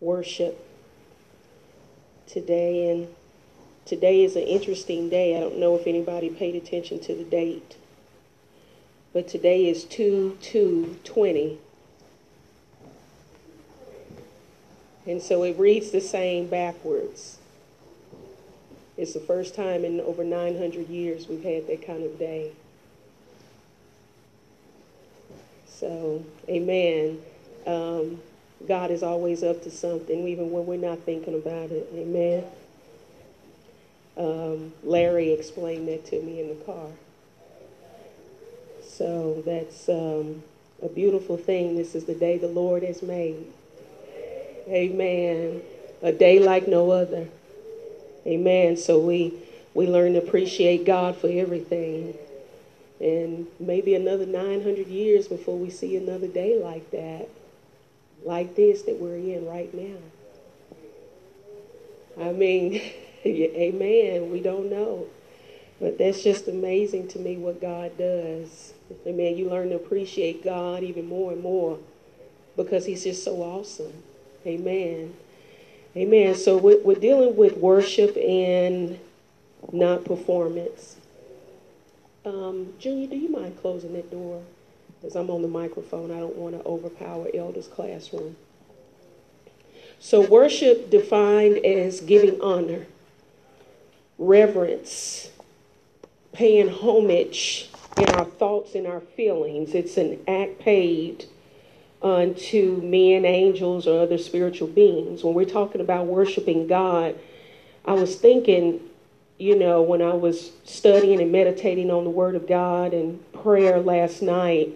worship 0.00 0.66
today. 2.26 2.90
And 2.90 3.08
today 3.84 4.24
is 4.24 4.36
an 4.36 4.42
interesting 4.42 5.08
day. 5.08 5.36
I 5.36 5.40
don't 5.40 5.58
know 5.58 5.76
if 5.76 5.86
anybody 5.86 6.30
paid 6.30 6.54
attention 6.54 7.00
to 7.00 7.14
the 7.14 7.24
date, 7.24 7.76
but 9.12 9.28
today 9.28 9.68
is 9.68 9.84
2 9.84 10.38
2 10.40 10.98
20. 11.04 11.58
And 15.06 15.22
so 15.22 15.42
it 15.42 15.58
reads 15.58 15.90
the 15.90 16.00
same 16.00 16.46
backwards. 16.46 17.38
It's 18.96 19.14
the 19.14 19.20
first 19.20 19.54
time 19.54 19.84
in 19.84 20.00
over 20.00 20.22
900 20.22 20.88
years 20.88 21.26
we've 21.26 21.42
had 21.42 21.66
that 21.68 21.86
kind 21.86 22.04
of 22.04 22.18
day. 22.18 22.52
So, 25.66 26.22
amen. 26.48 27.18
Um, 27.66 28.20
God 28.66 28.90
is 28.90 29.02
always 29.02 29.42
up 29.42 29.62
to 29.62 29.70
something, 29.70 30.28
even 30.28 30.50
when 30.50 30.66
we're 30.66 30.76
not 30.76 31.00
thinking 31.00 31.34
about 31.34 31.70
it. 31.70 31.88
Amen. 31.94 32.44
Um, 34.16 34.72
Larry 34.82 35.32
explained 35.32 35.88
that 35.88 36.04
to 36.06 36.20
me 36.20 36.40
in 36.40 36.48
the 36.48 36.64
car. 36.64 36.88
So 38.82 39.42
that's 39.46 39.88
um, 39.88 40.42
a 40.82 40.88
beautiful 40.88 41.36
thing. 41.36 41.76
This 41.76 41.94
is 41.94 42.04
the 42.04 42.14
day 42.14 42.36
the 42.36 42.48
Lord 42.48 42.82
has 42.82 43.02
made. 43.02 43.46
Amen. 44.68 45.62
A 46.02 46.12
day 46.12 46.38
like 46.38 46.68
no 46.68 46.90
other. 46.90 47.28
Amen. 48.26 48.76
So 48.76 48.98
we 48.98 49.34
we 49.72 49.86
learn 49.86 50.14
to 50.14 50.18
appreciate 50.18 50.84
God 50.84 51.16
for 51.16 51.28
everything. 51.28 52.14
And 53.00 53.46
maybe 53.58 53.94
another 53.94 54.26
900 54.26 54.86
years 54.86 55.28
before 55.28 55.56
we 55.56 55.70
see 55.70 55.96
another 55.96 56.26
day 56.26 56.62
like 56.62 56.90
that, 56.90 57.28
like 58.24 58.54
this 58.54 58.82
that 58.82 58.98
we're 58.98 59.16
in 59.16 59.46
right 59.46 59.72
now. 59.74 59.98
I 62.20 62.32
mean, 62.32 62.80
amen, 63.26 64.30
we 64.30 64.40
don't 64.40 64.70
know. 64.70 65.06
But 65.80 65.96
that's 65.96 66.22
just 66.22 66.46
amazing 66.46 67.08
to 67.08 67.18
me 67.18 67.36
what 67.36 67.60
God 67.60 67.96
does. 67.96 68.74
Amen. 69.06 69.36
You 69.36 69.48
learn 69.48 69.70
to 69.70 69.76
appreciate 69.76 70.44
God 70.44 70.82
even 70.82 71.06
more 71.06 71.32
and 71.32 71.42
more 71.42 71.78
because 72.56 72.84
He's 72.84 73.04
just 73.04 73.24
so 73.24 73.36
awesome. 73.42 74.02
Amen. 74.46 75.14
Amen. 75.96 76.34
So 76.34 76.58
we're, 76.58 76.82
we're 76.82 77.00
dealing 77.00 77.34
with 77.34 77.56
worship 77.56 78.16
and 78.16 78.98
not 79.72 80.04
performance. 80.04 80.96
Um, 82.26 82.74
Junior, 82.78 83.08
do 83.08 83.16
you 83.16 83.30
mind 83.30 83.58
closing 83.60 83.94
that 83.94 84.10
door? 84.10 84.42
Because 85.00 85.16
I'm 85.16 85.30
on 85.30 85.42
the 85.42 85.48
microphone. 85.48 86.10
I 86.10 86.18
don't 86.18 86.36
want 86.36 86.58
to 86.58 86.66
overpower 86.66 87.28
Elder's 87.34 87.68
classroom. 87.68 88.36
So, 89.98 90.26
worship 90.26 90.90
defined 90.90 91.58
as 91.58 92.00
giving 92.00 92.40
honor, 92.40 92.86
reverence, 94.18 95.30
paying 96.32 96.68
homage 96.68 97.70
in 97.98 98.08
our 98.10 98.24
thoughts 98.24 98.74
and 98.74 98.86
our 98.86 99.00
feelings. 99.00 99.74
It's 99.74 99.96
an 99.96 100.20
act 100.26 100.58
paid 100.58 101.26
unto 102.02 102.80
men, 102.82 103.24
angels, 103.24 103.86
or 103.86 104.02
other 104.02 104.18
spiritual 104.18 104.68
beings. 104.68 105.22
When 105.22 105.34
we're 105.34 105.44
talking 105.44 105.80
about 105.80 106.06
worshiping 106.06 106.66
God, 106.66 107.18
I 107.84 107.92
was 107.92 108.16
thinking, 108.16 108.80
you 109.38 109.58
know, 109.58 109.82
when 109.82 110.00
I 110.00 110.14
was 110.14 110.52
studying 110.64 111.20
and 111.20 111.32
meditating 111.32 111.90
on 111.90 112.04
the 112.04 112.10
Word 112.10 112.34
of 112.34 112.46
God 112.46 112.94
and 112.94 113.20
prayer 113.32 113.80
last 113.80 114.22
night, 114.22 114.70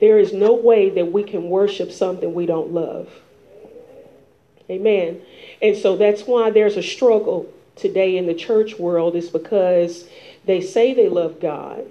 there 0.00 0.18
is 0.18 0.32
no 0.32 0.54
way 0.54 0.90
that 0.90 1.12
we 1.12 1.22
can 1.22 1.50
worship 1.50 1.92
something 1.92 2.32
we 2.32 2.46
don't 2.46 2.72
love. 2.72 3.08
Amen. 4.68 5.20
And 5.60 5.76
so 5.76 5.96
that's 5.96 6.22
why 6.22 6.50
there's 6.50 6.76
a 6.76 6.82
struggle 6.82 7.52
today 7.76 8.16
in 8.16 8.26
the 8.26 8.34
church 8.34 8.78
world, 8.78 9.16
is 9.16 9.28
because 9.28 10.06
they 10.44 10.60
say 10.60 10.94
they 10.94 11.08
love 11.08 11.40
God, 11.40 11.84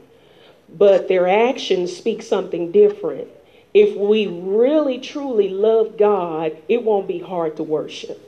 but 0.70 1.08
their 1.08 1.28
actions 1.28 1.96
speak 1.96 2.22
something 2.22 2.72
different 2.72 3.28
if 3.74 3.96
we 3.96 4.28
really 4.28 5.00
truly 5.00 5.50
love 5.50 5.98
God, 5.98 6.58
it 6.68 6.84
won't 6.84 7.08
be 7.08 7.20
hard 7.20 7.58
to 7.58 7.64
worship. 7.64 8.26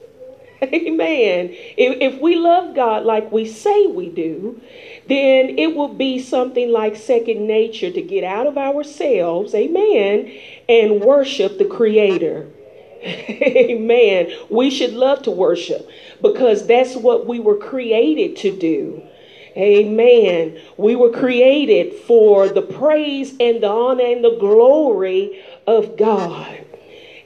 Amen. 0.73 1.49
If, 1.75 2.13
if 2.13 2.21
we 2.21 2.35
love 2.35 2.75
God 2.75 3.03
like 3.03 3.31
we 3.31 3.47
say 3.47 3.87
we 3.87 4.09
do, 4.09 4.61
then 5.07 5.57
it 5.57 5.75
will 5.75 5.93
be 5.93 6.19
something 6.19 6.71
like 6.71 6.95
second 6.95 7.47
nature 7.47 7.89
to 7.89 8.01
get 8.01 8.23
out 8.23 8.45
of 8.45 8.59
ourselves, 8.59 9.55
amen, 9.55 10.31
and 10.69 11.01
worship 11.01 11.57
the 11.57 11.65
Creator. 11.65 12.47
amen. 13.03 14.31
We 14.51 14.69
should 14.69 14.93
love 14.93 15.23
to 15.23 15.31
worship 15.31 15.89
because 16.21 16.67
that's 16.67 16.95
what 16.95 17.25
we 17.25 17.39
were 17.39 17.57
created 17.57 18.37
to 18.37 18.55
do. 18.55 19.01
Amen. 19.57 20.61
We 20.77 20.95
were 20.95 21.09
created 21.09 21.93
for 22.03 22.47
the 22.47 22.61
praise 22.61 23.31
and 23.39 23.63
the 23.63 23.67
honor 23.69 24.05
and 24.05 24.23
the 24.23 24.37
glory 24.39 25.43
of 25.65 25.97
God. 25.97 26.65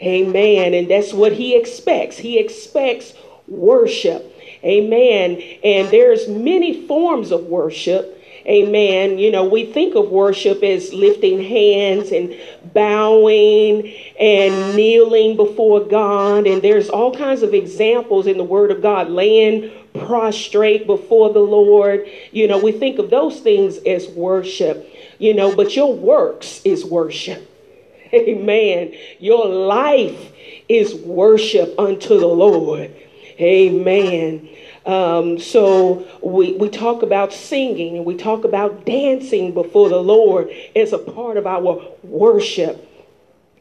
Amen. 0.02 0.74
And 0.74 0.90
that's 0.90 1.14
what 1.14 1.34
he 1.34 1.56
expects. 1.56 2.18
He 2.18 2.40
expects 2.40 3.14
worship. 3.48 4.32
Amen. 4.64 5.42
And 5.64 5.90
there's 5.90 6.28
many 6.28 6.88
forms 6.88 7.32
of 7.32 7.46
worship. 7.46 8.12
Amen. 8.48 9.18
You 9.18 9.32
know, 9.32 9.44
we 9.44 9.66
think 9.66 9.96
of 9.96 10.10
worship 10.10 10.62
as 10.62 10.94
lifting 10.94 11.44
hands 11.44 12.12
and 12.12 12.36
bowing 12.74 13.92
and 14.20 14.76
kneeling 14.76 15.36
before 15.36 15.80
God. 15.82 16.46
And 16.46 16.62
there's 16.62 16.90
all 16.90 17.16
kinds 17.16 17.42
of 17.42 17.56
examples 17.56 18.28
in 18.28 18.38
the 18.38 18.44
Word 18.44 18.70
of 18.70 18.84
God, 18.84 19.10
laying 19.10 19.72
prostrate 19.96 20.86
before 20.86 21.34
the 21.34 21.40
Lord. 21.40 22.08
You 22.32 22.48
know, 22.48 22.60
we 22.60 22.72
think 22.72 23.00
of 23.00 23.10
those 23.10 23.40
things 23.40 23.78
as 23.78 24.08
worship, 24.10 24.94
you 25.18 25.34
know, 25.34 25.56
but 25.56 25.76
your 25.76 25.94
works 25.94 26.62
is 26.64 26.86
worship. 26.86 27.50
Amen. 28.14 28.94
Your 29.20 29.48
life 29.48 30.32
is 30.70 30.94
worship 30.94 31.74
unto 31.80 32.20
the 32.20 32.28
Lord. 32.28 32.94
Amen. 33.40 34.50
Um, 34.86 35.40
so 35.40 36.08
we, 36.22 36.54
we 36.54 36.70
talk 36.70 37.02
about 37.02 37.34
singing 37.34 37.98
and 37.98 38.06
we 38.06 38.16
talk 38.16 38.44
about 38.44 38.86
dancing 38.86 39.54
before 39.54 39.90
the 39.90 40.02
Lord 40.02 40.50
as 40.76 40.94
a 40.94 40.98
part 40.98 41.38
of 41.38 41.48
our 41.48 41.82
worship. 42.04 42.88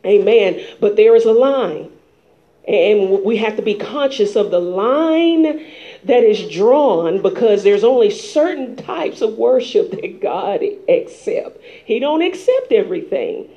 Amen. 0.04 0.64
But 0.80 0.96
there 0.96 1.16
is 1.16 1.24
a 1.24 1.32
line. 1.32 1.90
And 2.66 3.22
we 3.24 3.36
have 3.38 3.56
to 3.56 3.62
be 3.62 3.74
conscious 3.74 4.36
of 4.36 4.50
the 4.50 4.60
line 4.60 5.66
that 6.04 6.22
is 6.22 6.50
drawn 6.50 7.20
because 7.20 7.62
there's 7.62 7.84
only 7.84 8.10
certain 8.10 8.76
types 8.76 9.20
of 9.20 9.34
worship 9.34 9.90
that 9.90 10.20
God 10.20 10.62
accepts. 10.88 11.62
He 11.84 11.98
don't 11.98 12.22
accept 12.22 12.72
everything. 12.72 13.48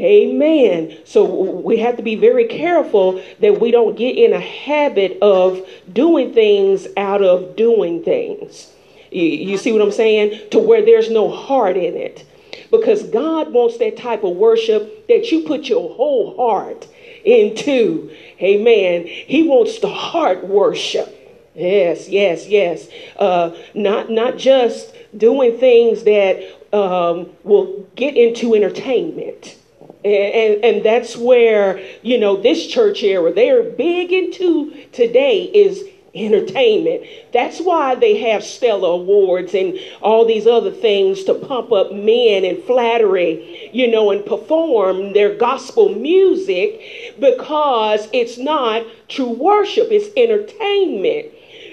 Amen. 0.00 0.96
So 1.04 1.24
we 1.24 1.76
have 1.78 1.98
to 1.98 2.02
be 2.02 2.16
very 2.16 2.46
careful 2.46 3.22
that 3.40 3.60
we 3.60 3.70
don't 3.70 3.96
get 3.96 4.16
in 4.16 4.32
a 4.32 4.40
habit 4.40 5.18
of 5.20 5.68
doing 5.92 6.32
things 6.32 6.86
out 6.96 7.22
of 7.22 7.54
doing 7.54 8.02
things. 8.02 8.72
You, 9.10 9.58
see 9.58 9.72
what 9.72 9.82
I'm 9.82 9.92
saying? 9.92 10.50
To 10.52 10.58
where 10.58 10.82
there's 10.82 11.10
no 11.10 11.30
heart 11.30 11.76
in 11.76 11.96
it. 11.96 12.26
Because 12.70 13.02
God 13.02 13.52
wants 13.52 13.76
that 13.78 13.96
type 13.98 14.24
of 14.24 14.36
worship 14.36 15.06
that 15.08 15.30
you 15.30 15.42
put 15.42 15.68
your 15.68 15.94
whole 15.94 16.36
heart 16.36 16.88
into. 17.24 18.10
Amen. 18.40 19.06
He 19.06 19.42
wants 19.42 19.80
the 19.80 19.88
heart 19.88 20.46
worship. 20.46 21.16
Yes, 21.54 22.08
yes, 22.08 22.46
yes. 22.46 22.88
Uh, 23.18 23.54
not 23.74 24.08
not 24.08 24.38
just 24.38 24.94
doing 25.16 25.58
things 25.58 26.04
that 26.04 26.40
um, 26.72 27.28
will 27.42 27.86
get 27.96 28.16
into 28.16 28.54
entertainment. 28.54 29.56
And, 30.02 30.64
and, 30.64 30.82
that's 30.82 31.14
where, 31.14 31.78
you 32.00 32.18
know, 32.18 32.40
this 32.40 32.66
church 32.66 33.02
era, 33.02 33.34
they're 33.34 33.62
big 33.62 34.12
into 34.12 34.72
today 34.92 35.42
is 35.42 35.84
entertainment. 36.14 37.04
That's 37.32 37.60
why 37.60 37.94
they 37.94 38.18
have 38.18 38.42
Stellar 38.42 38.88
Awards 38.88 39.54
and 39.54 39.78
all 40.00 40.24
these 40.24 40.46
other 40.46 40.70
things 40.70 41.24
to 41.24 41.34
pump 41.34 41.72
up 41.72 41.92
men 41.92 42.44
and 42.44 42.62
flattery, 42.64 43.70
you 43.72 43.90
know, 43.90 44.10
and 44.10 44.24
perform 44.24 45.12
their 45.12 45.34
gospel 45.36 45.94
music 45.94 47.14
because 47.20 48.08
it's 48.12 48.38
not 48.38 48.84
true 49.08 49.30
worship, 49.30 49.88
it's 49.90 50.08
entertainment. 50.16 51.32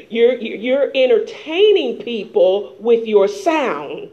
You're, 0.10 0.36
you're 0.36 0.92
entertaining 0.96 2.02
people 2.02 2.76
with 2.80 3.06
your 3.08 3.28
sound. 3.28 4.10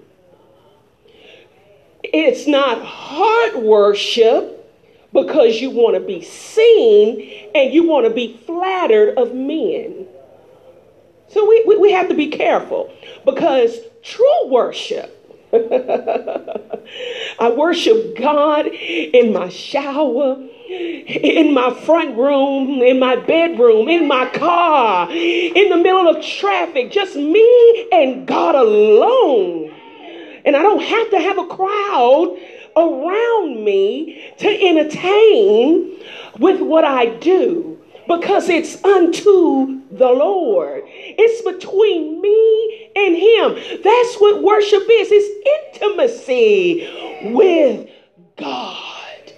It's 2.17 2.47
not 2.47 2.81
heart 2.81 3.61
worship 3.61 4.73
because 5.13 5.61
you 5.61 5.71
want 5.71 5.97
to 5.97 6.01
be 6.01 6.23
seen 6.23 7.51
and 7.57 7.75
you 7.75 7.89
want 7.89 8.07
to 8.07 8.15
be 8.15 8.37
flattered 8.47 9.19
of 9.19 9.35
men. 9.35 10.07
So 11.31 11.49
we, 11.49 11.65
we, 11.67 11.77
we 11.77 11.91
have 11.91 12.09
to 12.11 12.15
be 12.15 12.29
careful 12.29 12.95
because 13.25 13.77
true 14.05 14.49
worship, 14.49 15.11
I 15.53 17.53
worship 17.57 18.17
God 18.17 18.67
in 18.67 19.33
my 19.33 19.49
shower. 19.49 20.37
in 20.67 21.53
my 21.53 21.75
front 21.85 22.17
room, 22.17 22.81
in 22.81 23.01
my 23.01 23.17
bedroom, 23.17 23.89
in 23.89 24.09
my 24.09 24.31
car, 24.31 25.11
in 25.11 25.69
the 25.69 25.77
middle 25.77 26.09
of 26.09 26.25
traffic, 26.25 26.91
just 26.91 27.17
me 27.17 27.89
and 27.93 28.27
God 28.27 28.55
alone. 28.55 29.75
And 30.45 30.57
I 30.57 30.63
don't 30.63 30.83
have 30.83 31.11
to 31.11 31.19
have 31.19 31.39
a 31.39 31.47
crowd 31.47 32.39
around 32.77 33.65
me 33.65 34.33
to 34.39 34.49
entertain 34.49 35.97
with 36.39 36.61
what 36.61 36.85
I 36.85 37.07
do 37.07 37.79
because 38.07 38.49
it's 38.49 38.83
unto 38.85 39.81
the 39.91 40.09
Lord. 40.09 40.83
It's 40.87 41.43
between 41.43 42.21
me 42.21 42.91
and 42.95 43.17
Him. 43.17 43.83
That's 43.83 44.17
what 44.17 44.43
worship 44.43 44.83
is 44.91 45.09
it's 45.11 45.81
intimacy 45.81 47.33
with 47.33 47.89
God. 48.37 49.33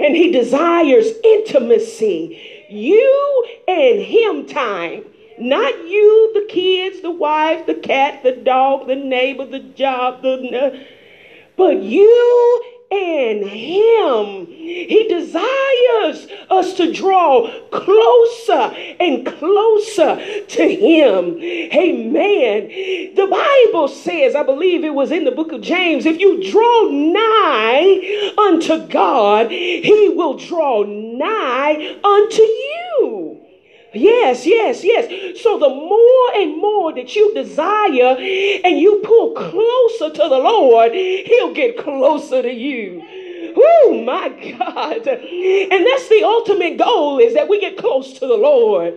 And 0.00 0.16
He 0.16 0.32
desires 0.32 1.06
intimacy. 1.22 2.66
You 2.68 3.48
and 3.68 4.00
Him 4.00 4.46
time. 4.46 5.04
Not 5.38 5.88
you, 5.88 6.30
the 6.34 6.46
kids, 6.48 7.02
the 7.02 7.10
wife, 7.10 7.66
the 7.66 7.74
cat, 7.74 8.22
the 8.22 8.32
dog, 8.32 8.86
the 8.86 8.96
neighbor, 8.96 9.46
the 9.46 9.60
job, 9.60 10.22
the 10.22 10.84
but 11.56 11.82
you 11.82 12.64
and 12.90 13.46
Him. 13.46 14.46
He 14.46 15.06
desires 15.08 16.28
us 16.50 16.74
to 16.74 16.92
draw 16.92 17.50
closer 17.70 18.74
and 19.00 19.26
closer 19.26 20.16
to 20.46 20.68
Him. 20.68 21.38
Amen. 21.40 22.68
The 23.14 23.26
Bible 23.26 23.88
says, 23.88 24.34
I 24.34 24.42
believe 24.42 24.84
it 24.84 24.94
was 24.94 25.10
in 25.10 25.24
the 25.24 25.30
book 25.30 25.52
of 25.52 25.62
James, 25.62 26.06
if 26.06 26.20
you 26.20 26.50
draw 26.50 26.88
nigh 26.90 28.32
unto 28.38 28.86
God, 28.88 29.50
He 29.50 30.12
will 30.14 30.36
draw 30.36 30.84
nigh 30.84 31.96
unto 32.04 32.42
you. 32.42 33.21
Yes, 33.94 34.46
yes, 34.46 34.82
yes. 34.82 35.42
So 35.42 35.58
the 35.58 35.68
more 35.68 36.34
and 36.34 36.56
more 36.60 36.94
that 36.94 37.14
you 37.14 37.34
desire 37.34 38.16
and 38.16 38.78
you 38.78 39.02
pull 39.04 39.32
closer 39.34 40.10
to 40.10 40.28
the 40.28 40.38
Lord, 40.38 40.92
He'll 40.92 41.52
get 41.54 41.76
closer 41.78 42.42
to 42.42 42.52
you. 42.52 43.02
Oh 43.54 44.02
my 44.04 44.28
God. 44.28 45.06
And 45.06 45.86
that's 45.86 46.08
the 46.08 46.22
ultimate 46.24 46.78
goal 46.78 47.18
is 47.18 47.34
that 47.34 47.48
we 47.48 47.60
get 47.60 47.76
close 47.76 48.14
to 48.14 48.26
the 48.26 48.36
Lord. 48.36 48.94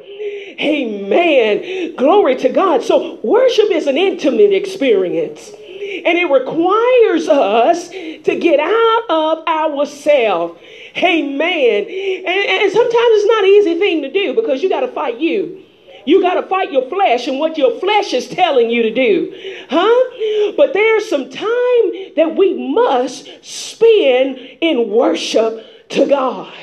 Amen. 0.62 1.95
Glory 1.95 2.36
to 2.38 2.50
God. 2.50 2.81
So 2.81 3.19
worship 3.21 3.71
is 3.71 3.88
an 3.88 3.98
intimate 3.98 4.53
experience. 4.53 5.50
And 5.50 6.18
it 6.18 6.30
requires 6.31 7.27
us 7.27 7.89
to 7.89 8.38
get 8.39 8.59
out 8.59 9.03
of 9.09 9.48
ourselves. 9.48 10.59
Amen. 10.97 11.86
And, 11.86 12.27
and 12.27 12.71
sometimes 12.71 12.95
it's 12.95 13.27
not 13.27 13.44
an 13.44 13.50
easy 13.50 13.80
thing 13.80 14.01
to 14.03 14.12
do 14.12 14.33
because 14.33 14.63
you 14.63 14.69
got 14.69 14.81
to 14.81 14.88
fight 14.89 15.19
you. 15.19 15.63
You 16.06 16.21
got 16.21 16.36
to 16.36 16.44
fight 16.44 16.71
your 16.71 16.88
flesh 16.89 17.27
and 17.27 17.39
what 17.39 17.57
your 17.57 17.80
flesh 17.80 18.13
is 18.13 18.27
telling 18.30 18.69
you 18.69 18.83
to 18.83 18.94
do. 18.94 19.65
Huh? 19.69 20.53
But 20.57 20.74
there's 20.74 21.09
some 21.09 21.30
time 21.30 22.15
that 22.15 22.36
we 22.38 22.53
must 22.74 23.27
spend 23.44 24.38
in 24.62 24.89
worship 24.89 25.89
to 25.89 26.07
God. 26.07 26.53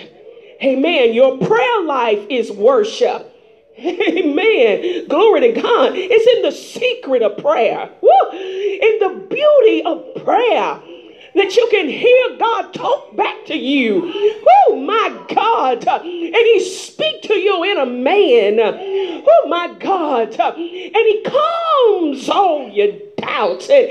Amen. 0.62 1.12
Your 1.12 1.38
prayer 1.38 1.82
life 1.84 2.24
is 2.30 2.50
worship. 2.52 3.28
Amen. 3.78 5.08
Glory 5.08 5.40
to 5.52 5.60
God. 5.60 5.92
It's 5.96 6.36
in 6.36 6.42
the 6.42 6.52
secret 6.52 7.22
of 7.22 7.38
prayer. 7.38 7.90
Woo. 8.00 8.30
In 8.32 8.98
the 9.00 9.26
beauty 9.28 9.82
of 9.84 10.24
prayer 10.24 10.80
that 11.34 11.56
you 11.56 11.68
can 11.70 11.88
hear 11.88 12.36
God 12.38 12.74
talk 12.74 13.16
back 13.16 13.46
to 13.46 13.56
you. 13.56 14.12
Oh 14.68 14.76
my 14.76 15.34
God. 15.34 15.86
And 15.86 16.34
he 16.34 16.60
speak 16.60 17.22
to 17.22 17.34
you 17.34 17.64
in 17.64 17.78
a 17.78 17.86
man. 17.86 18.58
Oh 18.60 19.46
my 19.48 19.74
God. 19.78 20.38
And 20.38 20.56
he 20.56 21.22
calms 21.24 22.28
all 22.28 22.68
your 22.68 22.92
doubts. 23.16 23.68
And 23.70 23.88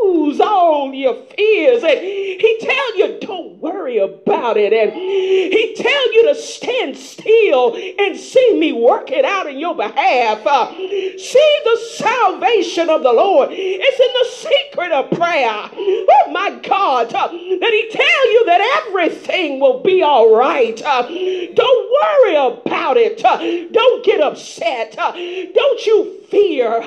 soothes 0.00 0.40
all 0.40 0.92
your 0.92 1.14
fears. 1.36 1.82
And 1.82 2.00
he 2.00 2.58
tell 2.60 2.98
you 2.98 3.18
don't 3.20 3.58
worry 3.58 3.98
about 3.98 4.56
it. 4.56 4.72
And 4.72 4.92
he 4.92 5.74
tell 5.76 6.12
you 6.14 6.28
to 6.28 6.34
stand 6.34 6.96
still 6.96 7.76
and 7.76 8.16
see 8.16 8.58
me 8.58 8.72
work 8.72 9.10
it 9.10 9.24
out 9.24 9.46
in 9.46 9.58
your 9.58 9.74
behalf. 9.74 10.46
Uh, 10.46 10.72
see 10.72 11.58
the 11.64 11.78
salvation 11.96 12.90
of 12.90 13.02
the 13.02 13.12
Lord. 13.12 13.50
It's 13.52 14.00
in 14.00 14.12
the 14.12 14.50
secret 14.50 14.92
of 14.92 15.10
prayer. 15.10 15.70
Oh 15.72 16.30
my 16.30 16.50
God. 16.62 17.12
Uh, 17.12 17.28
that 17.28 17.70
he 17.72 17.88
tell 17.90 18.32
you 18.32 18.46
that 18.46 18.84
everything 18.86 19.60
will 19.60 19.82
be 19.82 20.02
all 20.02 20.34
right. 20.34 20.80
Uh, 20.82 21.02
don't 21.02 21.92
worry 22.02 22.36
about 22.36 22.96
it. 22.96 23.24
Uh, 23.24 23.38
don't 23.72 24.04
get 24.04 24.20
upset. 24.20 24.96
Uh, 24.98 25.12
don't 25.12 25.86
you 25.86 26.25
fear 26.30 26.80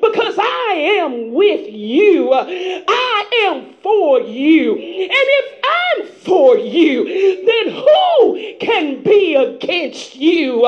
because 0.00 0.36
I 0.38 0.74
am 1.00 1.32
with 1.32 1.66
you. 1.68 2.32
I 2.32 3.30
am 3.44 3.74
for 3.82 4.20
you. 4.20 4.72
And 4.74 5.10
if 5.12 5.64
I'm 5.64 6.06
for 6.22 6.56
you, 6.58 7.04
then 7.46 7.74
who 7.74 8.56
can 8.60 9.02
be 9.02 9.34
against 9.34 10.16
you? 10.16 10.66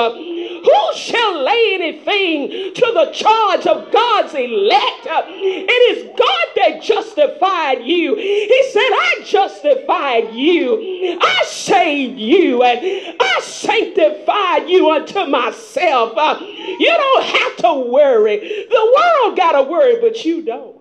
Who 0.65 0.97
shall 0.97 1.43
lay 1.43 1.71
anything 1.75 2.75
to 2.75 2.93
the 2.95 3.11
charge 3.13 3.67
of 3.67 3.93
God's 3.93 4.35
elect? 4.35 5.07
It 5.07 5.99
is 5.99 6.05
God 6.17 6.47
that 6.57 6.83
justified 6.83 7.83
you. 7.83 8.15
He 8.15 8.71
said, 8.71 8.81
I 8.81 9.23
justified 9.25 10.33
you. 10.35 11.19
I 11.21 11.45
saved 11.47 12.19
you 12.19 12.63
and 12.63 13.17
I 13.19 13.41
sanctified 13.41 14.69
you 14.69 14.91
unto 14.91 15.27
myself. 15.27 16.13
Uh, 16.17 16.39
you 16.41 16.91
don't 16.91 17.25
have 17.25 17.57
to 17.59 17.91
worry. 17.91 18.39
The 18.39 18.95
world 18.97 19.37
got 19.37 19.53
to 19.53 19.63
worry, 19.63 20.01
but 20.01 20.25
you 20.25 20.43
don't. 20.43 20.77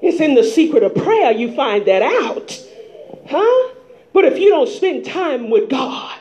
It's 0.00 0.20
in 0.20 0.34
the 0.34 0.44
secret 0.44 0.82
of 0.82 0.94
prayer 0.94 1.32
you 1.32 1.54
find 1.54 1.86
that 1.86 2.02
out. 2.02 2.64
Huh? 3.28 3.74
But 4.12 4.24
if 4.24 4.38
you 4.38 4.48
don't 4.48 4.68
spend 4.68 5.04
time 5.04 5.50
with 5.50 5.68
God, 5.68 6.17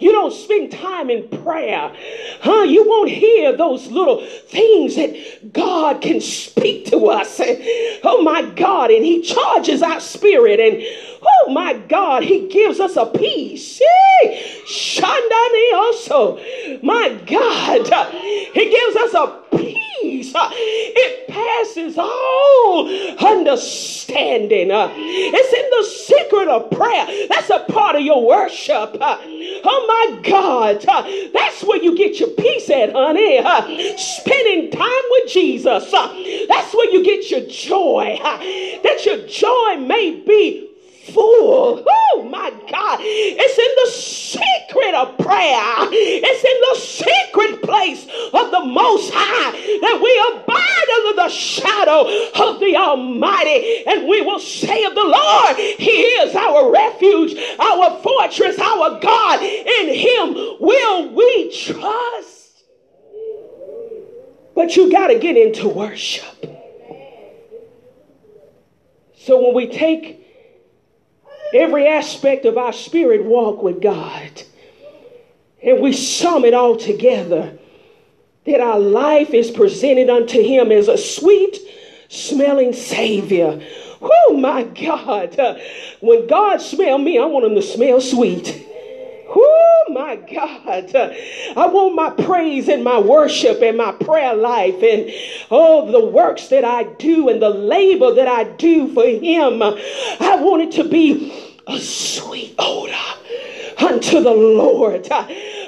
you 0.00 0.12
don't 0.12 0.32
spend 0.32 0.72
time 0.72 1.10
in 1.10 1.28
prayer, 1.42 1.94
huh? 2.40 2.62
You 2.62 2.88
won't 2.88 3.10
hear 3.10 3.56
those 3.56 3.86
little 3.88 4.24
things 4.26 4.96
that 4.96 5.52
God 5.52 6.00
can 6.00 6.20
speak 6.20 6.86
to 6.86 7.06
us. 7.08 7.38
And, 7.38 7.58
oh 8.04 8.22
my 8.22 8.42
God, 8.42 8.90
and 8.90 9.04
He 9.04 9.22
charges 9.22 9.82
our 9.82 10.00
spirit, 10.00 10.58
and 10.58 10.82
oh 11.22 11.52
my 11.52 11.74
God, 11.74 12.22
He 12.22 12.48
gives 12.48 12.80
us 12.80 12.96
a 12.96 13.06
peace. 13.06 13.80
Shandani 14.66 15.72
also, 15.74 16.36
my 16.82 17.20
God, 17.26 18.12
He 18.54 18.70
gives 18.70 18.96
us 18.96 19.14
a 19.14 19.56
peace 19.56 19.89
peace. 20.00 20.32
It 20.34 21.28
passes 21.28 21.98
all 21.98 22.88
understanding. 23.18 24.68
It's 24.70 25.52
in 25.52 25.70
the 25.70 25.84
secret 25.84 26.48
of 26.48 26.70
prayer. 26.70 27.06
That's 27.28 27.50
a 27.50 27.60
part 27.72 27.96
of 27.96 28.02
your 28.02 28.26
worship. 28.26 28.96
Oh 29.00 29.84
my 29.86 30.20
God. 30.28 30.82
That's 31.32 31.62
where 31.62 31.82
you 31.82 31.96
get 31.96 32.18
your 32.20 32.30
peace 32.30 32.70
at, 32.70 32.92
honey. 32.92 33.38
Spending 33.96 34.70
time 34.70 35.04
with 35.10 35.30
Jesus. 35.30 35.90
That's 35.90 36.74
where 36.74 36.90
you 36.92 37.04
get 37.04 37.30
your 37.30 37.46
joy. 37.48 38.18
That 38.82 39.04
your 39.04 39.26
joy 39.26 39.76
may 39.86 40.22
be 40.26 40.69
full. 41.12 41.84
Oh 41.86 42.28
my 42.30 42.50
God. 42.50 42.98
It's 43.02 43.58
in 43.58 43.72
the 43.84 43.90
secret 43.90 44.94
of 44.94 45.18
prayer. 45.18 45.88
It's 45.92 46.44
in 46.44 46.60
the 46.70 46.80
secret 46.80 47.62
place 47.62 48.04
of 48.32 48.50
the 48.50 48.64
Most 48.64 49.10
High 49.12 49.52
that 49.52 50.00
we 50.02 50.12
abide 50.34 50.88
under 50.98 51.22
the 51.22 51.28
shadow 51.28 52.00
of 52.46 52.60
the 52.60 52.76
Almighty. 52.76 53.84
And 53.86 54.08
we 54.08 54.20
will 54.22 54.38
say 54.38 54.84
of 54.84 54.94
the 54.94 55.04
Lord, 55.04 55.56
He 55.56 55.90
is 55.90 56.34
our 56.34 56.70
refuge, 56.72 57.36
our 57.58 57.98
fortress, 58.02 58.58
our 58.58 59.00
God. 59.00 59.42
In 59.42 59.94
Him 59.94 60.34
will 60.60 61.14
we 61.14 61.50
trust. 61.52 62.64
But 64.54 64.76
you 64.76 64.90
got 64.90 65.08
to 65.08 65.18
get 65.18 65.36
into 65.36 65.68
worship. 65.68 66.24
So 69.16 69.40
when 69.40 69.54
we 69.54 69.66
take 69.66 70.19
every 71.54 71.86
aspect 71.86 72.44
of 72.44 72.58
our 72.58 72.72
spirit 72.72 73.24
walk 73.24 73.62
with 73.62 73.80
God. 73.80 74.42
And 75.62 75.80
we 75.80 75.92
sum 75.92 76.44
it 76.44 76.54
all 76.54 76.76
together 76.76 77.58
that 78.46 78.60
our 78.60 78.80
life 78.80 79.30
is 79.30 79.50
presented 79.50 80.08
unto 80.08 80.42
Him 80.42 80.72
as 80.72 80.88
a 80.88 80.96
sweet 80.96 81.58
smelling 82.08 82.72
Savior. 82.72 83.60
Oh 84.00 84.36
my 84.38 84.62
God. 84.64 85.36
When 86.00 86.26
God 86.26 86.60
smell 86.60 86.98
me, 86.98 87.18
I 87.18 87.24
want 87.26 87.44
him 87.46 87.54
to 87.54 87.62
smell 87.62 88.00
sweet. 88.00 88.66
Oh 89.86 89.92
my 89.92 90.16
God. 90.16 90.94
I 91.56 91.66
want 91.66 91.94
my 91.94 92.10
praise 92.10 92.68
and 92.68 92.84
my 92.84 92.98
worship 92.98 93.62
and 93.62 93.76
my 93.76 93.92
prayer 93.92 94.34
life 94.34 94.82
and 94.82 95.10
all 95.50 95.90
the 95.90 96.04
works 96.04 96.48
that 96.48 96.64
I 96.64 96.84
do 96.84 97.28
and 97.28 97.40
the 97.40 97.50
labor 97.50 98.12
that 98.14 98.28
I 98.28 98.44
do 98.44 98.92
for 98.92 99.06
Him. 99.06 99.62
I 99.62 100.36
want 100.40 100.62
it 100.62 100.72
to 100.72 100.84
be 100.84 101.32
a 101.66 101.78
sweet 101.78 102.54
odor 102.58 102.94
unto 103.78 104.20
the 104.20 104.32
Lord. 104.32 105.08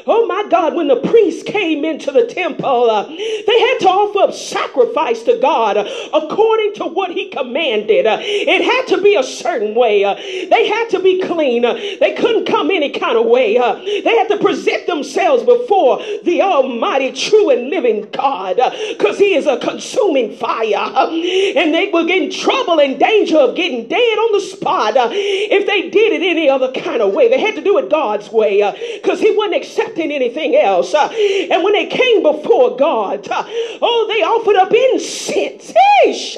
Oh 0.06 0.26
my 0.26 0.46
God, 0.50 0.74
when 0.74 0.88
the 0.88 0.96
priests 0.96 1.42
came 1.44 1.84
into 1.84 2.10
the 2.10 2.26
temple, 2.26 2.90
uh, 2.90 3.06
they 3.06 3.60
had 3.60 3.78
to 3.80 3.88
offer 3.88 4.20
up 4.20 4.34
sacrifice 4.34 5.22
to 5.22 5.38
God 5.40 5.76
uh, 5.76 5.88
according 6.12 6.74
to 6.74 6.86
what 6.86 7.12
He 7.12 7.28
commanded. 7.28 8.06
Uh, 8.06 8.18
it 8.20 8.64
had 8.64 8.96
to 8.96 9.02
be 9.02 9.14
a 9.14 9.22
certain 9.22 9.74
way. 9.74 10.04
Uh, 10.04 10.14
they 10.14 10.66
had 10.66 10.90
to 10.90 11.00
be 11.00 11.20
clean. 11.22 11.64
Uh, 11.64 11.74
they 12.00 12.14
couldn't 12.14 12.46
come 12.46 12.70
any 12.70 12.90
kind 12.90 13.16
of 13.16 13.26
way. 13.26 13.56
Uh, 13.58 13.76
they 13.76 14.16
had 14.16 14.28
to 14.28 14.38
present 14.38 14.86
themselves 14.86 15.44
before 15.44 16.02
the 16.24 16.42
Almighty, 16.42 17.12
true, 17.12 17.50
and 17.50 17.70
living 17.70 18.08
God 18.10 18.56
because 18.90 19.18
He 19.18 19.34
is 19.34 19.46
a 19.46 19.58
consuming 19.58 20.36
fire. 20.36 20.74
and 21.10 21.74
they 21.74 21.90
were 21.92 22.08
in 22.08 22.30
trouble 22.30 22.80
and 22.80 22.98
danger 22.98 23.38
of 23.38 23.54
getting 23.56 23.86
dead 23.86 24.18
on 24.18 24.32
the 24.32 24.40
spot 24.40 24.94
if 24.96 25.66
they 25.66 25.90
did 25.90 26.12
it 26.12 26.22
any 26.22 26.48
other 26.48 26.72
kind 26.72 27.00
of 27.00 27.14
way. 27.14 27.28
They 27.28 27.40
had 27.40 27.54
to 27.54 27.62
do 27.62 27.78
it 27.78 27.88
God's 27.88 28.30
way 28.30 28.98
because 29.00 29.20
He 29.20 29.30
wouldn't 29.36 29.56
accept 29.56 29.91
expecting 29.92 30.12
anything 30.12 30.56
else. 30.56 30.94
Uh, 30.94 31.08
and 31.50 31.62
when 31.62 31.74
they 31.74 31.86
came 31.86 32.22
before 32.22 32.76
God, 32.76 33.28
uh, 33.28 33.44
oh, 33.46 34.06
they 34.08 34.22
offered 34.22 34.56
up 34.56 34.72
incense. 34.72 35.70
Hey, 35.70 36.36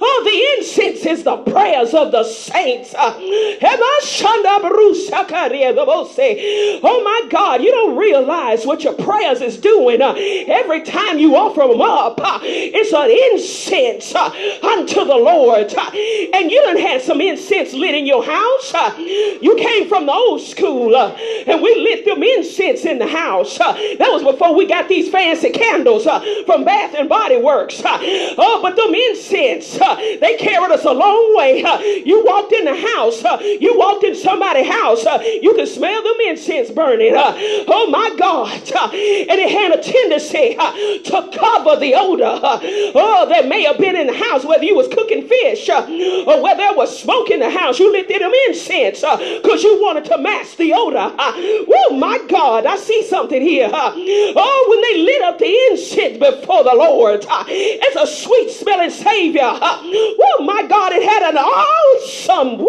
oh, 0.00 0.22
the 0.24 0.58
incense 0.58 1.04
is 1.06 1.24
the 1.24 1.38
prayers 1.38 1.94
of 1.94 2.12
the 2.12 2.24
saints. 2.24 2.94
Uh, 2.94 3.14
oh 6.82 7.02
my 7.04 7.28
God, 7.30 7.62
you 7.62 7.70
don't 7.70 7.96
realize 7.96 8.66
what 8.66 8.84
your 8.84 8.94
prayers 8.94 9.40
is 9.40 9.56
doing. 9.58 10.00
Every 10.00 10.82
time 10.82 11.18
you 11.18 11.34
offer 11.36 11.66
them 11.66 11.80
up, 11.80 12.20
it's 12.42 12.92
an 12.92 13.10
incense 13.32 14.14
unto 14.14 15.04
the 15.04 15.16
Lord. 15.16 15.74
And 16.34 16.50
you 16.50 16.62
done 16.64 16.76
had 16.76 17.02
some 17.02 17.20
incense 17.20 17.72
lit 17.72 17.94
in 17.94 18.06
your 18.06 18.24
house. 18.24 18.72
You 18.98 19.56
came 19.56 19.88
from 19.88 20.06
the 20.06 20.12
old 20.12 20.40
school, 20.40 20.94
and 20.96 21.62
we 21.62 21.77
lit 21.78 22.04
them 22.04 22.22
incense 22.22 22.84
in 22.84 22.98
the 22.98 23.06
house. 23.06 23.58
Uh, 23.58 23.72
that 23.98 24.10
was 24.12 24.22
before 24.22 24.54
we 24.54 24.66
got 24.66 24.88
these 24.88 25.10
fancy 25.10 25.50
candles 25.50 26.06
uh, 26.06 26.20
from 26.46 26.64
Bath 26.64 26.94
and 26.96 27.08
Body 27.08 27.36
Works. 27.36 27.82
Uh, 27.84 27.98
oh, 28.38 28.60
but 28.62 28.76
them 28.76 28.94
incense, 28.94 29.80
uh, 29.80 29.96
they 29.96 30.36
carried 30.36 30.70
us 30.70 30.84
a 30.84 30.92
long 30.92 31.36
way. 31.36 31.62
Uh, 31.62 31.78
you 31.80 32.24
walked 32.24 32.52
in 32.52 32.64
the 32.64 32.76
house, 32.76 33.24
uh, 33.24 33.38
you 33.60 33.78
walked 33.78 34.04
in 34.04 34.14
somebody's 34.14 34.68
house, 34.68 35.04
you 35.42 35.54
could 35.54 35.68
smell 35.68 36.02
them 36.02 36.16
incense 36.26 36.70
burning. 36.70 37.12
oh 37.16 37.88
my 37.90 38.14
God. 38.18 38.52
and 38.52 39.38
it 39.38 39.50
had 39.50 39.72
a 39.78 39.82
tendency 39.82 40.54
to 41.04 41.38
cover 41.38 41.80
the 41.80 41.94
odor. 41.94 42.38
oh, 42.94 43.26
that 43.28 43.48
may 43.48 43.64
have 43.64 43.78
been 43.78 43.96
in 43.96 44.06
the 44.06 44.16
house, 44.16 44.44
whether 44.44 44.64
you 44.64 44.76
was 44.76 44.88
cooking 44.88 45.26
fish 45.26 45.68
or 45.68 46.42
whether 46.42 46.58
there 46.58 46.74
was 46.74 46.98
smoke 47.00 47.30
in 47.30 47.40
the 47.40 47.50
house. 47.50 47.78
You 47.78 47.90
lit 47.92 48.08
them 48.08 48.32
incense 48.48 49.00
because 49.00 49.62
you 49.62 49.80
wanted 49.80 50.04
to 50.06 50.18
mask 50.18 50.56
the 50.56 50.72
odor. 50.74 51.14
Oh 51.70 51.96
my 51.96 52.18
God, 52.28 52.66
I 52.66 52.76
see 52.76 53.02
something 53.04 53.40
here. 53.42 53.70
Oh, 53.72 54.66
when 54.68 54.80
they 54.82 54.98
lit 55.04 55.22
up 55.22 55.38
the 55.38 55.52
incense 55.70 56.18
before 56.18 56.64
the 56.64 56.74
Lord, 56.74 57.24
uh, 57.28 57.44
it's 57.48 57.96
a 57.96 58.06
sweet 58.06 58.50
smelling 58.50 58.90
Savior. 58.90 59.42
Oh 59.42 60.42
my 60.44 60.66
God, 60.66 60.92
it 60.92 61.02
had 61.02 61.22
an 61.30 61.36
awesome, 61.38 62.60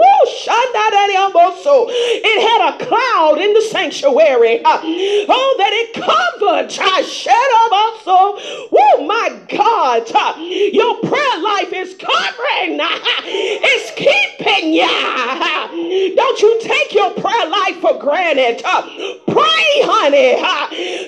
it 2.22 2.42
had 2.42 2.62
a 2.74 2.78
cloud 2.86 3.40
in 3.40 3.54
the 3.54 3.62
sanctuary. 3.62 4.64
Uh, 4.64 4.80
oh, 4.84 5.56
that 5.58 5.74
it 5.74 5.94
covered. 5.94 6.72
Shut 6.72 7.34
up, 7.34 7.72
also. 7.72 8.38
Oh 8.72 9.06
my 9.08 9.30
God, 9.50 10.12
uh, 10.14 10.36
your 10.40 11.00
prayer 11.00 11.42
life 11.42 11.72
is 11.74 11.96
covering, 11.96 12.80
it's 12.82 13.92
keeping 13.96 14.74
you. 14.74 16.16
Don't 16.16 16.42
you 16.42 16.60
take 16.62 16.94
your 16.94 17.12
prayer 17.12 17.48
life 17.50 17.80
for 17.82 18.00
granted. 18.00 18.62
Pray, 19.28 19.72
honey. 19.86 20.34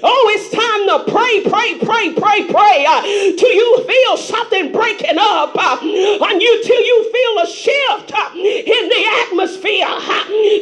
Oh, 0.04 0.24
it's 0.34 0.50
time 0.54 0.86
to 0.88 1.12
pray, 1.12 1.42
pray, 1.50 1.80
pray, 1.82 2.14
pray, 2.14 2.40
pray. 2.46 2.86
Uh, 2.86 3.02
till 3.02 3.52
you 3.52 3.84
feel 3.84 4.18
something 4.18 4.72
breaking 4.72 5.18
up 5.18 5.56
uh, 5.56 5.78
on 5.82 6.42
you, 6.42 6.64
till 6.64 6.82
you 6.82 6.98
feel 7.12 7.40
a 7.42 7.48
shift 7.48 8.14
uh, 8.14 8.30
in 8.38 8.84
the 8.90 9.02
atmosphere, 9.26 9.90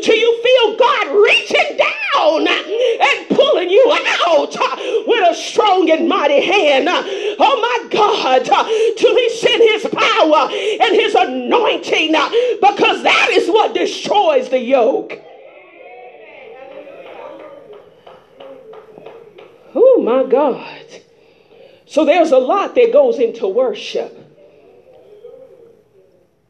till 0.01 0.15
you 0.15 0.31
feel 0.41 0.77
God 0.79 1.11
reaching 1.19 1.77
down 1.77 2.47
and 2.47 3.27
pulling 3.35 3.69
you 3.69 3.83
out 4.25 4.55
with 5.05 5.29
a 5.29 5.35
strong 5.35 5.89
and 5.91 6.07
mighty 6.07 6.39
hand. 6.39 6.87
Oh 6.89 7.55
my 7.59 7.89
God, 7.91 8.45
till 8.97 9.15
He 9.15 9.29
send 9.35 9.61
His 9.61 9.85
power 9.91 10.47
and 10.49 10.95
His 10.95 11.13
anointing, 11.15 12.11
because 12.61 13.03
that 13.03 13.29
is 13.31 13.49
what 13.49 13.73
destroys 13.73 14.49
the 14.49 14.59
yoke. 14.59 15.19
Oh 19.75 20.01
my 20.01 20.29
God. 20.29 20.85
So 21.85 22.05
there's 22.05 22.31
a 22.31 22.37
lot 22.37 22.75
that 22.75 22.93
goes 22.93 23.19
into 23.19 23.47
worship. 23.47 24.15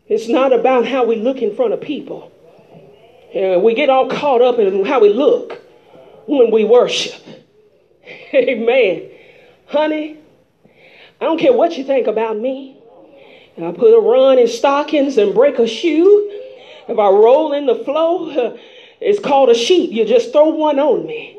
It's 0.08 0.28
not 0.28 0.52
about 0.52 0.86
how 0.86 1.06
we 1.06 1.16
look 1.16 1.38
in 1.38 1.56
front 1.56 1.74
of 1.74 1.82
people. 1.82 2.32
Uh, 3.36 3.60
we 3.60 3.76
get 3.76 3.90
all 3.90 4.10
caught 4.10 4.42
up 4.42 4.58
in 4.58 4.84
how 4.86 5.00
we 5.00 5.10
look 5.10 5.62
when 6.26 6.52
we 6.52 6.64
worship. 6.64 7.22
Amen. 8.34 9.10
Honey, 9.68 10.18
I 11.22 11.26
don't 11.26 11.40
care 11.40 11.54
what 11.54 11.78
you 11.78 11.84
think 11.84 12.08
about 12.08 12.38
me. 12.38 12.80
I 13.58 13.72
put 13.72 13.94
a 13.94 14.00
run 14.00 14.40
in 14.40 14.48
stockings 14.48 15.18
and 15.18 15.34
break 15.34 15.60
a 15.60 15.68
shoe. 15.68 16.30
If 16.88 16.98
I 16.98 17.10
roll 17.10 17.54
in 17.54 17.66
the 17.66 17.76
flow, 17.76 18.58
it's 19.02 19.20
called 19.20 19.50
a 19.50 19.56
sheet. 19.56 19.92
You 19.92 20.06
just 20.06 20.32
throw 20.32 20.50
one 20.50 20.80
on 20.80 21.06
me. 21.06 21.39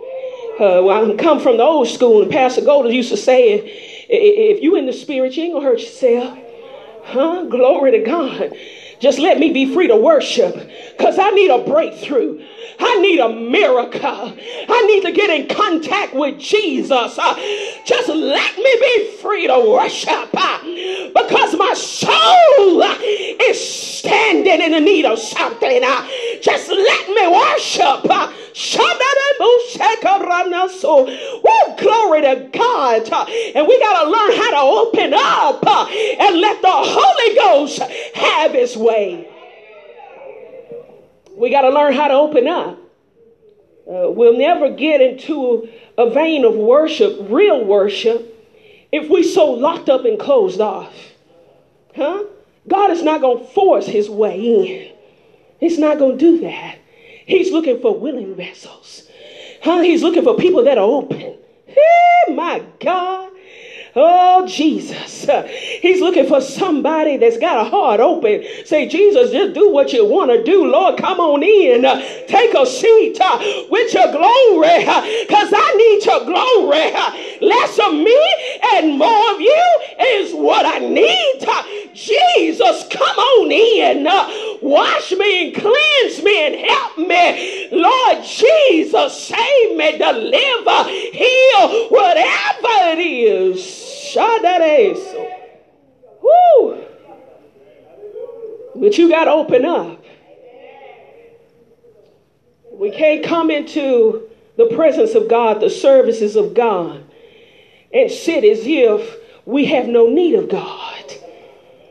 Uh, 0.60 0.82
well, 0.84 1.10
I 1.10 1.16
come 1.16 1.40
from 1.40 1.56
the 1.56 1.62
old 1.62 1.88
school, 1.88 2.20
and 2.20 2.30
Pastor 2.30 2.60
Golden 2.60 2.92
used 2.92 3.08
to 3.08 3.16
say, 3.16 3.54
if 4.10 4.62
you 4.62 4.76
in 4.76 4.84
the 4.84 4.92
spirit, 4.92 5.34
you 5.34 5.44
ain't 5.44 5.54
gonna 5.54 5.64
hurt 5.64 5.80
yourself. 5.80 6.38
Huh? 7.04 7.46
Glory 7.46 7.92
to 7.92 8.00
God. 8.00 8.52
Just 9.00 9.18
let 9.18 9.38
me 9.38 9.50
be 9.50 9.72
free 9.72 9.88
to 9.88 9.96
worship 9.96 10.54
because 10.96 11.18
I 11.18 11.30
need 11.30 11.50
a 11.50 11.58
breakthrough. 11.64 12.44
I 12.78 13.00
need 13.00 13.18
a 13.18 13.28
miracle. 13.28 14.34
I 14.68 14.86
need 14.86 15.02
to 15.04 15.12
get 15.12 15.30
in 15.30 15.48
contact 15.54 16.14
with 16.14 16.38
Jesus. 16.38 17.18
Uh, 17.18 17.34
just 17.84 18.08
let 18.08 18.56
me 18.56 18.76
be 18.80 19.10
free 19.20 19.46
to 19.46 19.58
worship 19.58 20.28
uh, 20.34 20.58
because 21.14 21.54
my 21.56 21.74
soul 21.74 22.82
uh, 22.82 22.96
is 23.00 23.58
standing 23.58 24.60
in 24.60 24.72
the 24.72 24.80
need 24.80 25.04
of 25.04 25.18
something. 25.18 25.82
Just 26.42 26.68
let 26.68 27.08
me 27.08 27.26
worship. 27.28 28.04
Woo, 31.42 31.76
glory 31.78 32.22
to 32.22 32.48
God. 32.52 33.02
And 33.54 33.66
we 33.66 33.78
got 33.80 34.04
to 34.04 34.10
learn 34.10 34.32
how 34.36 34.50
to 34.50 34.60
open 34.60 35.14
up 35.14 35.66
and 35.66 36.40
let 36.40 36.60
the 36.62 36.68
Holy 36.70 37.34
Ghost 37.36 37.80
have 38.14 38.52
his 38.52 38.76
way. 38.76 38.89
We 41.36 41.50
got 41.50 41.62
to 41.62 41.70
learn 41.70 41.92
how 41.92 42.08
to 42.08 42.14
open 42.14 42.46
up. 42.48 42.78
Uh, 43.86 44.10
we'll 44.10 44.36
never 44.36 44.70
get 44.70 45.00
into 45.00 45.68
a 45.96 46.10
vein 46.10 46.44
of 46.44 46.54
worship, 46.54 47.16
real 47.30 47.64
worship, 47.64 48.36
if 48.92 49.10
we 49.10 49.22
so 49.22 49.50
locked 49.52 49.88
up 49.88 50.04
and 50.04 50.18
closed 50.18 50.60
off. 50.60 50.94
Huh? 51.96 52.24
God 52.68 52.90
is 52.90 53.02
not 53.02 53.20
going 53.20 53.38
to 53.38 53.52
force 53.52 53.86
his 53.86 54.08
way 54.08 54.38
in. 54.38 54.96
He's 55.58 55.78
not 55.78 55.98
going 55.98 56.18
to 56.18 56.18
do 56.18 56.40
that. 56.42 56.78
He's 57.26 57.52
looking 57.52 57.80
for 57.80 57.98
willing 57.98 58.34
vessels. 58.34 59.08
Huh? 59.62 59.80
He's 59.80 60.02
looking 60.02 60.24
for 60.24 60.36
people 60.36 60.64
that 60.64 60.78
are 60.78 60.84
open. 60.84 61.38
Hey, 61.66 62.34
my 62.34 62.64
God. 62.80 63.30
Oh, 63.96 64.46
Jesus. 64.46 65.26
He's 65.80 66.00
looking 66.00 66.26
for 66.26 66.40
somebody 66.40 67.16
that's 67.16 67.38
got 67.38 67.66
a 67.66 67.70
heart 67.70 68.00
open. 68.00 68.44
Say, 68.64 68.88
Jesus, 68.88 69.32
just 69.32 69.54
do 69.54 69.70
what 69.70 69.92
you 69.92 70.04
want 70.06 70.30
to 70.30 70.42
do. 70.44 70.66
Lord, 70.66 70.98
come 70.98 71.18
on 71.18 71.42
in. 71.42 71.82
Take 72.28 72.54
a 72.54 72.66
seat 72.66 73.18
uh, 73.20 73.38
with 73.68 73.92
your 73.92 74.12
glory 74.12 74.84
uh, 74.86 75.00
because 75.26 75.52
I 75.54 75.74
need 75.76 76.04
your 76.06 76.24
glory. 76.24 76.92
Uh, 76.94 77.46
less 77.46 77.78
of 77.78 77.94
me 77.94 78.60
and 78.74 78.98
more 78.98 79.34
of 79.34 79.40
you 79.40 79.80
is 80.00 80.34
what 80.34 80.64
I 80.66 80.78
need. 80.78 81.44
Uh. 81.46 81.62
Jesus, 81.92 82.86
come 82.90 83.02
on 83.02 83.50
in. 83.50 84.04
Wash 84.62 85.12
me 85.12 85.48
and 85.48 85.56
cleanse 85.56 86.22
me 86.22 86.46
and 86.46 86.54
help 86.54 86.98
me. 86.98 87.68
Lord 87.72 88.24
Jesus, 88.24 89.24
save 89.24 89.76
me, 89.76 89.98
deliver, 89.98 90.84
heal, 90.84 91.88
whatever 91.88 92.94
it 92.94 93.00
is. 93.00 93.89
Shadareso. 94.14 95.38
Woo! 96.22 96.84
But 98.76 98.98
you 98.98 99.08
got 99.08 99.24
to 99.24 99.32
open 99.32 99.64
up. 99.64 100.02
We 102.72 102.90
can't 102.90 103.24
come 103.24 103.50
into 103.50 104.28
the 104.56 104.66
presence 104.74 105.14
of 105.14 105.28
God, 105.28 105.60
the 105.60 105.70
services 105.70 106.36
of 106.36 106.54
God, 106.54 107.04
and 107.92 108.10
sit 108.10 108.44
as 108.44 108.60
if 108.62 109.16
we 109.44 109.66
have 109.66 109.86
no 109.86 110.08
need 110.08 110.34
of 110.34 110.48
God. 110.48 111.14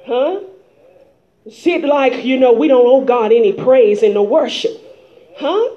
Huh? 0.05 0.39
Sit 1.51 1.83
like, 1.83 2.25
you 2.25 2.39
know, 2.39 2.53
we 2.53 2.67
don't 2.67 2.85
owe 2.85 3.05
God 3.05 3.31
any 3.31 3.53
praise 3.53 4.03
and 4.03 4.13
no 4.13 4.23
worship. 4.23 4.71
Huh? 5.38 5.75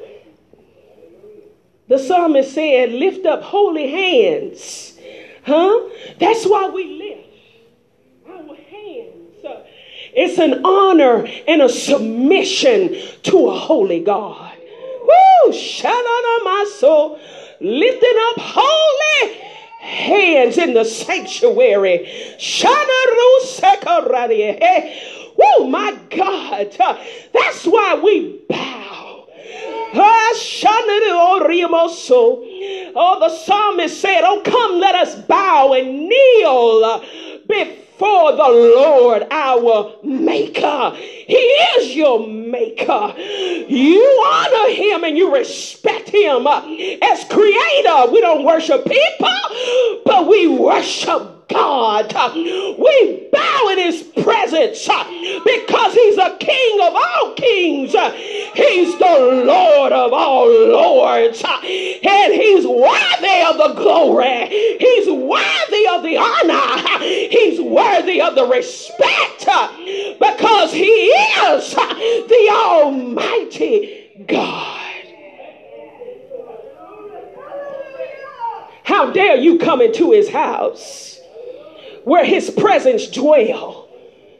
The 1.88 1.98
psalmist 1.98 2.54
said, 2.54 2.90
lift 2.90 3.26
up 3.26 3.42
holy 3.42 3.90
hands. 3.90 4.91
Huh? 5.44 5.88
That's 6.18 6.46
why 6.46 6.68
we 6.68 6.84
lift 6.84 7.28
our 8.28 8.54
hands. 8.54 9.44
It's 10.14 10.38
an 10.38 10.64
honor 10.64 11.26
and 11.48 11.62
a 11.62 11.68
submission 11.68 12.96
to 13.24 13.48
a 13.48 13.58
holy 13.58 14.00
God. 14.00 14.52
Woo! 15.02 15.52
Shout 15.52 15.92
out 15.92 15.98
on 15.98 16.44
my 16.44 16.66
soul. 16.76 17.18
Lifting 17.60 18.18
up 18.30 18.36
holy 18.38 19.34
hands 19.80 20.58
in 20.58 20.74
the 20.74 20.84
sanctuary. 20.84 22.06
Oh 25.44 25.66
my 25.68 25.98
God. 26.10 26.76
That's 27.32 27.64
why 27.64 28.00
we 28.02 28.40
bow. 28.48 28.71
Oh, 32.94 33.18
the 33.20 33.28
psalmist 33.28 34.00
said, 34.00 34.22
Oh, 34.24 34.40
come, 34.44 34.78
let 34.78 34.94
us 34.94 35.14
bow 35.26 35.72
and 35.74 36.08
kneel 36.08 37.00
before 37.46 38.32
the 38.32 38.48
Lord 38.76 39.26
our 39.30 39.94
Maker. 40.02 40.92
He 40.96 41.36
is 41.36 41.94
your 41.94 42.26
Maker. 42.26 43.14
You 43.18 44.24
honor 44.26 44.74
Him 44.74 45.04
and 45.04 45.16
you 45.16 45.34
respect 45.34 46.08
Him 46.08 46.46
as 46.46 47.24
Creator. 47.24 48.10
We 48.12 48.20
don't 48.20 48.44
worship 48.44 48.84
people, 48.84 50.02
but 50.04 50.26
we 50.26 50.48
worship 50.48 51.31
God. 51.52 52.12
We 52.34 53.28
bow 53.30 53.68
in 53.72 53.78
his 53.78 54.02
presence 54.02 54.88
uh, 54.88 55.04
because 55.44 55.94
he's 55.94 56.18
a 56.18 56.36
king 56.38 56.80
of 56.80 56.94
all 56.94 57.34
kings. 57.34 57.94
Uh, 57.94 58.10
he's 58.10 58.98
the 58.98 59.44
Lord 59.46 59.92
of 59.92 60.12
all 60.12 60.48
lords. 60.48 61.42
Uh, 61.44 61.60
and 61.62 62.32
he's 62.32 62.66
worthy 62.66 63.42
of 63.42 63.58
the 63.58 63.74
glory. 63.76 64.46
He's 64.78 65.08
worthy 65.08 65.86
of 65.88 66.02
the 66.02 66.16
honor. 66.18 66.98
He's 67.02 67.60
worthy 67.60 68.20
of 68.20 68.34
the 68.34 68.46
respect 68.46 69.46
because 70.18 70.72
he 70.72 70.84
is 70.84 71.74
the 71.74 72.50
Almighty 72.52 74.24
God. 74.26 74.78
How 78.84 79.10
dare 79.10 79.36
you 79.36 79.58
come 79.58 79.80
into 79.80 80.12
his 80.12 80.28
house? 80.28 81.21
Where 82.04 82.24
his 82.24 82.50
presence 82.50 83.08
dwell. 83.08 83.88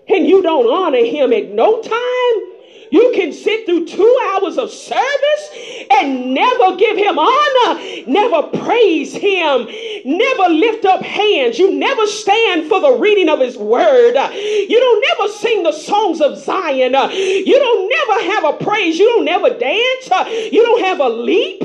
And 0.08 0.26
you 0.26 0.42
don't 0.42 0.66
honor 0.66 1.04
him 1.04 1.32
at 1.32 1.50
no 1.50 1.80
time 1.80 2.51
you 2.92 3.12
can 3.14 3.32
sit 3.32 3.66
through 3.66 3.86
two 3.86 4.18
hours 4.30 4.58
of 4.58 4.70
service 4.70 5.50
and 5.90 6.34
never 6.34 6.76
give 6.76 6.96
him 6.96 7.18
honor, 7.18 7.80
never 8.06 8.42
praise 8.58 9.14
him, 9.14 9.66
never 10.04 10.52
lift 10.52 10.84
up 10.84 11.02
hands. 11.02 11.58
You 11.58 11.72
never 11.72 12.06
stand 12.06 12.68
for 12.68 12.80
the 12.80 12.92
reading 12.92 13.28
of 13.28 13.40
his 13.40 13.56
word. 13.56 14.14
You 14.34 14.78
don't 14.78 15.04
never 15.18 15.32
sing 15.32 15.62
the 15.62 15.72
songs 15.72 16.20
of 16.20 16.38
Zion. 16.38 16.92
You 16.92 17.58
don't 17.58 17.88
never 17.88 18.32
have 18.32 18.44
a 18.44 18.64
praise. 18.64 18.98
You 18.98 19.06
don't 19.06 19.24
never 19.24 19.50
dance. 19.50 20.08
You 20.52 20.62
don't 20.62 20.84
have 20.84 21.00
a 21.00 21.08
leap. 21.08 21.62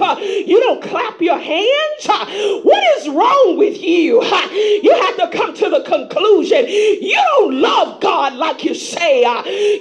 You 0.48 0.60
don't 0.62 0.82
clap 0.82 1.22
your 1.22 1.40
hands. 1.40 2.08
What 2.64 2.84
is 2.98 3.10
wrong 3.10 3.58
with 3.58 3.82
you? 3.82 4.24
You 4.24 4.94
have 4.94 5.18
to 5.18 5.30
come 5.38 5.54
to 5.56 5.70
the 5.70 5.82
conclusion 5.84 6.66
you 6.68 7.16
don't 7.16 7.62
love 7.62 8.00
God 8.02 8.34
like 8.36 8.64
you 8.64 8.74
say. 8.76 9.22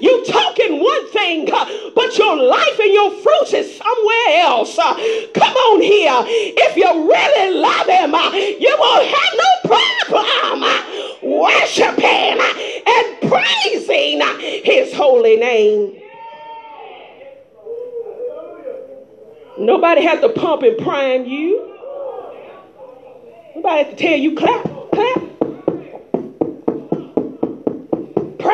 You're 0.00 0.24
talking 0.24 0.82
one 0.82 1.10
thing 1.12 1.35
thing, 1.44 1.52
uh, 1.52 1.64
but 1.94 2.16
your 2.18 2.36
life 2.36 2.78
and 2.78 2.92
your 2.92 3.10
fruits 3.10 3.52
is 3.52 3.76
somewhere 3.76 4.40
else. 4.40 4.78
Uh, 4.78 4.94
come 5.34 5.54
on 5.54 5.82
here. 5.82 6.22
If 6.26 6.76
you 6.76 6.84
really 6.84 7.58
love 7.58 7.86
him, 7.86 8.14
uh, 8.14 8.30
you 8.32 8.76
won't 8.78 9.06
have 9.06 9.34
no 9.36 9.50
problem 9.64 10.76
worshiping 11.22 12.40
and 12.86 13.30
praising 13.30 14.20
his 14.64 14.94
holy 14.94 15.36
name. 15.36 16.02
Nobody 19.58 20.02
has 20.02 20.20
to 20.20 20.28
pump 20.28 20.62
and 20.62 20.76
prime 20.78 21.24
you. 21.24 21.72
Nobody 23.54 23.84
has 23.84 23.90
to 23.90 23.96
tell 23.96 24.18
you 24.18 24.34
clap, 24.36 24.64
clap. 24.92 25.35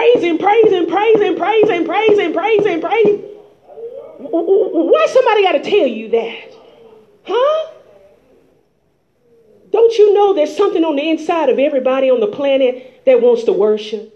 Praising, 0.02 0.38
praising, 0.38 0.86
praising, 0.88 1.36
praising, 1.36 1.84
praising, 1.84 2.32
praising, 2.32 2.80
praising. 2.80 3.18
Why 4.18 5.06
somebody 5.08 5.44
got 5.44 5.52
to 5.52 5.62
tell 5.62 5.86
you 5.86 6.08
that? 6.10 6.54
Huh? 7.24 7.72
Don't 9.70 9.96
you 9.96 10.12
know 10.12 10.34
there's 10.34 10.56
something 10.56 10.84
on 10.84 10.96
the 10.96 11.08
inside 11.08 11.48
of 11.48 11.58
everybody 11.58 12.10
on 12.10 12.20
the 12.20 12.26
planet 12.26 13.02
that 13.06 13.20
wants 13.20 13.44
to 13.44 13.52
worship? 13.52 14.12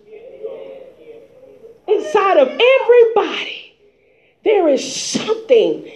Inside 1.89 2.39
of 2.39 2.49
everybody, 2.49 3.77
there 4.45 4.69
is 4.69 4.95
something 4.95 5.91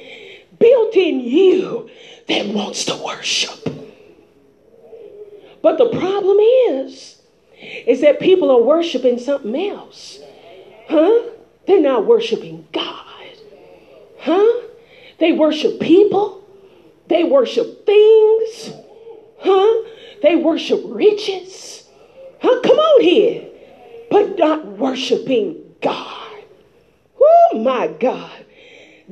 built 0.58 0.94
in 0.94 1.20
you 1.20 1.90
that 2.28 2.46
wants 2.46 2.84
to 2.84 2.96
worship. 2.96 3.58
But 5.62 5.78
the 5.78 5.88
problem 5.90 6.38
is, 6.38 7.19
is 7.60 8.00
that 8.00 8.20
people 8.20 8.50
are 8.50 8.62
worshiping 8.62 9.18
something 9.18 9.54
else. 9.70 10.18
Huh? 10.88 11.30
They're 11.66 11.80
not 11.80 12.06
worshiping 12.06 12.66
God. 12.72 13.06
Huh? 14.18 14.62
They 15.18 15.32
worship 15.32 15.80
people. 15.80 16.44
They 17.08 17.24
worship 17.24 17.86
things. 17.86 18.72
Huh? 19.40 19.88
They 20.22 20.36
worship 20.36 20.80
riches. 20.84 21.84
Huh? 22.40 22.60
Come 22.62 22.78
on 22.78 23.02
here. 23.02 23.48
But 24.10 24.38
not 24.38 24.66
worshiping 24.66 25.74
God. 25.80 26.44
Oh 27.20 27.62
my 27.62 27.88
God. 27.88 28.46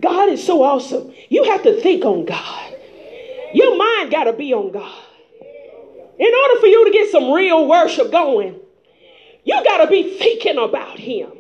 God 0.01 0.29
is 0.29 0.45
so 0.45 0.63
awesome. 0.63 1.13
You 1.29 1.45
have 1.45 1.63
to 1.65 1.81
think 1.81 2.05
on 2.05 2.25
God. 2.25 2.75
Your 3.53 3.77
mind 3.77 4.11
got 4.11 4.25
to 4.25 4.33
be 4.33 4.53
on 4.53 4.73
God. 4.73 5.05
In 6.19 6.33
order 6.35 6.61
for 6.61 6.67
you 6.67 6.85
to 6.85 6.91
get 6.91 7.11
some 7.11 7.33
real 7.33 7.69
worship 7.69 8.11
going, 8.11 8.59
you 9.45 9.65
got 9.65 9.85
to 9.85 9.87
be 9.87 10.19
thinking 10.19 10.59
about 10.59 10.99
Him. 10.99 11.31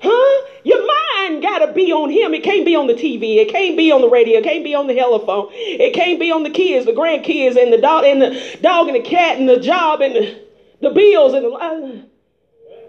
Huh? 0.00 0.46
Your 0.64 0.78
mind 0.78 1.42
got 1.42 1.58
to 1.58 1.72
be 1.72 1.92
on 1.92 2.10
Him. 2.10 2.32
It 2.32 2.42
can't 2.42 2.64
be 2.64 2.74
on 2.74 2.86
the 2.86 2.94
TV. 2.94 3.36
It 3.36 3.50
can't 3.50 3.76
be 3.76 3.90
on 3.92 4.00
the 4.00 4.08
radio. 4.08 4.38
It 4.38 4.44
can't 4.44 4.64
be 4.64 4.74
on 4.74 4.86
the 4.86 4.94
telephone. 4.94 5.48
It 5.52 5.94
can't 5.94 6.18
be 6.18 6.30
on 6.30 6.42
the 6.42 6.50
kids, 6.50 6.86
the 6.86 6.92
grandkids, 6.92 7.60
and 7.60 7.72
the 7.72 7.78
dog, 7.78 8.04
and 8.04 8.22
the 8.22 8.58
dog, 8.62 8.88
and 8.88 8.96
the 8.96 9.08
cat, 9.08 9.38
and 9.38 9.48
the 9.48 9.60
job, 9.60 10.00
and 10.00 10.14
the, 10.14 10.40
the 10.80 10.90
bills, 10.90 11.34
and 11.34 11.44
the. 11.44 11.50
Uh, 11.50 12.02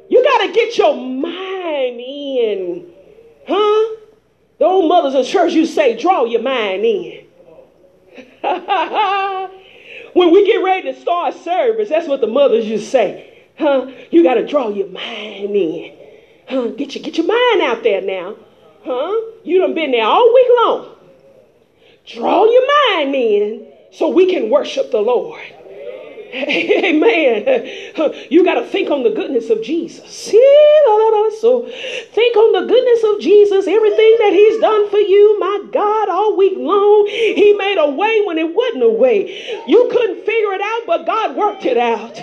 you 0.09 0.23
got 0.23 0.45
to 0.45 0.53
get 0.53 0.77
your 0.77 0.95
mind 0.95 1.99
in. 1.99 2.91
Huh? 3.47 3.95
The 4.57 4.65
old 4.65 4.89
mothers 4.89 5.15
of 5.15 5.25
church, 5.25 5.53
you 5.53 5.65
say, 5.65 5.97
draw 5.97 6.25
your 6.25 6.41
mind 6.41 6.85
in. 6.85 7.25
When 10.13 10.31
we 10.31 10.45
get 10.45 10.57
ready 10.57 10.91
to 10.91 10.99
start 10.99 11.35
service, 11.35 11.89
that's 11.89 12.07
what 12.07 12.21
the 12.21 12.27
mothers 12.27 12.65
just 12.65 12.91
say. 12.91 13.47
Huh? 13.57 13.91
You 14.11 14.23
got 14.23 14.35
to 14.35 14.45
draw 14.45 14.69
your 14.69 14.87
mind 14.87 15.55
in. 15.55 15.95
Huh? 16.47 16.67
Get 16.69 16.95
your, 16.95 17.03
get 17.03 17.17
your 17.17 17.27
mind 17.27 17.61
out 17.61 17.83
there 17.83 18.01
now. 18.01 18.35
Huh? 18.83 19.21
You 19.43 19.61
done 19.61 19.75
been 19.75 19.91
there 19.91 20.05
all 20.05 20.33
week 20.33 20.47
long. 20.63 20.95
Draw 22.05 22.45
your 22.45 22.95
mind 22.95 23.15
in 23.15 23.67
so 23.91 24.09
we 24.09 24.31
can 24.31 24.49
worship 24.49 24.91
the 24.91 24.99
Lord. 24.99 25.41
Amen. 26.33 27.93
You 28.29 28.43
got 28.43 28.55
to 28.55 28.65
think 28.65 28.89
on 28.91 29.03
the 29.03 29.09
goodness 29.09 29.49
of 29.49 29.61
Jesus. 29.63 30.31
So 31.39 31.63
think 32.11 32.35
on 32.35 32.53
the 32.53 32.67
goodness 32.67 33.03
of 33.03 33.19
Jesus, 33.19 33.67
everything 33.67 34.15
that 34.19 34.31
He's 34.33 34.59
done 34.59 34.89
for 34.89 34.99
you, 34.99 35.39
my 35.39 35.65
God, 35.71 36.09
all 36.09 36.35
week 36.37 36.57
long. 36.57 37.07
He 37.07 37.53
made 37.53 37.77
a 37.77 37.89
way 37.89 38.21
when 38.25 38.37
it 38.37 38.53
wasn't 38.53 38.83
a 38.83 38.89
way. 38.89 39.63
You 39.67 39.87
couldn't 39.91 40.25
figure 40.25 40.53
it 40.53 40.61
out, 40.61 40.81
but 40.85 41.05
God 41.05 41.35
worked 41.35 41.65
it 41.65 41.77
out. 41.77 42.15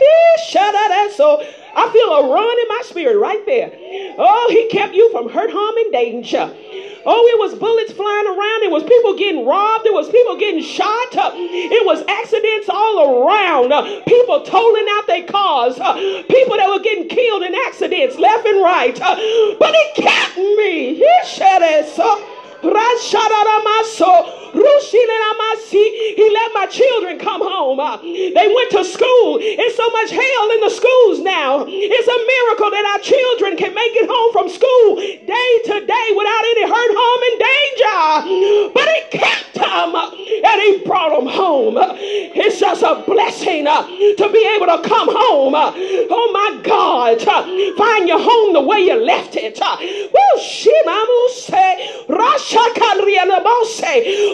Shout 0.49 0.75
out 0.75 1.11
so. 1.13 1.43
I 1.75 1.91
feel 1.93 2.13
a 2.13 2.33
run 2.33 2.59
in 2.61 2.69
my 2.69 2.83
spirit 2.85 3.19
right 3.19 3.45
there. 3.47 3.73
Oh, 4.19 4.47
He 4.51 4.69
kept 4.69 4.95
you 4.95 5.11
from 5.11 5.29
hurt, 5.29 5.51
harm, 5.51 5.77
and 5.77 5.93
danger. 5.93 6.55
Oh, 7.09 7.23
it 7.31 7.39
was 7.39 7.55
bullets 7.55 7.93
flying 7.93 8.27
around. 8.27 8.63
It 8.67 8.71
was 8.71 8.83
people 8.83 9.17
getting 9.17 9.47
robbed. 9.47 9.87
It 9.87 9.95
was 9.95 10.09
people 10.11 10.37
getting 10.37 10.61
shot. 10.61 11.17
Uh, 11.17 11.31
it 11.35 11.87
was 11.87 12.03
accidents 12.09 12.69
all 12.69 13.23
around. 13.23 13.73
Uh, 13.73 14.03
people 14.03 14.43
totaling 14.43 14.87
out 14.91 15.07
their 15.07 15.25
cars. 15.25 15.79
Uh, 15.79 15.95
people 16.29 16.57
that 16.57 16.67
were 16.69 16.83
getting 16.83 17.09
killed 17.09 17.45
in 17.45 17.55
accidents 17.67 18.19
left 18.19 18.45
and 18.45 18.61
right. 18.61 18.99
But 18.99 19.71
it 19.73 19.95
kept 19.95 20.37
me. 20.37 20.97
He 20.97 21.11
said 21.25 21.63
it 21.63 21.87
so. 21.95 22.36
Mercy, 25.57 26.15
he 26.17 26.31
let 26.33 26.53
my 26.55 26.67
children 26.67 27.19
come 27.19 27.41
home. 27.43 27.81
Uh, 27.81 27.97
they 27.99 28.49
went 28.55 28.71
to 28.73 28.85
school. 28.85 29.39
It's 29.41 29.77
so 29.77 29.89
much 29.91 30.11
hell 30.11 30.51
in 30.53 30.61
the 30.61 30.71
schools 30.71 31.21
now. 31.21 31.65
It's 31.67 32.09
a 32.09 32.19
miracle 32.27 32.71
that 32.71 32.85
our 32.93 33.01
children 33.03 33.57
can 33.57 33.75
make 33.75 33.95
it 33.97 34.09
home 34.09 34.33
from 34.33 34.49
school 34.49 34.97
day 34.97 35.51
to 35.71 35.87
day 35.87 36.07
without 36.17 36.45
any 36.55 36.65
hurt, 36.69 36.93
harm, 36.95 37.21
and 37.31 37.39
danger. 37.43 38.73
But 38.75 38.89
he 38.89 39.19
kept 39.19 39.55
them 39.55 39.95
uh, 39.95 40.11
and 40.11 40.61
he 40.63 40.85
brought 40.85 41.17
them 41.17 41.27
home. 41.27 41.77
It's 41.79 42.61
just 42.61 42.83
a 42.83 43.03
blessing 43.07 43.67
uh, 43.67 43.87
to 43.87 44.29
be 44.33 44.43
able 44.57 44.67
to 44.67 44.81
come 44.87 45.09
home. 45.09 45.55
Oh 45.57 46.31
my 46.33 46.61
God, 46.63 47.21
find 47.77 48.09
your 48.09 48.21
home 48.21 48.53
the 48.53 48.61
way 48.63 48.81
you 48.81 48.97
left 49.03 49.37
it. 49.37 49.59
Woo, 49.59 50.35
Shimamuse, 50.41 51.51
Rashakanrianabose. 52.09 52.56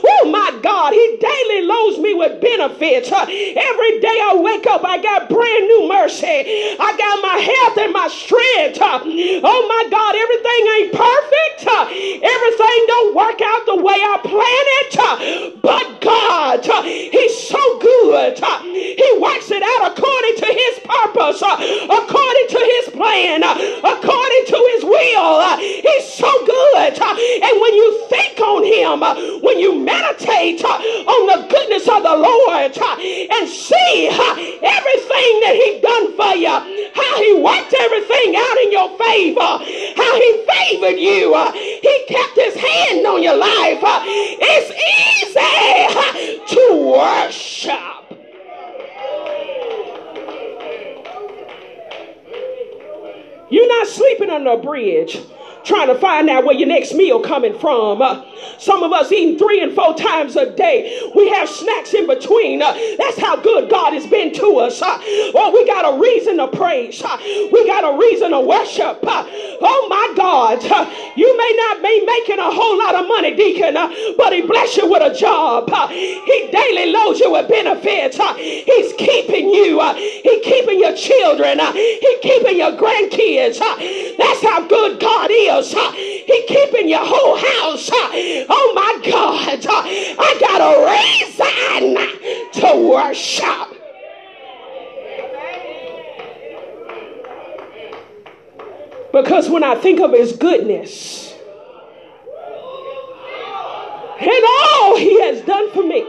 Oh 0.04 0.30
my 0.30 0.58
God, 0.62 0.92
He 0.92 1.18
daily 1.20 1.66
loads 1.66 1.98
me 1.98 2.14
with 2.14 2.40
benefits. 2.40 3.10
Uh, 3.10 3.26
every 3.26 4.00
day 4.00 4.18
I 4.22 4.38
wake 4.38 4.66
up, 4.66 4.84
I 4.84 5.02
got 5.02 5.28
brand 5.28 5.66
new 5.66 5.88
mercy. 5.88 6.76
I 6.78 6.90
got 6.96 7.22
my 7.22 7.38
health 7.42 7.78
and 7.78 7.92
my 7.92 8.08
strength. 8.08 8.80
Uh, 8.80 9.00
oh 9.02 9.62
my 9.66 9.82
God, 9.90 10.14
everything 10.14 10.62
ain't 10.78 10.92
perfect. 10.94 11.66
Uh, 11.66 11.84
everything 11.90 12.78
don't 12.86 13.14
work 13.14 13.40
out 13.42 13.66
the 13.66 13.76
way 13.82 13.98
I 13.98 14.16
plan 14.22 14.66
it. 14.82 15.62
But 15.62 16.00
God, 16.00 16.64
He's 16.86 17.36
so 17.48 17.60
good. 17.78 18.38
He 18.38 19.08
works 19.18 19.50
it 19.50 19.62
out 19.62 19.92
according 19.92 20.36
to 20.38 20.48
His 20.50 20.74
purpose, 20.84 21.42
according 21.42 22.48
to 22.54 22.60
His 22.60 22.94
plan, 22.94 23.42
according 23.42 24.44
to 24.46 24.58
His 24.74 24.84
will. 24.84 25.56
He's 25.58 26.06
so 26.12 26.30
good. 26.46 26.98
And 27.02 27.54
when 27.60 27.74
you 27.74 28.06
on 28.42 28.64
Him, 28.64 29.02
uh, 29.02 29.14
when 29.40 29.58
you 29.58 29.78
meditate 29.78 30.62
uh, 30.64 30.68
on 30.68 31.22
the 31.26 31.48
goodness 31.48 31.88
of 31.88 32.02
the 32.02 32.16
Lord 32.16 32.76
uh, 32.76 32.96
and 32.98 33.48
see 33.48 34.08
everything 34.10 35.32
that 35.46 35.54
He 35.54 35.80
done 35.80 36.16
for 36.16 36.34
you, 36.34 36.52
how 36.94 37.14
He 37.22 37.32
worked 37.38 37.72
everything 37.72 38.36
out 38.36 38.56
in 38.66 38.72
your 38.72 38.90
favor, 38.98 39.52
how 39.96 40.12
He 40.18 40.30
favored 40.44 40.98
you, 40.98 41.32
He 41.54 42.04
kept 42.08 42.36
His 42.36 42.54
hand 42.54 43.06
on 43.06 43.22
your 43.22 43.36
life. 43.36 43.80
It's 43.82 44.70
easy 44.74 46.38
to 46.54 46.92
worship. 46.92 47.92
You're 53.50 53.68
not 53.68 53.86
sleeping 53.86 54.30
under 54.30 54.52
a 54.52 54.56
bridge 54.56 55.18
trying 55.64 55.88
to 55.88 55.94
find 55.96 56.28
out 56.30 56.44
where 56.44 56.56
your 56.56 56.68
next 56.68 56.94
meal 56.94 57.20
coming 57.20 57.58
from. 57.58 58.02
Uh, 58.02 58.24
some 58.58 58.82
of 58.82 58.92
us 58.92 59.10
eating 59.12 59.38
three 59.38 59.62
and 59.62 59.74
four 59.74 59.94
times 59.94 60.36
a 60.36 60.50
day. 60.54 61.10
We 61.14 61.28
have 61.30 61.48
snacks 61.48 61.94
in 61.94 62.06
between. 62.06 62.62
Uh, 62.62 62.72
that's 62.98 63.18
how 63.18 63.36
good 63.36 63.70
God 63.70 63.92
has 63.92 64.06
been 64.06 64.32
to 64.34 64.58
us. 64.58 64.80
Uh, 64.82 64.98
well, 65.34 65.52
we 65.52 65.66
got 65.66 65.94
a 65.94 65.98
reason 66.00 66.38
to 66.38 66.48
praise. 66.48 67.02
Uh, 67.02 67.16
we 67.52 67.66
got 67.66 67.84
a 67.84 67.98
reason 67.98 68.30
to 68.32 68.40
worship. 68.40 68.98
Uh, 69.02 69.24
oh 69.60 69.86
my 69.88 70.14
God, 70.16 70.64
uh, 70.64 70.86
you 71.16 71.36
may 71.36 71.52
not 71.56 71.82
be 71.82 72.04
making 72.06 72.38
a 72.38 72.50
whole 72.50 72.78
lot 72.78 72.94
of 72.94 73.06
money, 73.08 73.34
deacon, 73.34 73.74
but 74.16 74.32
He 74.32 74.42
bless 74.42 74.76
you 74.76 74.90
with 74.90 75.02
a 75.02 75.14
job. 75.14 75.68
he 75.90 76.48
daily 76.52 76.92
loads 76.92 77.20
you 77.20 77.32
with 77.32 77.48
benefits. 77.48 78.16
he's 78.36 78.92
keeping 78.94 79.48
you. 79.50 79.80
he 79.94 80.40
keeping 80.42 80.78
your 80.80 80.94
children. 80.96 81.58
he 81.72 82.18
keeping 82.22 82.58
your 82.58 82.72
grandkids. 82.72 83.58
that's 84.18 84.42
how 84.42 84.66
good 84.66 85.00
God 85.00 85.30
is. 85.30 85.72
He 85.72 86.44
keeping 86.48 86.88
your 86.88 87.04
whole 87.04 87.36
house. 87.36 87.90
Oh 88.48 88.72
my 88.74 88.98
God. 89.10 89.66
I 90.18 90.36
got 90.40 90.60
a 90.60 90.72
reason 90.92 91.52
to 92.52 92.68
worship. 92.88 93.68
Because 99.12 99.50
when 99.50 99.62
I 99.62 99.74
think 99.74 100.00
of 100.00 100.12
his 100.12 100.32
goodness 100.32 101.34
and 104.20 104.44
all 104.44 104.96
he 104.96 105.20
has 105.22 105.42
done 105.42 105.70
for 105.72 105.82
me. 105.82 106.06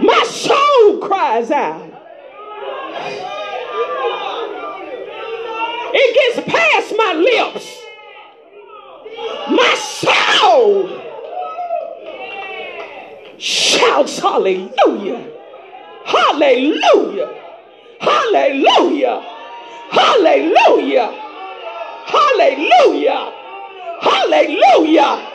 My 0.00 0.24
soul 0.24 0.98
cries 0.98 1.50
out. 1.50 1.98
It 5.90 6.36
gets 6.36 6.48
past 6.48 6.94
my 6.96 7.12
lips. 7.14 7.78
My 9.50 9.74
soul 9.74 10.88
shouts 13.38 14.18
hallelujah. 14.18 15.30
Hallelujah. 16.04 17.34
Hallelujah. 18.00 19.22
Hallelujah. 19.90 21.12
Hallelujah. 22.06 23.32
Hallelujah. 24.00 25.34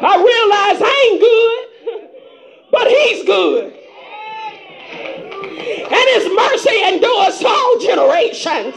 I 0.00 0.14
realize 0.16 0.80
I 0.80 1.10
ain't 1.10 1.20
good, 1.20 2.10
but 2.70 2.86
he's 2.88 3.24
good 3.24 3.77
his 6.14 6.28
mercy 6.34 6.82
endures 6.84 7.42
all 7.44 7.78
generations. 7.80 8.74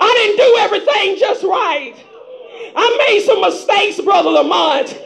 I 0.00 0.10
didn't 0.16 0.36
do 0.36 0.56
everything 0.60 1.16
just 1.18 1.42
right. 1.44 1.94
I 2.76 3.06
made 3.06 3.24
some 3.24 3.40
mistakes, 3.40 4.00
Brother 4.00 4.30
Lamont. 4.30 4.98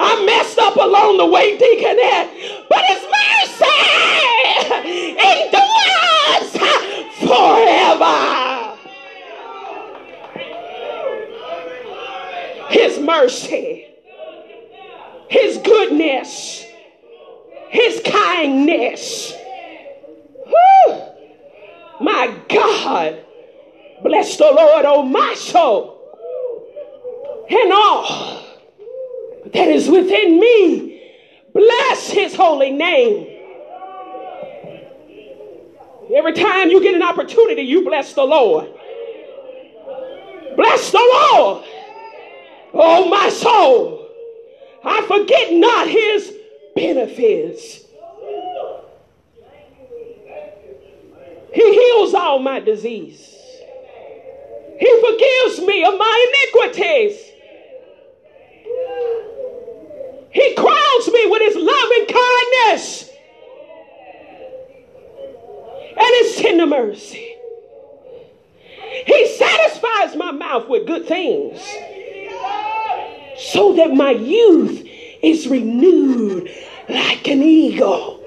I 0.00 0.24
messed 0.24 0.58
up 0.58 0.76
along 0.76 1.16
the 1.16 1.26
way, 1.26 1.58
Deaconette. 1.58 2.30
But 2.68 2.84
his 2.84 3.02
mercy 3.18 3.78
endures 5.32 5.68
forever. 7.26 8.76
His 12.70 12.98
mercy, 13.00 13.86
his 15.28 15.56
goodness, 15.58 16.64
his 17.70 18.00
kindness. 18.04 19.32
My 22.00 22.34
God. 22.48 23.24
Bless 24.02 24.36
the 24.36 24.44
Lord, 24.44 24.84
oh 24.86 25.02
my 25.02 25.34
soul. 25.34 25.96
And 27.50 27.72
all 27.72 28.44
that 29.52 29.68
is 29.68 29.88
within 29.88 30.38
me. 30.38 31.02
Bless 31.52 32.10
his 32.10 32.34
holy 32.34 32.70
name. 32.70 33.26
Every 36.14 36.32
time 36.32 36.70
you 36.70 36.82
get 36.82 36.94
an 36.94 37.02
opportunity, 37.02 37.62
you 37.62 37.84
bless 37.84 38.14
the 38.14 38.24
Lord. 38.24 38.72
Bless 40.56 40.90
the 40.90 40.98
Lord. 40.98 41.64
Oh, 42.74 43.08
my 43.08 43.28
soul. 43.28 44.08
I 44.84 45.02
forget 45.06 45.52
not 45.52 45.88
his 45.88 46.34
benefits. 46.74 47.84
He 51.58 51.72
heals 51.72 52.14
all 52.14 52.38
my 52.38 52.60
disease. 52.60 53.34
He 54.78 55.00
forgives 55.00 55.66
me 55.66 55.82
of 55.82 55.98
my 55.98 56.26
iniquities. 56.28 57.20
He 60.30 60.54
crowns 60.54 61.12
me 61.12 61.26
with 61.26 61.42
his 61.42 61.56
loving 61.56 62.06
kindness 62.14 63.10
and 65.96 66.14
his 66.20 66.36
tender 66.36 66.66
mercy. 66.66 67.34
He 69.04 69.26
satisfies 69.36 70.14
my 70.14 70.30
mouth 70.30 70.68
with 70.68 70.86
good 70.86 71.08
things 71.08 71.60
so 73.36 73.72
that 73.74 73.92
my 73.94 74.12
youth 74.12 74.86
is 75.24 75.48
renewed 75.48 76.48
like 76.88 77.26
an 77.26 77.42
eagle. 77.42 78.18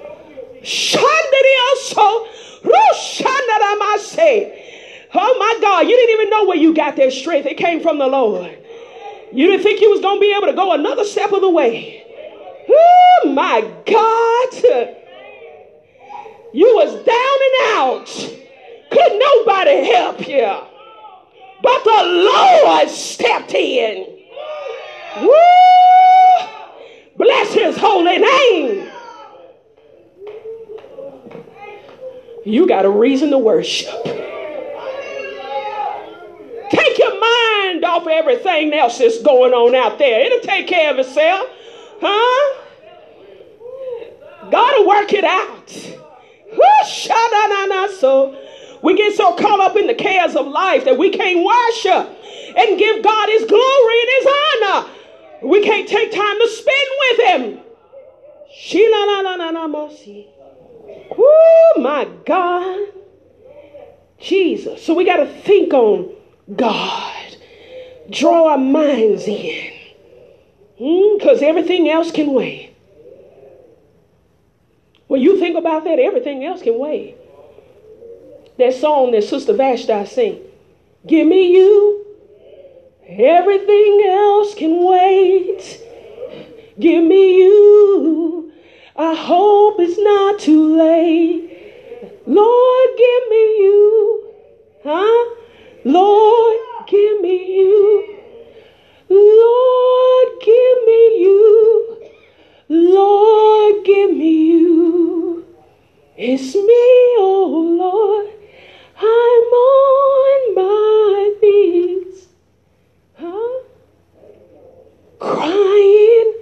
also 1.92 2.26
Oh 5.14 5.36
my 5.38 5.58
God, 5.60 5.88
you 5.88 5.96
didn't 5.96 6.14
even 6.14 6.30
know 6.30 6.46
where 6.46 6.56
you 6.56 6.74
got 6.74 6.96
that 6.96 7.12
strength. 7.12 7.46
It 7.46 7.56
came 7.56 7.80
from 7.82 7.98
the 7.98 8.06
Lord. 8.06 8.58
You 9.32 9.50
didn't 9.50 9.62
think 9.62 9.80
you 9.80 9.90
was 9.90 10.00
going 10.00 10.16
to 10.16 10.20
be 10.20 10.34
able 10.34 10.46
to 10.46 10.54
go 10.54 10.72
another 10.72 11.04
step 11.04 11.32
of 11.32 11.40
the 11.40 11.50
way. 11.50 12.04
Oh 12.68 13.32
my 13.34 13.60
God. 13.86 14.96
You 16.52 16.74
was 16.76 16.92
down 17.04 17.38
and 17.48 17.54
out. 17.78 18.06
Could 18.90 19.18
nobody 19.18 19.86
help 19.90 20.28
you. 20.28 20.54
But 21.62 21.84
the 21.84 22.04
Lord 22.04 22.88
stepped 22.90 23.54
in. 23.54 24.18
Woo! 25.22 26.46
Bless 27.16 27.54
his 27.54 27.76
holy 27.76 28.18
name. 28.18 28.91
You 32.44 32.66
got 32.66 32.84
a 32.84 32.90
reason 32.90 33.30
to 33.30 33.38
worship. 33.38 34.04
Take 36.70 36.98
your 36.98 37.20
mind 37.20 37.84
off 37.84 38.06
everything 38.06 38.72
else 38.72 38.98
that's 38.98 39.20
going 39.22 39.52
on 39.52 39.74
out 39.74 39.98
there. 39.98 40.20
It'll 40.26 40.40
take 40.40 40.66
care 40.66 40.90
of 40.90 40.98
itself. 40.98 41.48
Huh? 42.00 42.58
Gotta 44.50 44.86
work 44.86 45.12
it 45.12 45.24
out. 45.24 45.62
So 48.02 48.36
we 48.82 48.96
get 48.96 49.14
so 49.14 49.36
caught 49.36 49.60
up 49.60 49.76
in 49.76 49.86
the 49.86 49.94
cares 49.94 50.34
of 50.34 50.48
life 50.48 50.84
that 50.86 50.98
we 50.98 51.10
can't 51.10 51.44
worship 51.44 52.18
and 52.56 52.78
give 52.78 53.04
God 53.04 53.28
his 53.28 53.44
glory 53.44 54.00
and 54.00 54.10
his 54.18 54.26
honor. 54.26 54.88
We 55.44 55.62
can't 55.62 55.88
take 55.88 56.10
time 56.10 56.38
to 56.40 56.48
spend 56.48 56.88
with 57.00 57.20
him. 57.28 57.60
Oh 61.18 61.74
my 61.78 62.08
God. 62.26 62.88
Jesus. 64.18 64.84
So 64.84 64.94
we 64.94 65.04
got 65.04 65.16
to 65.16 65.26
think 65.26 65.72
on 65.72 66.14
God. 66.54 67.36
Draw 68.10 68.50
our 68.52 68.58
minds 68.58 69.24
in. 69.26 69.72
Because 70.78 71.38
hmm? 71.38 71.44
everything 71.44 71.88
else 71.88 72.10
can 72.10 72.32
wait. 72.32 72.74
When 75.06 75.20
you 75.20 75.38
think 75.38 75.56
about 75.58 75.84
that, 75.84 75.98
everything 75.98 76.44
else 76.44 76.62
can 76.62 76.78
wait. 76.78 77.16
That 78.58 78.74
song 78.74 79.12
that 79.12 79.24
Sister 79.24 79.52
Vashti 79.52 80.06
sing, 80.06 80.40
Give 81.06 81.26
me 81.26 81.52
you. 81.52 82.06
Everything 83.06 84.04
else 84.08 84.54
can 84.54 84.84
wait. 84.84 85.80
Give 86.78 87.04
me 87.04 87.38
you. 87.38 88.51
I 88.96 89.14
hope 89.14 89.76
it's 89.80 89.98
not 89.98 90.38
too 90.38 90.76
late. 90.76 91.48
Lord, 92.26 92.88
give 92.98 93.28
me 93.30 93.44
you. 93.58 94.34
Huh? 94.84 95.34
Lord, 95.84 96.56
give 96.86 97.20
me 97.22 97.56
you. 97.56 98.18
Lord, 99.08 100.28
give 100.42 100.86
me 100.86 101.20
you. 101.22 102.10
Lord, 102.68 103.84
give 103.84 104.10
me 104.10 104.48
you. 104.48 105.46
It's 106.16 106.54
me, 106.54 106.84
oh 107.18 107.76
Lord. 107.78 108.28
I'm 108.98 109.52
on 109.58 110.54
my 110.54 111.34
knees. 111.42 112.28
Huh? 113.14 113.62
Crying 115.18 116.34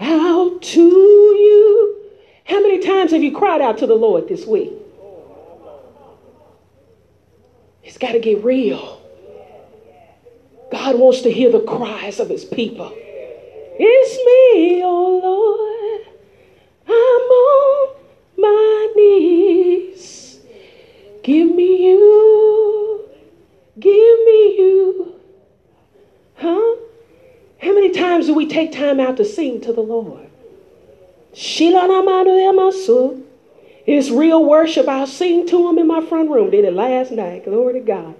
out 0.00 0.62
to 0.62 0.80
you. 0.80 2.10
How 2.44 2.62
many 2.62 2.78
times 2.78 3.12
have 3.12 3.22
you 3.22 3.36
cried 3.36 3.60
out 3.60 3.78
to 3.78 3.86
the 3.86 3.94
Lord 3.94 4.28
this 4.28 4.46
week? 4.46 4.72
It's 7.82 7.98
got 7.98 8.12
to 8.12 8.20
get 8.20 8.44
real. 8.44 9.00
God 10.70 10.98
wants 10.98 11.22
to 11.22 11.30
hear 11.30 11.50
the 11.50 11.60
cries 11.60 12.20
of 12.20 12.28
his 12.28 12.44
people. 12.44 12.92
It's 12.94 14.16
me, 14.16 14.82
oh 14.84 15.20
Lord. 15.22 16.06
I'm 16.86 16.94
on 16.94 17.96
my 18.36 18.92
knees. 18.96 20.38
Give 21.22 21.54
me 21.54 21.86
you. 21.86 23.08
Give 23.78 24.18
me 24.24 24.58
you. 24.58 25.20
Huh? 26.36 26.76
How 27.58 27.72
many 27.72 27.90
times 27.90 28.26
do 28.26 28.34
we 28.34 28.46
take 28.58 28.72
time 28.72 28.98
out 28.98 29.16
to 29.16 29.24
sing 29.24 29.60
to 29.60 29.72
the 29.72 29.80
Lord? 29.80 30.28
It's 33.86 34.10
real 34.10 34.44
worship. 34.44 34.88
I'll 34.88 35.06
sing 35.06 35.46
to 35.48 35.68
him 35.68 35.78
in 35.78 35.86
my 35.86 36.04
front 36.04 36.30
room. 36.30 36.50
Did 36.50 36.64
it 36.64 36.72
last 36.72 37.12
night. 37.12 37.44
Glory 37.44 37.74
to 37.74 37.80
God. 37.80 38.14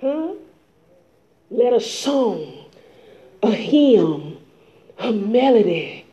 Huh? 0.00 0.34
Let 1.50 1.72
a 1.72 1.80
song, 1.80 2.66
a 3.42 3.50
hymn, 3.50 4.36
a 4.98 5.12
melody 5.12 6.04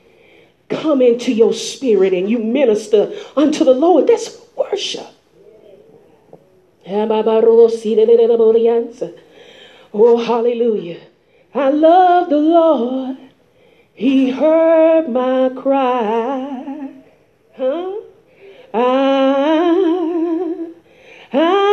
come 0.70 1.02
into 1.02 1.34
your 1.34 1.54
spirit 1.54 2.14
and 2.14 2.30
you 2.30 2.40
minister 2.40 3.14
unto 3.36 3.66
the 3.66 3.74
Lord. 3.74 4.08
That's 4.08 4.40
worship. 4.56 5.08
Oh, 9.94 10.18
hallelujah. 10.18 11.02
I 11.54 11.70
love 11.70 12.30
the 12.30 12.38
Lord. 12.38 13.31
He 13.94 14.32
heard 14.32 15.10
my 15.10 15.50
cry. 15.56 16.90
Huh? 17.56 17.92
I, 18.74 19.98
I 21.34 21.71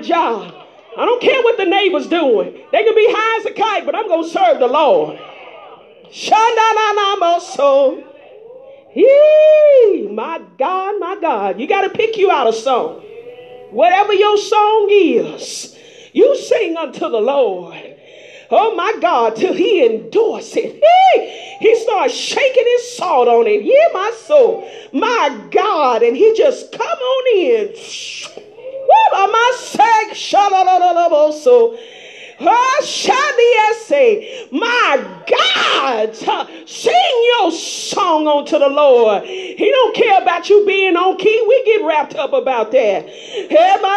job. 0.00 0.54
I 0.96 1.04
don't 1.04 1.20
care 1.20 1.42
what 1.42 1.56
the 1.56 1.64
neighbors 1.64 2.08
doing. 2.08 2.52
They 2.72 2.82
can 2.82 2.94
be 2.94 3.06
high 3.08 3.38
as 3.38 3.46
a 3.46 3.52
kite, 3.52 3.86
but 3.86 3.94
I'm 3.94 4.08
going 4.08 4.24
to 4.24 4.30
serve 4.30 4.58
the 4.58 4.66
Lord. 4.66 5.18
Shandanamaso. 6.10 8.04
My 10.10 10.40
God, 10.58 10.98
my 10.98 11.16
God. 11.20 11.60
You 11.60 11.66
got 11.66 11.82
to 11.82 11.90
pick 11.90 12.16
you 12.16 12.30
out 12.30 12.48
a 12.48 12.52
song. 12.52 13.04
Whatever 13.70 14.14
your 14.14 14.38
song 14.38 14.88
is, 14.90 15.76
you 16.12 16.36
sing 16.36 16.76
unto 16.76 17.00
the 17.00 17.20
Lord. 17.20 17.96
Oh 18.50 18.74
my 18.74 18.94
God, 18.98 19.36
till 19.36 19.52
he 19.52 19.84
endorse 19.84 20.56
it. 20.56 20.82
Hey, 20.82 21.56
he 21.60 21.74
starts 21.76 22.14
shaking 22.14 22.64
his 22.64 22.96
salt 22.96 23.28
on 23.28 23.46
it. 23.46 23.62
Yeah, 23.62 23.92
my 23.92 24.10
soul. 24.26 24.66
My 24.92 25.46
God. 25.50 26.02
And 26.02 26.16
he 26.16 26.32
just 26.34 26.72
come 26.72 26.80
on 26.80 27.38
in. 27.38 27.74
My 29.32 29.52
sake. 29.58 30.16
So, 30.16 31.78
Oh, 32.40 32.80
say, 33.84 34.48
my 34.52 35.22
God, 35.26 36.10
uh, 36.28 36.46
sing 36.66 37.24
your 37.40 37.50
song 37.50 38.28
unto 38.28 38.58
the 38.58 38.68
Lord. 38.68 39.24
He 39.24 39.70
don't 39.70 39.96
care 39.96 40.22
about 40.22 40.48
you 40.48 40.64
being 40.66 40.96
on 40.96 41.16
key. 41.18 41.44
We 41.48 41.64
get 41.64 41.84
wrapped 41.86 42.14
up 42.14 42.32
about 42.32 42.70
that. 42.72 43.06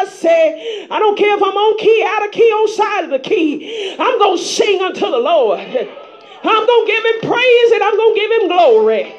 I 0.02 0.06
say, 0.06 0.88
I 0.90 1.00
don't 1.00 1.18
care 1.18 1.36
if 1.36 1.44
I'm 1.44 1.56
on 1.56 1.78
key, 1.78 2.04
out 2.08 2.26
of 2.26 2.32
key, 2.32 2.42
on 2.42 2.68
side 2.70 3.04
of 3.04 3.10
the 3.12 3.20
key. 3.20 3.96
I'm 4.00 4.18
going 4.18 4.38
to 4.38 4.44
sing 4.44 4.82
unto 4.82 5.02
the 5.02 5.20
Lord. 5.20 5.60
I'm 5.60 6.66
going 6.66 6.86
to 6.86 6.92
give 6.92 7.06
him 7.06 7.30
praise 7.30 7.72
and 7.74 7.84
I'm 7.84 7.98
going 7.98 8.16
to 8.16 8.20
give 8.20 8.32
him 8.42 8.48
glory 8.48 9.16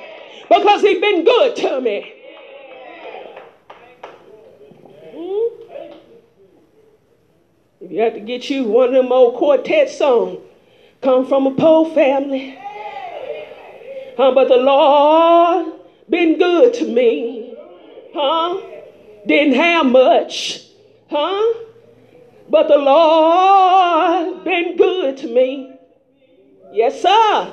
because 0.49 0.81
he's 0.83 1.01
been 1.01 1.25
good 1.25 1.57
to 1.57 1.81
me. 1.81 2.22
You 7.93 8.01
have 8.01 8.15
to 8.15 8.21
get 8.21 8.49
you 8.49 8.65
one 8.65 8.89
of 8.89 8.95
them 8.95 9.13
old 9.13 9.35
quartet 9.35 9.91
songs, 9.91 10.39
Come 11.03 11.27
from 11.27 11.47
a 11.47 11.51
poor 11.51 11.93
family. 11.95 12.57
Huh? 14.17 14.33
But 14.35 14.49
the 14.49 14.57
Lord 14.57 15.75
been 16.09 16.39
good 16.39 16.73
to 16.75 16.87
me. 16.87 17.55
Huh? 18.15 18.63
Didn't 19.27 19.55
have 19.55 19.85
much. 19.85 20.63
Huh? 21.11 21.55
But 22.49 22.69
the 22.69 22.79
Lord 22.79 24.43
been 24.45 24.79
good 24.79 25.19
to 25.19 25.27
me. 25.27 25.75
Yes, 26.73 27.03
sir. 27.03 27.53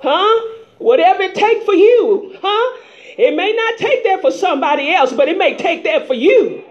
Huh? 0.00 0.48
Whatever 0.78 1.22
it 1.22 1.34
take 1.34 1.64
for 1.64 1.74
you. 1.74 2.36
Huh? 2.40 2.78
It 3.18 3.34
may 3.34 3.52
not 3.52 3.78
take 3.78 4.04
that 4.04 4.20
for 4.20 4.30
somebody 4.30 4.92
else, 4.92 5.12
but 5.12 5.28
it 5.28 5.36
may 5.36 5.56
take 5.56 5.82
that 5.84 6.06
for 6.06 6.14
you. 6.14 6.62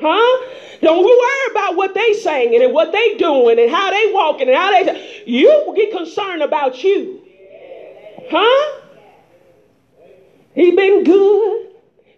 Huh? 0.00 0.46
Don't 0.80 1.04
worry 1.04 1.50
about 1.50 1.76
what 1.76 1.94
they 1.94 2.14
saying 2.14 2.60
and 2.60 2.72
what 2.72 2.92
they 2.92 3.16
doing 3.16 3.58
and 3.58 3.70
how 3.70 3.90
they 3.90 4.12
walking 4.12 4.48
and 4.48 4.56
how 4.56 4.70
they. 4.70 5.22
You 5.26 5.48
will 5.66 5.74
get 5.74 5.92
concerned 5.92 6.42
about 6.42 6.82
you. 6.82 7.22
Huh? 8.30 8.80
He 10.54 10.74
been 10.74 11.04
good. 11.04 11.66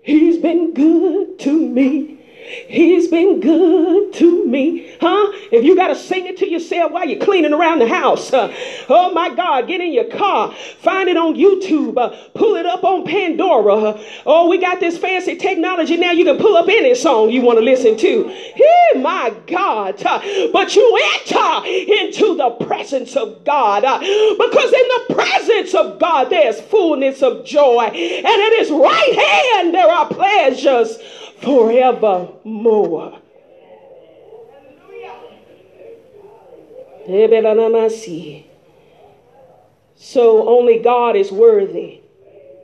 He's 0.03 0.39
been 0.39 0.75
good 0.75 1.39
to 1.41 1.69
me. 1.69 2.12
He's 2.43 3.09
been 3.09 3.41
good 3.41 4.13
to 4.15 4.45
me. 4.47 4.91
Huh? 5.01 5.33
If 5.53 5.65
you 5.65 5.77
got 5.77 5.89
to 5.89 5.95
sing 5.95 6.27
it 6.27 6.37
to 6.39 6.49
yourself 6.49 6.93
while 6.93 7.07
you're 7.07 7.25
cleaning 7.25 7.53
around 7.53 7.79
the 7.79 7.89
house, 7.89 8.33
uh, 8.33 8.55
oh 8.89 9.13
my 9.13 9.35
God, 9.35 9.67
get 9.67 9.81
in 9.81 9.93
your 9.93 10.11
car, 10.11 10.55
find 10.79 11.09
it 11.09 11.17
on 11.17 11.35
YouTube, 11.35 11.99
uh, 11.99 12.11
pull 12.35 12.57
it 12.57 12.67
up 12.67 12.85
on 12.85 13.05
Pandora. 13.05 13.75
Uh, 13.75 14.05
oh, 14.27 14.49
we 14.49 14.59
got 14.59 14.81
this 14.81 14.99
fancy 14.99 15.37
technology 15.37 15.97
now. 15.97 16.13
You 16.13 16.25
can 16.25 16.39
pull 16.39 16.57
up 16.57 16.69
any 16.69 16.95
song 16.95 17.31
you 17.31 17.43
want 17.43 17.59
to 17.59 17.65
listen 17.65 17.97
to. 17.99 18.29
Hey, 18.29 19.01
my 19.01 19.35
God. 19.47 20.03
Uh, 20.05 20.21
but 20.53 20.75
you 20.75 21.01
enter 21.15 21.67
into 21.67 22.37
the 22.37 22.51
presence 22.65 23.17
of 23.17 23.45
God 23.45 23.85
uh, 23.85 23.99
because 23.99 24.73
in 24.73 24.89
the 24.89 25.15
presence 25.15 25.75
of 25.75 25.99
God 25.99 26.31
there's 26.31 26.61
fullness 26.61 27.23
of 27.23 27.45
joy, 27.45 27.85
and 27.85 28.27
at 28.27 28.59
His 28.59 28.71
right 28.71 29.15
hand 29.15 29.75
there 29.75 29.89
are 29.89 30.09
pleasures 30.09 30.99
forevermore. 31.43 33.19
So 39.97 40.49
only 40.49 40.79
God 40.79 41.17
is 41.17 41.33
worthy 41.33 42.01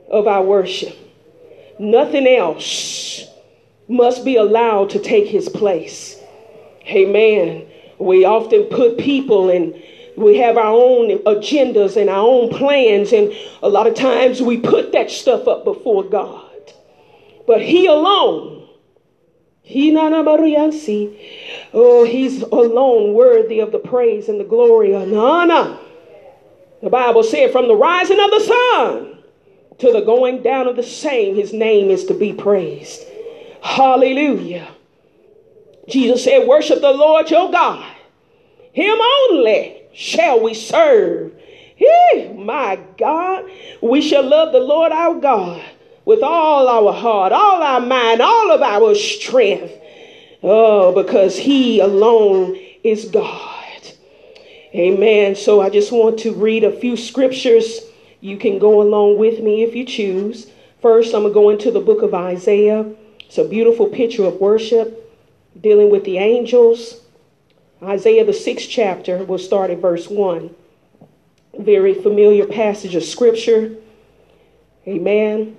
of 0.09 0.27
our 0.27 0.43
worship. 0.43 0.97
Nothing 1.77 2.27
else 2.27 3.25
must 3.87 4.23
be 4.23 4.35
allowed 4.35 4.89
to 4.91 4.99
take 4.99 5.27
his 5.27 5.49
place. 5.49 6.17
Amen. 6.87 7.67
We 7.97 8.25
often 8.25 8.65
put 8.65 8.97
people 8.97 9.49
and 9.49 9.75
we 10.15 10.37
have 10.37 10.57
our 10.57 10.71
own 10.71 11.19
agendas 11.19 11.95
and 11.95 12.09
our 12.09 12.27
own 12.27 12.49
plans, 12.49 13.13
and 13.13 13.33
a 13.63 13.69
lot 13.69 13.87
of 13.87 13.95
times 13.95 14.41
we 14.41 14.57
put 14.57 14.91
that 14.91 15.09
stuff 15.09 15.47
up 15.47 15.63
before 15.63 16.03
God. 16.03 16.73
But 17.47 17.61
he 17.61 17.85
alone 17.85 18.58
Oh, 21.73 22.03
he's 22.03 22.41
alone 22.41 23.13
worthy 23.13 23.59
of 23.59 23.71
the 23.71 23.79
praise 23.79 24.27
and 24.27 24.39
the 24.39 24.45
glory 24.45 24.93
and 24.95 25.15
honor. 25.15 25.77
The 26.81 26.89
Bible 26.89 27.23
said, 27.23 27.51
from 27.51 27.67
the 27.67 27.75
rising 27.75 28.19
of 28.19 28.31
the 28.31 28.39
sun 28.39 29.23
to 29.77 29.91
the 29.91 30.01
going 30.01 30.41
down 30.41 30.67
of 30.67 30.75
the 30.75 30.83
same, 30.83 31.35
his 31.35 31.53
name 31.53 31.91
is 31.91 32.05
to 32.05 32.15
be 32.15 32.33
praised. 32.33 33.03
Hallelujah. 33.61 34.69
Jesus 35.87 36.23
said, 36.23 36.47
Worship 36.47 36.81
the 36.81 36.91
Lord 36.91 37.29
your 37.29 37.51
God. 37.51 37.85
Him 38.71 38.97
only 39.29 39.83
shall 39.93 40.41
we 40.41 40.53
serve. 40.53 41.33
Hey, 41.75 42.33
my 42.35 42.79
God, 42.97 43.45
we 43.81 44.01
shall 44.01 44.27
love 44.27 44.51
the 44.51 44.59
Lord 44.59 44.91
our 44.91 45.15
God 45.15 45.63
with 46.05 46.23
all 46.23 46.67
our 46.67 46.93
heart, 46.93 47.31
all 47.31 47.61
our 47.61 47.81
mind, 47.81 48.21
all 48.21 48.51
of 48.51 48.61
our 48.61 48.95
strength. 48.95 49.73
Oh, 50.41 50.93
because 50.93 51.37
He 51.37 51.79
alone 51.79 52.57
is 52.83 53.05
God. 53.05 53.55
Amen. 54.73 55.35
So 55.35 55.61
I 55.61 55.69
just 55.69 55.91
want 55.91 56.19
to 56.19 56.33
read 56.33 56.63
a 56.63 56.71
few 56.71 56.95
scriptures. 56.95 57.79
You 58.21 58.37
can 58.37 58.59
go 58.59 58.81
along 58.81 59.17
with 59.17 59.41
me 59.41 59.63
if 59.63 59.75
you 59.75 59.85
choose. 59.85 60.49
First, 60.81 61.13
I'm 61.13 61.21
going 61.21 61.33
to 61.33 61.39
go 61.39 61.49
into 61.49 61.71
the 61.71 61.79
book 61.79 62.01
of 62.03 62.13
Isaiah. 62.13 62.85
It's 63.19 63.37
a 63.37 63.47
beautiful 63.47 63.87
picture 63.87 64.25
of 64.25 64.35
worship 64.35 65.05
dealing 65.59 65.89
with 65.89 66.03
the 66.05 66.17
angels. 66.17 67.01
Isaiah, 67.81 68.25
the 68.25 68.33
sixth 68.33 68.67
chapter, 68.69 69.23
we'll 69.23 69.37
start 69.37 69.71
at 69.71 69.79
verse 69.79 70.07
1. 70.07 70.53
Very 71.59 71.93
familiar 71.93 72.45
passage 72.45 72.95
of 72.95 73.03
scripture. 73.03 73.75
Amen. 74.87 75.57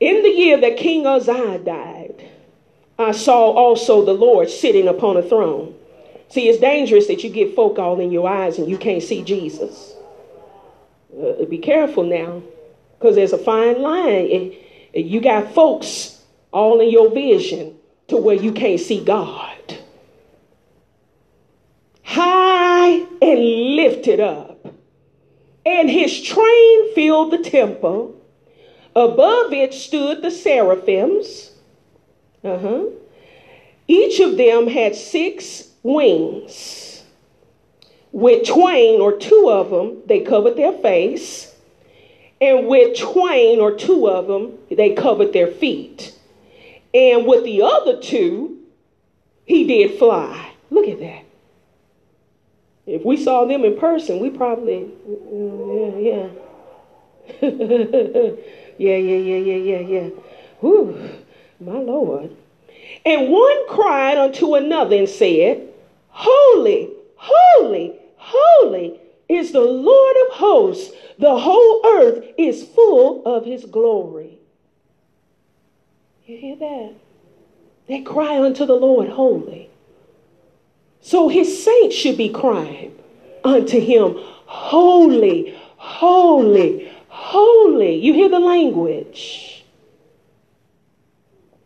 In 0.00 0.22
the 0.22 0.30
year 0.30 0.58
that 0.58 0.78
King 0.78 1.06
Uzziah 1.06 1.58
died, 1.58 2.26
I 2.98 3.12
saw 3.12 3.50
also 3.52 4.04
the 4.04 4.14
Lord 4.14 4.48
sitting 4.48 4.88
upon 4.88 5.18
a 5.18 5.22
throne. 5.22 5.74
See, 6.30 6.48
it's 6.48 6.58
dangerous 6.60 7.06
that 7.08 7.22
you 7.22 7.30
get 7.30 7.54
folk 7.54 7.78
all 7.78 8.00
in 8.00 8.10
your 8.10 8.28
eyes 8.28 8.58
and 8.58 8.68
you 8.68 8.78
can't 8.78 9.02
see 9.02 9.22
Jesus. 9.22 9.94
Uh, 11.12 11.44
be 11.44 11.58
careful 11.58 12.04
now, 12.04 12.42
because 12.98 13.16
there's 13.16 13.32
a 13.32 13.38
fine 13.38 13.82
line. 13.82 14.54
You 14.94 15.20
got 15.20 15.52
folks 15.52 16.22
all 16.52 16.80
in 16.80 16.90
your 16.90 17.10
vision 17.10 17.76
to 18.08 18.16
where 18.16 18.36
you 18.36 18.52
can't 18.52 18.80
see 18.80 19.04
God. 19.04 19.78
High 22.02 23.06
and 23.20 23.40
lifted 23.76 24.20
up, 24.20 24.66
and 25.66 25.90
his 25.90 26.22
train 26.22 26.94
filled 26.94 27.32
the 27.32 27.38
temple. 27.38 28.19
Above 28.96 29.52
it 29.52 29.72
stood 29.72 30.22
the 30.22 30.30
seraphims. 30.30 31.50
Uh-huh. 32.42 32.86
Each 33.86 34.20
of 34.20 34.36
them 34.36 34.66
had 34.66 34.94
six 34.94 35.68
wings. 35.82 37.02
With 38.12 38.46
twain 38.46 39.00
or 39.00 39.16
two 39.16 39.48
of 39.50 39.70
them, 39.70 40.02
they 40.06 40.20
covered 40.20 40.56
their 40.56 40.72
face. 40.72 41.54
And 42.40 42.66
with 42.66 42.98
twain 42.98 43.60
or 43.60 43.76
two 43.76 44.08
of 44.08 44.26
them, 44.26 44.58
they 44.70 44.94
covered 44.94 45.32
their 45.32 45.46
feet. 45.46 46.14
And 46.92 47.26
with 47.26 47.44
the 47.44 47.62
other 47.62 48.00
two, 48.00 48.58
he 49.44 49.66
did 49.66 49.98
fly. 49.98 50.52
Look 50.70 50.88
at 50.88 51.00
that. 51.00 51.24
If 52.86 53.04
we 53.04 53.16
saw 53.16 53.44
them 53.44 53.64
in 53.64 53.78
person, 53.78 54.18
we 54.18 54.30
probably, 54.30 54.90
yeah, 55.30 56.28
yeah. 57.40 58.30
Yeah, 58.80 58.96
yeah, 58.96 59.18
yeah, 59.18 59.36
yeah, 59.36 59.56
yeah, 59.56 59.80
yeah. 59.80 60.08
Whew, 60.60 60.98
my 61.60 61.76
Lord. 61.76 62.34
And 63.04 63.30
one 63.30 63.68
cried 63.68 64.16
unto 64.16 64.54
another 64.54 64.96
and 64.96 65.08
said, 65.08 65.68
Holy, 66.08 66.88
holy, 67.16 67.92
holy 68.16 68.98
is 69.28 69.52
the 69.52 69.60
Lord 69.60 70.16
of 70.26 70.32
hosts. 70.32 70.94
The 71.18 71.38
whole 71.38 71.82
earth 71.84 72.24
is 72.38 72.64
full 72.64 73.22
of 73.26 73.44
his 73.44 73.66
glory. 73.66 74.38
You 76.24 76.38
hear 76.38 76.56
that? 76.56 76.94
They 77.86 78.00
cry 78.00 78.40
unto 78.40 78.64
the 78.64 78.76
Lord, 78.76 79.10
holy. 79.10 79.68
So 81.02 81.28
his 81.28 81.62
saints 81.62 81.94
should 81.94 82.16
be 82.16 82.30
crying 82.30 82.98
unto 83.44 83.78
him, 83.78 84.14
holy, 84.46 85.54
holy, 85.76 86.90
holy. 87.10 87.96
You 87.96 88.14
hear 88.14 88.28
the 88.28 88.38
language. 88.38 89.64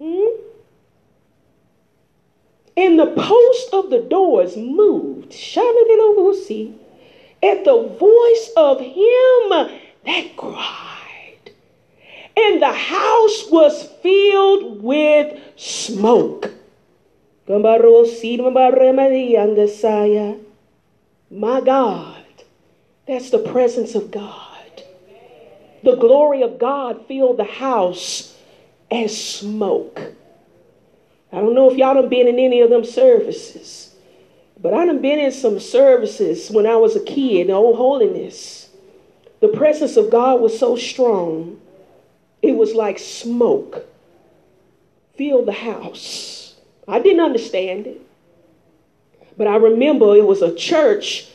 Hmm? 0.03 0.25
And 2.77 2.99
the 2.99 3.07
post 3.07 3.73
of 3.73 3.91
the 3.91 4.01
doors 4.01 4.57
moved, 4.57 5.33
see, 5.33 6.75
at 7.43 7.65
the 7.65 7.97
voice 8.01 8.51
of 8.57 8.81
him 8.81 9.71
that 10.05 10.37
cried. 10.37 11.53
And 12.37 12.61
the 12.61 12.73
house 12.73 13.49
was 13.51 13.85
filled 14.03 14.83
with 14.83 15.39
smoke. 15.55 16.51
My 21.31 21.61
God, 21.61 22.25
that's 23.07 23.31
the 23.31 23.39
presence 23.39 23.95
of 23.95 24.11
God 24.11 24.44
the 25.85 25.97
glory 25.97 26.43
of 26.43 26.59
God 26.59 27.07
filled 27.07 27.37
the 27.37 27.45
house 27.45 28.35
as 28.91 29.17
smoke. 29.17 30.01
I 31.31 31.37
don't 31.37 31.55
know 31.55 31.71
if 31.71 31.77
y'all 31.77 31.95
done 31.95 32.09
been 32.09 32.27
in 32.27 32.39
any 32.39 32.61
of 32.63 32.71
them 32.71 32.85
services, 32.85 33.95
but 34.61 34.73
I 34.73 34.87
done 34.87 35.03
been 35.03 35.19
in 35.19 35.33
some 35.33 35.61
services 35.61 36.51
when 36.51 36.67
I 36.67 36.77
was 36.77 36.97
a 36.97 37.05
kid, 37.05 37.51
old 37.51 37.77
holiness. 37.77 38.71
The 39.41 39.49
presence 39.49 39.97
of 39.97 40.11
God 40.11 40.41
was 40.41 40.59
so 40.59 40.77
strong, 40.77 41.61
it 42.41 42.53
was 42.53 42.75
like 42.75 42.99
smoke 42.99 43.87
filled 45.17 45.47
the 45.47 45.53
house. 45.53 46.57
I 46.89 46.99
didn't 46.99 47.21
understand 47.21 47.87
it, 47.87 48.01
but 49.37 49.47
I 49.47 49.57
remember 49.57 50.17
it 50.17 50.27
was 50.27 50.43
a 50.43 50.55
church 50.55 51.29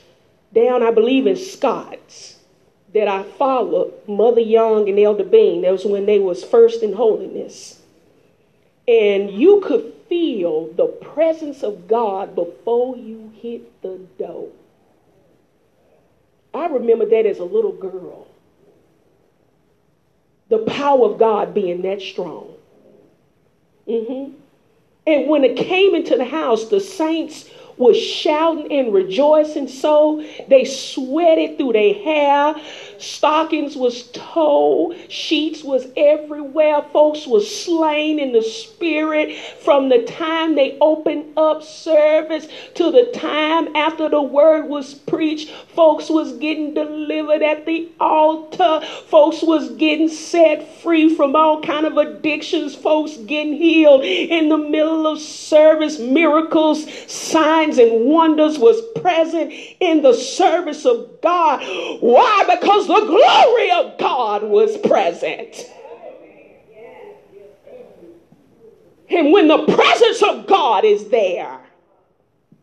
down, 0.53 0.81
I 0.81 0.91
believe, 0.91 1.27
in 1.27 1.35
Scott's 1.35 2.38
that 2.93 3.07
I 3.07 3.23
followed, 3.23 3.93
Mother 4.07 4.41
Young 4.41 4.89
and 4.89 4.99
Elder 4.99 5.23
Bean. 5.23 5.61
That 5.61 5.71
was 5.71 5.85
when 5.85 6.05
they 6.05 6.19
was 6.19 6.43
first 6.43 6.81
in 6.81 6.93
holiness. 6.93 7.81
And 8.87 9.29
you 9.29 9.61
could 9.61 9.93
feel 10.07 10.73
the 10.73 10.87
presence 10.87 11.63
of 11.63 11.87
God 11.87 12.33
before 12.33 12.97
you 12.97 13.31
hit 13.35 13.81
the 13.83 13.99
door. 14.17 14.49
I 16.53 16.65
remember 16.65 17.05
that 17.05 17.27
as 17.27 17.37
a 17.37 17.43
little 17.43 17.71
girl. 17.71 18.27
The 20.49 20.59
power 20.59 21.05
of 21.05 21.19
God 21.19 21.53
being 21.53 21.83
that 21.83 22.01
strong. 22.01 22.55
Mm-hmm. 23.87 24.33
And 25.05 25.27
when 25.27 25.43
it 25.43 25.57
came 25.57 25.93
into 25.93 26.15
the 26.15 26.25
house, 26.25 26.65
the 26.65 26.79
saints 26.79 27.49
was 27.79 27.97
shouting 27.97 28.71
and 28.71 28.93
rejoicing 28.93 29.67
so. 29.67 30.23
They 30.47 30.65
sweated 30.65 31.57
through 31.57 31.73
their 31.73 31.95
hair. 31.95 32.55
Stockings 32.99 33.75
was 33.75 34.03
told. 34.11 34.95
Sheets 35.09 35.63
was 35.63 35.87
everywhere. 35.97 36.83
Folks 36.93 37.25
was 37.25 37.63
slain 37.63 38.19
in 38.19 38.33
the 38.33 38.43
spirit. 38.43 39.35
From 39.63 39.89
the 39.89 40.03
time 40.03 40.55
they 40.55 40.77
opened 40.79 41.37
up 41.37 41.63
service 41.63 42.47
to 42.75 42.91
the 42.91 43.09
time 43.13 43.75
after 43.75 44.09
the 44.09 44.21
word 44.21 44.67
was 44.67 44.93
preached 44.93 45.49
folks 45.79 46.09
was 46.09 46.33
getting 46.39 46.73
delivered 46.73 47.41
at 47.41 47.65
the 47.65 47.89
altar. 48.01 48.81
Folks 49.07 49.41
was 49.41 49.69
getting 49.77 50.09
set 50.09 50.81
free 50.81 51.15
from 51.15 51.35
all 51.35 51.61
kind 51.61 51.85
of 51.85 51.97
addictions. 51.97 52.75
Folks 52.75 53.15
getting 53.15 53.53
healed 53.53 54.03
in 54.03 54.49
the 54.49 54.57
middle 54.57 55.07
of 55.07 55.19
service. 55.19 55.97
Miracles 55.97 56.85
signs 57.09 57.68
signs 57.69 57.77
and 57.77 58.05
wonders 58.05 58.57
was 58.57 58.81
present 59.01 59.51
in 59.79 60.01
the 60.01 60.13
service 60.13 60.85
of 60.85 61.21
God. 61.21 61.61
Why? 62.01 62.43
Because 62.43 62.87
the 62.87 63.05
glory 63.05 63.71
of 63.71 63.97
God 63.97 64.43
was 64.43 64.77
present. 64.77 65.69
And 69.09 69.31
when 69.31 69.47
the 69.47 69.65
presence 69.65 70.21
of 70.21 70.45
God 70.45 70.85
is 70.85 71.09
there, 71.09 71.59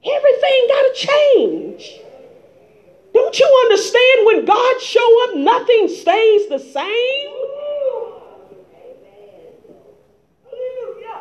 everything 0.05 0.67
got 0.69 0.83
to 0.83 0.93
change. 0.95 2.01
Don't 3.13 3.39
you 3.39 3.63
understand 3.65 4.27
when 4.27 4.45
God 4.45 4.81
show 4.81 5.25
up, 5.25 5.37
nothing 5.37 5.89
stays 5.89 6.49
the 6.49 6.59
same? 6.59 7.66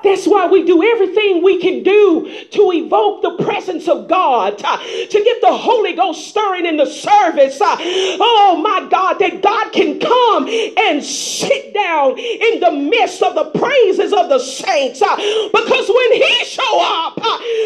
That's 0.05 0.27
why 0.27 0.45
we 0.45 0.63
do 0.63 0.83
everything 0.83 1.43
we 1.43 1.59
can 1.59 1.81
do 1.81 2.45
to 2.51 2.71
evoke 2.71 3.23
the 3.23 3.43
presence 3.43 3.87
of 3.87 4.07
God, 4.07 4.61
uh, 4.63 4.77
to 4.77 5.23
get 5.23 5.41
the 5.41 5.51
Holy 5.51 5.93
Ghost 5.93 6.27
stirring 6.27 6.67
in 6.67 6.77
the 6.77 6.85
service. 6.85 7.59
Uh, 7.59 7.75
oh 7.79 8.61
my 8.63 8.87
God, 8.87 9.15
that 9.15 9.41
God 9.41 9.73
can 9.73 9.99
come 9.99 10.47
and 10.47 11.03
sit 11.03 11.73
down 11.73 12.19
in 12.19 12.59
the 12.59 12.71
midst 12.71 13.23
of 13.23 13.33
the 13.33 13.59
praises 13.59 14.13
of 14.13 14.29
the 14.29 14.37
saints. 14.37 15.01
Uh, 15.01 15.15
because 15.51 15.89
when 15.89 16.13
He 16.13 16.45
show 16.45 16.79
up, 16.81 17.17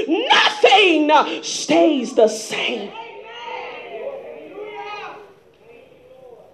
nothing 0.08 1.44
stays 1.44 2.16
the 2.16 2.30
same. 2.30 2.92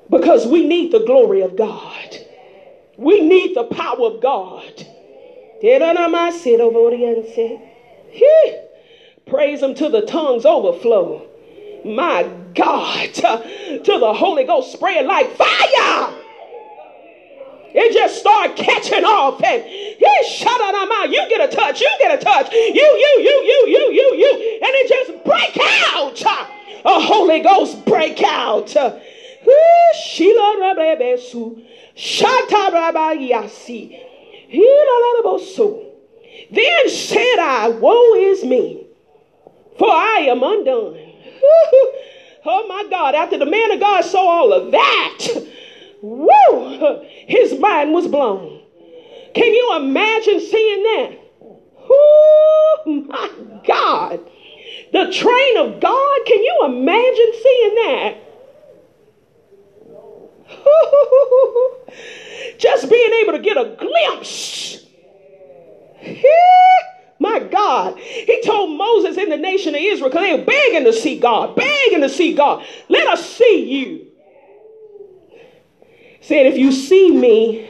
Because 0.10 0.48
we 0.48 0.68
need 0.68 0.92
the 0.92 1.06
glory 1.06 1.42
of 1.42 1.56
God. 1.56 2.18
We 2.98 3.22
need 3.22 3.56
the 3.56 3.66
power 3.66 4.08
of 4.08 4.22
God. 4.22 4.88
Praise 9.26 9.64
him 9.64 9.74
till 9.74 9.90
the 9.90 10.06
tongues 10.06 10.46
overflow. 10.46 11.28
My 11.84 12.30
God, 12.54 13.12
to 13.16 13.98
the 14.00 14.14
Holy 14.14 14.44
Ghost 14.44 14.74
spread 14.74 15.08
like 15.08 15.36
fire. 15.36 16.14
It 17.74 17.94
just 17.94 18.20
start 18.20 18.56
catching 18.56 19.06
off 19.06 19.42
and 19.44 19.64
yeah, 20.00 20.22
shut 20.30 20.62
out 20.62 20.76
my. 20.88 21.08
You 21.10 21.28
get 21.30 21.52
a 21.52 21.56
touch, 21.56 21.82
you 21.82 21.90
get 21.98 22.14
a 22.14 22.20
touch, 22.24 22.54
you, 22.54 22.60
you, 22.62 22.76
you, 22.76 23.24
you, 23.24 23.44
you, 23.68 23.92
you, 23.92 24.16
you, 24.18 24.60
and 24.62 24.72
it 24.72 24.88
just 24.88 25.14
break 25.26 25.58
out. 25.96 26.22
A 26.86 27.00
Holy 27.02 27.40
Ghost 27.40 27.84
break 27.86 28.22
out. 28.22 28.68
Shata. 31.96 32.72
Then 36.52 36.90
said 36.90 37.40
I, 37.40 37.70
Woe 37.70 38.14
is 38.16 38.44
me, 38.44 38.88
for 39.78 39.90
I 39.90 40.28
am 40.30 40.44
undone. 40.44 40.98
oh 42.46 42.66
my 42.68 42.86
God, 42.90 43.16
after 43.16 43.38
the 43.38 43.46
man 43.46 43.72
of 43.72 43.80
God 43.80 44.02
saw 44.02 44.26
all 44.26 44.54
of 44.54 44.72
that, 44.72 45.20
woo, 46.02 47.06
his 47.28 47.60
mind 47.60 47.94
was 47.94 48.08
blown. 48.08 48.62
Can 49.34 49.54
you 49.54 49.76
imagine 49.76 50.40
seeing 50.40 50.84
that? 50.84 51.20
Oh 51.90 52.84
my 52.86 53.30
God. 53.68 54.20
The 54.94 55.12
train 55.12 55.58
of 55.58 55.82
God, 55.82 56.20
can 56.26 56.42
you 56.42 56.62
imagine 56.66 57.34
seeing 57.44 57.76
that? 57.76 58.18
Just 62.58 62.90
being 62.90 63.14
able 63.22 63.34
to 63.34 63.40
get 63.40 63.58
a 63.58 63.76
glimpse. 63.78 64.86
My 67.20 67.40
God. 67.40 67.98
He 68.00 68.42
told 68.42 68.78
Moses 68.78 69.18
in 69.18 69.30
the 69.30 69.38
nation 69.38 69.74
of 69.74 69.82
Israel, 69.82 70.10
because 70.10 70.24
they 70.24 70.36
were 70.36 70.46
begging 70.46 70.84
to 70.84 70.94
see 70.94 71.20
God, 71.20 71.56
begging 71.56 72.02
to 72.02 72.10
see 72.10 72.34
God. 72.34 72.66
Let 72.90 73.08
us 73.08 73.26
see 73.38 73.64
you. 73.64 74.08
Said, 76.22 76.48
if 76.48 76.58
you 76.58 76.72
see 76.72 77.12
me, 77.12 77.70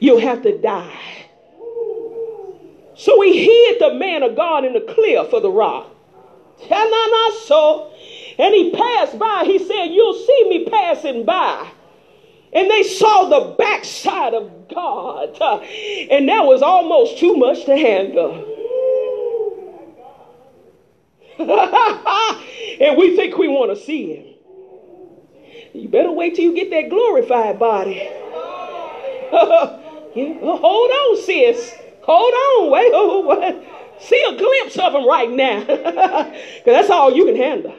you'll 0.00 0.20
have 0.20 0.42
to 0.42 0.58
die. 0.58 1.26
So 2.94 3.20
he 3.20 3.44
hid 3.44 3.80
the 3.80 3.94
man 3.94 4.22
of 4.22 4.34
God 4.36 4.64
in 4.64 4.72
the 4.72 4.80
clear 4.80 5.24
for 5.24 5.40
the 5.40 5.50
rock. 5.50 5.94
And 8.38 8.54
he 8.54 8.72
passed 8.72 9.18
by. 9.18 9.44
He 9.44 9.58
said, 9.58 9.86
You'll 9.86 10.14
see 10.14 10.48
me 10.48 10.64
passing 10.64 11.24
by. 11.24 11.70
And 12.52 12.70
they 12.70 12.82
saw 12.82 13.28
the 13.28 13.54
backside 13.56 14.34
of 14.34 14.68
God. 14.68 15.36
And 16.10 16.28
that 16.28 16.44
was 16.44 16.62
almost 16.62 17.18
too 17.18 17.36
much 17.36 17.64
to 17.66 17.76
handle. 17.76 18.54
and 21.38 22.98
we 22.98 23.14
think 23.16 23.36
we 23.36 23.48
want 23.48 23.76
to 23.76 23.84
see 23.84 24.14
him. 24.14 24.24
You 25.72 25.88
better 25.88 26.10
wait 26.10 26.34
till 26.34 26.44
you 26.44 26.54
get 26.54 26.70
that 26.70 26.90
glorified 26.90 27.58
body. 27.58 27.94
yeah, 30.14 30.38
hold 30.40 30.90
on, 30.90 31.22
sis. 31.22 31.74
Hold 32.02 32.34
on. 32.34 32.70
Wait. 32.72 32.90
Oh, 32.94 33.20
what? 33.20 33.64
See 34.00 34.24
a 34.26 34.36
glimpse 34.36 34.78
of 34.78 34.94
him 34.94 35.06
right 35.06 35.30
now. 35.30 35.60
Because 36.58 36.64
that's 36.64 36.90
all 36.90 37.14
you 37.14 37.26
can 37.26 37.36
handle. 37.36 37.74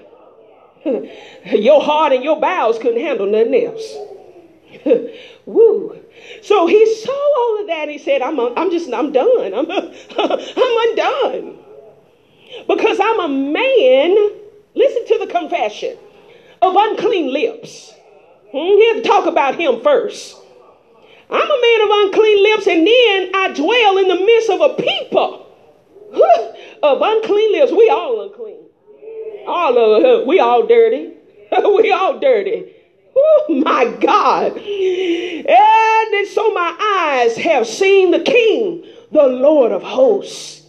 your 1.45 1.81
heart 1.81 2.13
and 2.13 2.23
your 2.23 2.39
bowels 2.39 2.79
couldn't 2.79 3.01
handle 3.01 3.25
nothing 3.25 3.65
else. 3.65 3.97
Woo. 5.45 5.99
So 6.41 6.67
he 6.67 6.95
saw 6.95 7.11
all 7.11 7.61
of 7.61 7.67
that 7.67 7.89
he 7.89 7.97
said, 7.97 8.21
I'm, 8.21 8.39
I'm 8.39 8.71
just, 8.71 8.91
I'm 8.93 9.11
done. 9.11 9.53
I'm, 9.53 9.69
I'm 9.71 10.89
undone. 10.89 11.59
Because 12.67 12.99
I'm 13.01 13.19
a 13.19 13.27
man, 13.27 14.31
listen 14.75 15.05
to 15.07 15.25
the 15.25 15.31
confession, 15.31 15.97
of 16.61 16.75
unclean 16.77 17.31
lips. 17.31 17.93
Hmm, 18.51 18.57
he 18.57 18.87
had 18.93 19.03
to 19.03 19.07
talk 19.09 19.25
about 19.27 19.55
him 19.55 19.81
first. 19.81 20.35
I'm 21.29 21.41
a 21.41 21.61
man 21.61 21.81
of 21.81 21.89
unclean 21.91 22.43
lips, 22.43 22.67
and 22.67 22.87
then 22.87 23.31
I 23.35 23.53
dwell 23.53 23.97
in 23.99 24.07
the 24.07 24.15
midst 24.15 24.49
of 24.49 24.61
a 24.61 24.73
people 24.73 25.45
of 26.83 27.01
unclean 27.01 27.51
lips. 27.51 27.71
We 27.71 27.89
all 27.89 28.21
unclean. 28.21 28.65
All 29.47 29.77
of 29.77 30.03
us, 30.03 30.27
we 30.27 30.39
all 30.39 30.65
dirty. 30.65 31.13
we 31.51 31.91
all 31.91 32.19
dirty. 32.19 32.73
Oh 33.21 33.61
my 33.65 33.85
God. 33.85 34.57
And 34.57 36.27
so 36.27 36.53
my 36.53 36.75
eyes 36.79 37.35
have 37.37 37.67
seen 37.67 38.11
the 38.11 38.19
King, 38.19 38.85
the 39.11 39.27
Lord 39.27 39.71
of 39.71 39.83
hosts. 39.83 40.61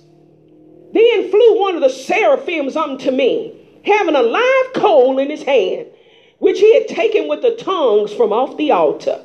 Then 0.92 1.30
flew 1.30 1.60
one 1.60 1.76
of 1.76 1.82
the 1.82 1.88
seraphims 1.88 2.76
unto 2.76 3.10
me, 3.10 3.54
having 3.84 4.16
a 4.16 4.22
live 4.22 4.72
coal 4.74 5.18
in 5.18 5.30
his 5.30 5.42
hand, 5.42 5.86
which 6.38 6.58
he 6.58 6.74
had 6.74 6.88
taken 6.88 7.28
with 7.28 7.42
the 7.42 7.56
tongues 7.56 8.12
from 8.12 8.32
off 8.32 8.56
the 8.56 8.72
altar. 8.72 9.20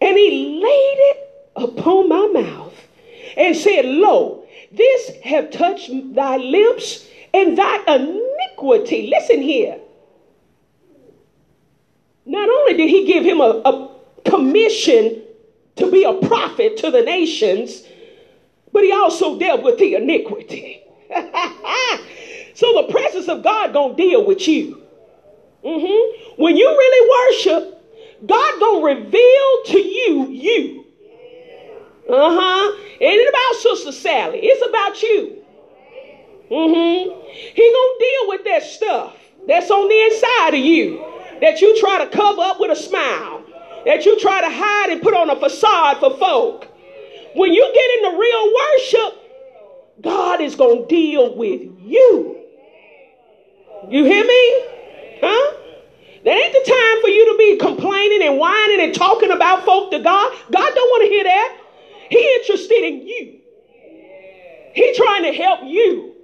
And 0.00 0.16
he 0.16 0.60
laid 0.60 0.96
it 1.10 1.30
upon 1.54 2.08
my 2.08 2.26
mouth 2.40 2.74
and 3.36 3.56
said, 3.56 3.84
Lo, 3.84 4.44
this 4.72 5.12
have 5.22 5.50
touched 5.50 5.90
thy 6.14 6.38
lips 6.38 7.06
and 7.32 7.56
thy 7.56 7.76
iniquity. 7.86 9.08
Listen 9.08 9.40
here 9.40 9.78
not 12.24 12.48
only 12.48 12.74
did 12.74 12.88
he 12.88 13.06
give 13.06 13.24
him 13.24 13.40
a, 13.40 13.62
a 13.64 13.92
commission 14.24 15.22
to 15.76 15.90
be 15.90 16.04
a 16.04 16.14
prophet 16.26 16.76
to 16.78 16.90
the 16.90 17.02
nations, 17.02 17.82
but 18.72 18.82
he 18.82 18.92
also 18.92 19.38
dealt 19.38 19.62
with 19.62 19.78
the 19.78 19.94
iniquity. 19.94 20.82
so 22.54 22.72
the 22.82 22.88
presence 22.90 23.28
of 23.28 23.42
God 23.42 23.72
gonna 23.72 23.94
deal 23.94 24.24
with 24.24 24.46
you. 24.46 24.82
Mm-hmm. 25.64 26.42
When 26.42 26.56
you 26.56 26.68
really 26.68 27.30
worship, 27.30 27.84
God 28.26 28.60
gonna 28.60 28.84
reveal 28.84 29.62
to 29.66 29.80
you 29.80 30.28
you. 30.30 30.86
Uh-huh. 32.08 32.82
It 33.00 33.04
ain't 33.04 33.28
about 33.28 33.62
Sister 33.62 33.92
Sally. 33.92 34.40
It's 34.42 34.66
about 34.68 35.02
you. 35.02 35.44
Mm-hmm. 36.50 37.20
He 37.54 37.72
gonna 37.72 37.98
deal 37.98 38.28
with 38.28 38.44
that 38.44 38.62
stuff 38.62 39.16
that's 39.46 39.70
on 39.70 39.88
the 39.88 40.00
inside 40.04 40.54
of 40.54 40.60
you 40.60 41.12
that 41.40 41.60
you 41.60 41.78
try 41.80 42.04
to 42.04 42.10
cover 42.10 42.42
up 42.42 42.60
with 42.60 42.70
a 42.70 42.76
smile, 42.76 43.44
that 43.86 44.04
you 44.04 44.18
try 44.20 44.40
to 44.40 44.48
hide 44.50 44.90
and 44.90 45.02
put 45.02 45.14
on 45.14 45.30
a 45.30 45.36
facade 45.36 45.98
for 45.98 46.16
folk. 46.18 46.68
When 47.34 47.52
you 47.52 47.72
get 47.74 47.90
into 47.98 48.18
real 48.18 48.52
worship, 48.54 49.18
God 50.02 50.40
is 50.40 50.54
gonna 50.54 50.86
deal 50.86 51.34
with 51.36 51.62
you. 51.80 52.38
You 53.88 54.04
hear 54.04 54.24
me? 54.24 54.64
Huh? 55.20 55.56
That 56.24 56.36
ain't 56.36 56.52
the 56.52 56.70
time 56.70 57.02
for 57.02 57.08
you 57.08 57.32
to 57.32 57.38
be 57.38 57.56
complaining 57.56 58.22
and 58.22 58.38
whining 58.38 58.80
and 58.80 58.94
talking 58.94 59.32
about 59.32 59.64
folk 59.64 59.90
to 59.90 59.98
God. 59.98 60.32
God 60.52 60.72
don't 60.74 60.88
want 60.90 61.02
to 61.02 61.08
hear 61.08 61.24
that. 61.24 61.58
He 62.10 62.34
interested 62.36 62.84
in 62.84 63.06
you. 63.06 63.38
He 64.74 64.94
trying 64.94 65.24
to 65.24 65.32
help 65.32 65.60
you. 65.64 66.14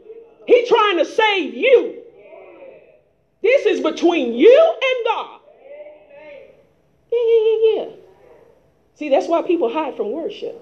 He 0.46 0.66
trying 0.66 0.98
to 0.98 1.04
save 1.04 1.54
you. 1.54 1.97
This 3.42 3.66
is 3.66 3.80
between 3.80 4.34
you 4.34 4.74
and 4.82 5.06
God. 5.06 5.40
Yeah, 7.12 7.18
yeah, 7.26 7.42
yeah, 7.46 7.84
yeah. 7.84 7.90
See, 8.94 9.08
that's 9.08 9.28
why 9.28 9.42
people 9.42 9.70
hide 9.70 9.96
from 9.96 10.12
worship. 10.12 10.60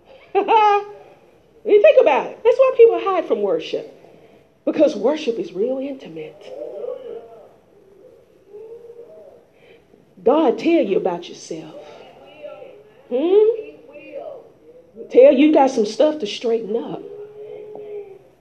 you 0.34 1.82
think 1.82 2.00
about 2.00 2.26
it. 2.26 2.40
That's 2.42 2.56
why 2.56 2.74
people 2.76 3.00
hide 3.00 3.26
from 3.26 3.42
worship. 3.42 3.94
Because 4.64 4.96
worship 4.96 5.38
is 5.38 5.52
real 5.52 5.78
intimate. 5.78 6.54
God 10.22 10.58
tell 10.58 10.82
you 10.82 10.96
about 10.96 11.28
yourself. 11.28 11.74
Hmm? 13.12 13.68
Tell 15.10 15.32
you 15.32 15.52
got 15.52 15.70
some 15.70 15.86
stuff 15.86 16.18
to 16.20 16.26
straighten 16.26 16.76
up. 16.76 17.02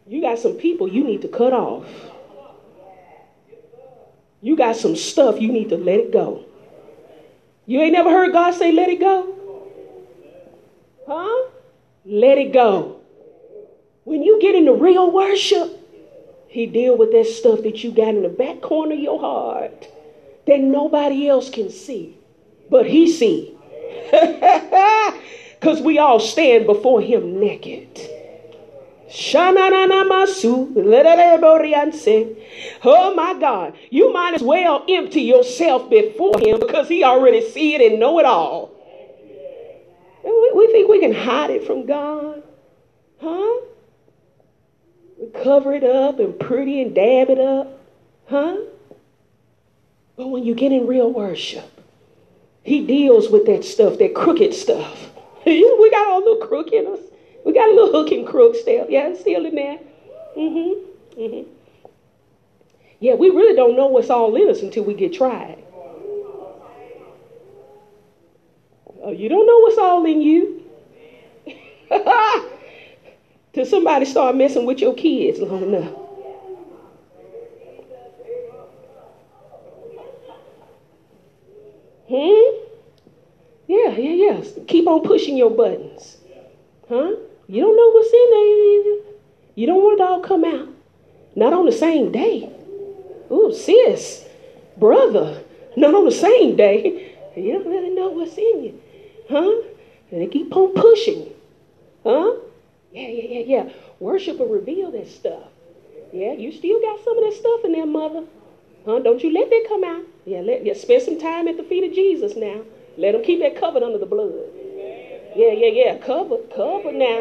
You 0.08 0.22
got 0.22 0.40
some 0.40 0.54
people 0.54 0.88
you 0.88 1.04
need 1.04 1.22
to 1.22 1.28
cut 1.28 1.54
off. 1.54 1.86
You 4.48 4.56
got 4.56 4.78
some 4.78 4.96
stuff 4.96 5.42
you 5.42 5.52
need 5.52 5.68
to 5.72 5.78
let 5.78 6.00
it 6.00 6.14
go. 6.14 6.46
You 7.66 7.82
ain't 7.82 7.92
never 7.92 8.10
heard 8.10 8.32
God 8.32 8.54
say, 8.54 8.72
let 8.72 8.88
it 8.88 8.98
go? 8.98 9.36
Huh? 11.06 11.50
Let 12.06 12.38
it 12.38 12.54
go. 12.54 13.02
When 14.06 14.24
you 14.24 14.40
get 14.40 14.56
into 14.56 14.72
real 14.72 15.12
worship, 15.12 15.70
he 16.48 16.66
deal 16.66 16.98
with 16.98 17.12
that 17.12 17.26
stuff 17.26 17.64
that 17.64 17.84
you 17.84 17.92
got 17.92 18.16
in 18.16 18.24
the 18.24 18.30
back 18.30 18.62
corner 18.62 18.94
of 18.94 19.02
your 19.02 19.20
heart 19.20 19.86
that 20.46 20.62
nobody 20.62 21.28
else 21.28 21.50
can 21.50 21.70
see, 21.70 22.18
but 22.70 22.86
he 22.86 23.12
see. 23.12 23.54
Because 25.60 25.82
we 25.82 25.98
all 25.98 26.22
stand 26.22 26.68
before 26.68 27.02
him 27.02 27.40
naked. 27.42 28.00
Oh 32.84 33.16
my 33.16 33.40
God. 33.40 33.74
You 33.90 34.12
might 34.12 34.34
as 34.34 34.42
well 34.42 34.84
empty 34.88 35.22
yourself 35.22 35.90
before 35.90 36.40
him 36.40 36.60
because 36.60 36.88
he 36.90 37.04
already 37.04 37.50
see 37.50 37.76
it 37.76 37.82
and 37.82 38.00
know 38.00 38.20
it 38.20 38.26
all. 38.26 38.72
We, 40.24 40.52
we 40.56 40.68
think 40.72 40.90
we 40.90 41.00
can 41.00 41.14
hide 41.14 41.52
it 41.52 41.66
from 41.66 41.86
God. 41.86 42.44
Huh? 43.22 43.62
We 45.18 45.28
cover 45.42 45.74
it 45.74 45.84
up 45.84 46.20
and 46.20 46.38
pretty 46.38 46.82
and 46.82 46.94
dab 46.94 47.30
it 47.30 47.40
up. 47.40 47.80
Huh? 48.28 48.58
But 50.18 50.28
when 50.28 50.44
you 50.44 50.54
get 50.54 50.72
in 50.72 50.86
real 50.86 51.12
worship, 51.12 51.82
he 52.64 52.86
deals 52.86 53.30
with 53.30 53.46
that 53.46 53.64
stuff, 53.64 53.98
that 54.00 54.14
crooked 54.14 54.54
stuff. 54.54 55.12
we 55.46 55.90
got 55.92 56.08
all 56.08 56.20
little 56.20 56.46
crook 56.46 56.74
in 56.74 56.88
us. 56.88 57.00
We 57.46 57.54
got 57.54 57.70
a 57.70 57.74
little 57.74 57.92
hook 57.92 58.12
and 58.12 58.26
crook 58.26 58.56
still. 58.56 58.86
Yeah, 58.90 59.14
still 59.14 59.46
in 59.46 59.56
there. 59.56 59.80
Mm-hmm. 60.38 61.20
Mm-hmm. 61.20 61.50
Yeah, 63.00 63.14
we 63.14 63.30
really 63.30 63.56
don't 63.56 63.76
know 63.76 63.88
what's 63.88 64.10
all 64.10 64.36
in 64.36 64.50
us 64.50 64.62
until 64.62 64.84
we 64.84 64.94
get 64.94 65.14
tried. 65.14 65.64
Oh, 69.04 69.12
you 69.12 69.30
don't 69.30 69.46
know 69.46 69.60
what's 69.60 69.78
all 69.78 70.06
in 70.06 70.22
you. 70.22 70.64
Till 73.54 73.66
somebody 73.66 74.06
start 74.06 74.36
messing 74.36 74.66
with 74.66 74.82
your 74.82 74.94
kids 74.94 75.40
long 75.40 75.64
enough. 75.64 75.94
Hmm? 82.10 82.68
Yeah, 83.68 83.98
yeah, 83.98 84.14
yeah. 84.14 84.42
Keep 84.68 84.88
on 84.88 85.02
pushing 85.04 85.38
your 85.38 85.52
buttons. 85.52 86.18
Huh? 86.90 87.16
You 87.48 87.62
don't 87.62 87.76
know 87.76 87.92
what's 87.92 88.14
in 88.14 88.30
there. 88.32 89.14
You 89.56 89.68
don't 89.68 89.84
want 89.84 90.00
it 90.00 90.04
all 90.04 90.20
come 90.20 90.44
out. 90.44 90.68
Not 91.36 91.54
on 91.54 91.66
the 91.66 91.72
same 91.72 92.12
day. 92.12 92.52
Ooh, 93.32 93.54
sis, 93.54 94.26
brother, 94.78 95.44
not 95.76 95.94
on 95.94 96.06
the 96.06 96.12
same 96.12 96.56
day. 96.56 97.16
You 97.36 97.54
don't 97.54 97.68
really 97.68 97.92
know 97.92 98.10
what's 98.10 98.38
in 98.38 98.64
you. 98.64 98.82
Huh? 99.30 99.62
And 100.12 100.22
they 100.22 100.28
keep 100.28 100.56
on 100.56 100.74
pushing. 100.74 101.30
Huh? 102.04 102.34
Yeah, 102.92 103.08
yeah, 103.08 103.24
yeah, 103.30 103.44
yeah. 103.46 103.74
Worship 104.00 104.40
will 104.40 104.48
reveal 104.48 104.92
that 104.92 105.08
stuff. 105.08 105.44
Yeah, 106.12 106.34
you 106.34 106.52
still 106.52 106.82
got 106.82 107.04
some 107.04 107.18
of 107.18 107.24
that 107.26 107.38
stuff 107.38 107.66
in 107.66 107.74
there, 107.74 107.86
mother. 107.86 108.24
Huh? 108.86 109.00
Don't 109.00 109.22
you 109.22 109.32
let 109.34 109.50
that 109.50 109.66
come 109.68 109.84
out. 109.84 110.04
Yeah, 110.26 110.40
let 110.40 110.66
yeah, 110.66 110.74
spend 110.74 111.04
some 111.04 111.20
time 111.20 111.48
at 111.48 111.58
the 111.58 111.64
feet 111.64 111.84
of 111.84 111.94
Jesus 111.94 112.36
now. 112.36 112.62
Let 112.98 113.16
him 113.16 113.24
keep 113.24 113.40
that 113.42 113.60
covered 113.60 113.84
under 113.84 113.98
the 113.98 114.06
blood. 114.06 114.34
Yeah, 115.38 115.52
yeah, 115.52 115.68
yeah. 115.68 115.98
Cover, 116.00 116.38
cover 116.56 116.92
now. 116.92 117.20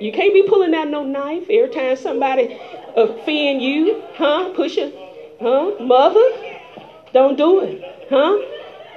You 0.00 0.10
can't 0.12 0.34
be 0.34 0.42
pulling 0.42 0.74
out 0.74 0.88
no 0.88 1.04
knife 1.04 1.44
every 1.48 1.70
time 1.70 1.94
somebody 1.96 2.58
offend 2.96 3.62
you, 3.62 4.02
huh? 4.14 4.52
Push 4.56 4.76
a, 4.76 4.90
huh? 5.40 5.70
Mother, 5.80 6.24
don't 7.12 7.38
do 7.38 7.60
it, 7.60 7.80
huh? 8.10 8.36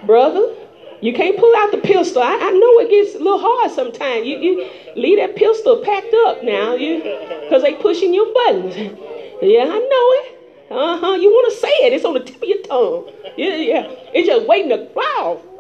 Brother, 0.08 0.56
you 1.02 1.14
can't 1.14 1.38
pull 1.38 1.56
out 1.58 1.72
the 1.72 1.78
pistol. 1.78 2.24
I, 2.24 2.34
I 2.34 2.50
know 2.50 2.80
it 2.80 2.90
gets 2.90 3.14
a 3.14 3.20
little 3.20 3.38
hard 3.40 3.70
sometimes. 3.70 4.26
You, 4.26 4.40
you 4.40 4.70
leave 4.96 5.20
that 5.20 5.36
pistol 5.36 5.84
packed 5.86 6.16
up 6.26 6.44
now, 6.44 6.74
you, 6.74 6.98
because 7.44 7.62
they 7.62 7.76
pushing 7.76 8.14
your 8.14 8.34
buttons. 8.34 8.76
Yeah, 9.40 9.66
I 9.66 9.68
know 9.68 10.08
it. 10.18 10.38
Uh 10.72 10.98
huh. 10.98 11.14
You 11.14 11.30
want 11.30 11.54
to 11.54 11.60
say 11.60 11.70
it? 11.86 11.94
It's 11.94 12.04
on 12.04 12.16
the 12.16 12.22
tip 12.22 12.42
of 12.42 12.50
your 12.50 12.64
tongue. 12.64 13.14
Yeah, 13.38 13.54
yeah. 13.54 13.86
It's 14.12 14.28
just 14.28 14.48
waiting 14.48 14.70
to 14.70 14.90
wow. 14.96 15.40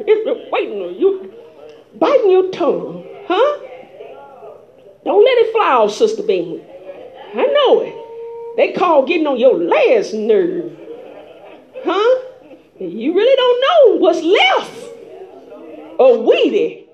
It's 0.00 0.24
just 0.28 0.52
waiting 0.52 0.82
on 0.82 0.94
you, 0.94 1.32
biting 1.94 2.30
your 2.30 2.50
tongue, 2.50 3.06
huh? 3.26 3.58
Don't 5.04 5.24
let 5.24 5.38
it 5.38 5.52
fly 5.52 5.72
off, 5.72 5.92
Sister 5.92 6.22
Bean. 6.22 6.60
I 7.34 7.44
know 7.44 7.80
it. 7.80 7.94
They 8.56 8.72
call 8.72 9.06
getting 9.06 9.26
on 9.26 9.38
your 9.38 9.54
last 9.56 10.12
nerve, 10.14 10.76
huh? 11.84 12.24
You 12.80 13.14
really 13.14 13.36
don't 13.36 13.60
know 13.60 13.98
what's 13.98 14.22
left 14.22 14.88
of 16.00 16.24
weedy. 16.24 16.88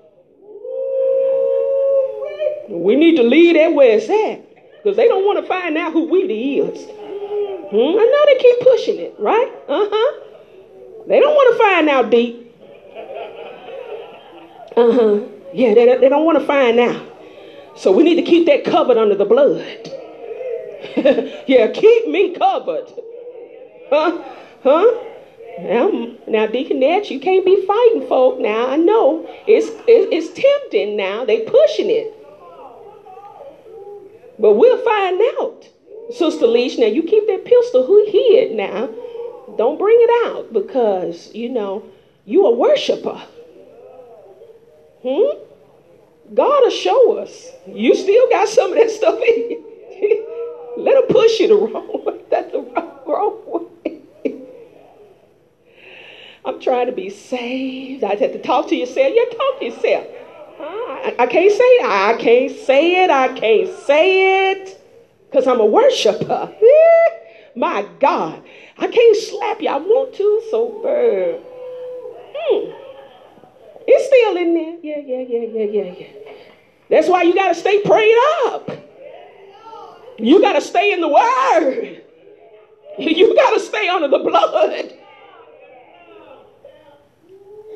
We 2.69 2.95
need 2.95 3.17
to 3.17 3.23
leave 3.23 3.55
that 3.55 3.73
where 3.73 3.97
it's 3.97 4.09
at 4.09 4.45
because 4.77 4.95
they 4.97 5.07
don't 5.07 5.25
want 5.25 5.39
to 5.39 5.47
find 5.47 5.77
out 5.77 5.93
who 5.93 6.07
weedy 6.07 6.59
is. 6.59 6.85
Hmm? 7.69 7.75
I 7.75 8.05
know 8.05 8.25
they 8.25 8.39
keep 8.39 8.59
pushing 8.61 8.99
it, 8.99 9.15
right? 9.19 9.51
Uh 9.67 9.87
huh. 9.89 10.21
They 11.07 11.19
don't 11.19 11.33
want 11.33 11.57
to 11.57 11.63
find 11.63 11.89
out 11.89 12.09
deep. 12.09 12.44
Uh 14.77 14.91
huh. 14.91 15.19
Yeah, 15.53 15.73
they, 15.73 15.97
they 15.97 16.09
don't 16.09 16.25
want 16.25 16.39
to 16.39 16.45
find 16.45 16.79
out. 16.79 17.01
So 17.77 17.91
we 17.91 18.03
need 18.03 18.15
to 18.15 18.21
keep 18.21 18.45
that 18.47 18.65
covered 18.65 18.97
under 18.97 19.15
the 19.15 19.25
blood. 19.25 19.91
yeah, 21.47 21.67
keep 21.71 22.07
me 22.07 22.33
covered. 22.35 22.91
Huh? 23.89 24.23
Huh? 24.63 25.03
Now, 25.59 25.89
now, 26.27 26.47
Deaconette, 26.47 27.09
you 27.09 27.19
can't 27.19 27.45
be 27.45 27.65
fighting 27.65 28.07
folk 28.09 28.39
now. 28.39 28.67
I 28.67 28.75
know 28.75 29.25
it's, 29.47 29.67
it's 29.87 30.33
tempting 30.33 30.97
now. 30.97 31.23
They 31.23 31.41
pushing 31.41 31.89
it, 31.89 32.13
but 34.37 34.53
we'll 34.53 34.83
find 34.83 35.21
out. 35.39 35.69
Sister 36.13 36.45
Leash, 36.45 36.77
now 36.77 36.87
you 36.87 37.03
keep 37.03 37.25
that 37.27 37.45
pistol 37.45 37.85
who 37.85 38.05
hid 38.05 38.51
now. 38.51 38.89
Don't 39.57 39.79
bring 39.79 39.97
it 39.97 40.27
out 40.27 40.51
because, 40.51 41.33
you 41.33 41.49
know, 41.49 41.83
you 42.25 42.45
a 42.45 42.51
worshiper. 42.51 43.21
Hmm? 45.05 46.33
God 46.33 46.63
will 46.63 46.71
show 46.71 47.17
us. 47.19 47.51
You 47.67 47.95
still 47.95 48.27
got 48.29 48.47
some 48.49 48.71
of 48.71 48.77
that 48.77 48.89
stuff 48.89 49.19
in 49.21 49.51
you. 49.51 50.25
Let 50.77 51.03
him 51.03 51.07
push 51.09 51.39
you 51.39 51.47
the 51.47 51.55
wrong 51.55 52.03
way. 52.05 52.21
That's 52.31 52.51
the 52.51 52.61
wrong, 52.61 52.99
wrong 53.05 53.41
way. 53.45 54.41
I'm 56.43 56.59
trying 56.59 56.87
to 56.87 56.91
be 56.91 57.11
saved. 57.11 58.03
I 58.03 58.15
had 58.15 58.33
to 58.33 58.41
talk 58.41 58.67
to 58.69 58.75
yourself. 58.75 59.13
Yeah, 59.13 59.37
talk 59.37 59.59
to 59.59 59.65
yourself. 59.65 60.07
I, 60.59 61.15
I 61.19 61.27
can't 61.27 61.51
say 61.51 61.63
it. 61.63 61.85
I 61.85 62.17
can't 62.19 62.51
say 62.51 63.03
it. 63.03 63.09
I 63.11 63.27
can't 63.39 63.77
say 63.85 64.51
it 64.51 64.81
because 65.29 65.45
I'm 65.47 65.59
a 65.59 65.65
worshiper. 65.65 66.51
My 67.55 67.87
God. 67.99 68.41
I 68.79 68.87
can't 68.87 69.17
slap 69.17 69.61
you. 69.61 69.69
I 69.69 69.77
want 69.77 70.15
to 70.15 70.41
so 70.49 70.81
bad. 70.83 71.41
Hmm. 72.35 72.84
It's 73.87 74.07
still 74.07 74.37
in 74.37 74.53
there. 74.53 74.77
Yeah, 74.81 74.99
yeah, 75.05 75.25
yeah, 75.27 75.47
yeah, 75.47 75.65
yeah, 75.65 75.95
yeah. 75.99 76.07
That's 76.89 77.07
why 77.07 77.23
you 77.23 77.33
got 77.33 77.49
to 77.49 77.55
stay 77.55 77.81
prayed 77.81 78.15
up. 78.47 78.69
You 80.17 80.41
got 80.41 80.53
to 80.53 80.61
stay 80.61 80.93
in 80.93 81.01
the 81.01 81.09
word. 81.09 82.01
You 82.97 83.35
got 83.35 83.49
to 83.49 83.59
stay 83.59 83.89
under 83.89 84.07
the 84.07 84.19
blood. 84.19 84.93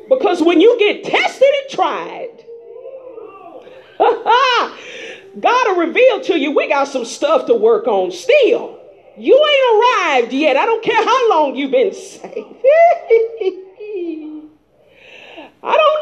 Because 0.08 0.42
when 0.42 0.62
you 0.62 0.78
get 0.78 1.04
tested 1.04 1.48
and 1.62 1.70
tried, 1.70 2.44
God 5.40 5.68
will 5.68 5.86
reveal 5.86 6.22
to 6.22 6.38
you 6.38 6.56
we 6.56 6.68
got 6.68 6.88
some 6.88 7.04
stuff 7.04 7.44
to 7.46 7.54
work 7.54 7.86
on 7.86 8.10
still. 8.10 8.80
You 9.18 9.34
ain't 9.34 10.24
arrived 10.24 10.32
yet. 10.32 10.56
I 10.56 10.64
don't 10.64 10.82
care 10.82 11.04
how 11.04 11.30
long 11.30 11.54
you've 11.54 11.70
been 11.70 11.92
saved. 11.94 12.56
I 15.62 15.76
don't 15.76 15.99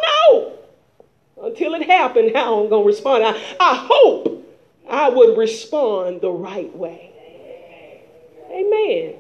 until 1.49 1.75
it 1.75 1.87
happened 1.87 2.33
how 2.35 2.63
I'm 2.63 2.69
going 2.69 2.85
to 2.85 2.87
respond. 2.87 3.25
I, 3.25 3.31
I 3.61 3.87
hope 3.91 4.47
I 4.89 5.09
would 5.09 5.37
respond 5.37 6.21
the 6.21 6.31
right 6.31 6.75
way. 6.77 7.13
Amen. 8.51 9.15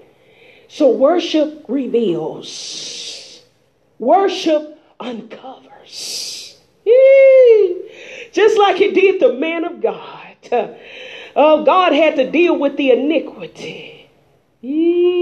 So 0.68 0.91
worship 0.91 1.64
reveals, 1.68 3.43
worship 3.99 4.79
uncovers. 5.01 6.59
Yee. 6.85 7.91
Just 8.33 8.59
like 8.59 8.81
it 8.81 8.95
did 8.95 9.20
the 9.20 9.33
man 9.33 9.64
of 9.64 9.81
God. 9.81 10.37
Oh, 11.37 11.64
God 11.64 11.93
had 11.93 12.16
to 12.16 12.31
deal 12.31 12.59
with 12.59 12.76
the 12.76 12.91
iniquity. 12.91 14.11
Yee. 14.61 15.18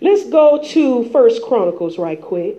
Let's 0.00 0.24
go 0.30 0.62
to 0.62 1.04
First 1.10 1.42
Chronicles 1.42 1.98
right 1.98 2.20
quick. 2.20 2.56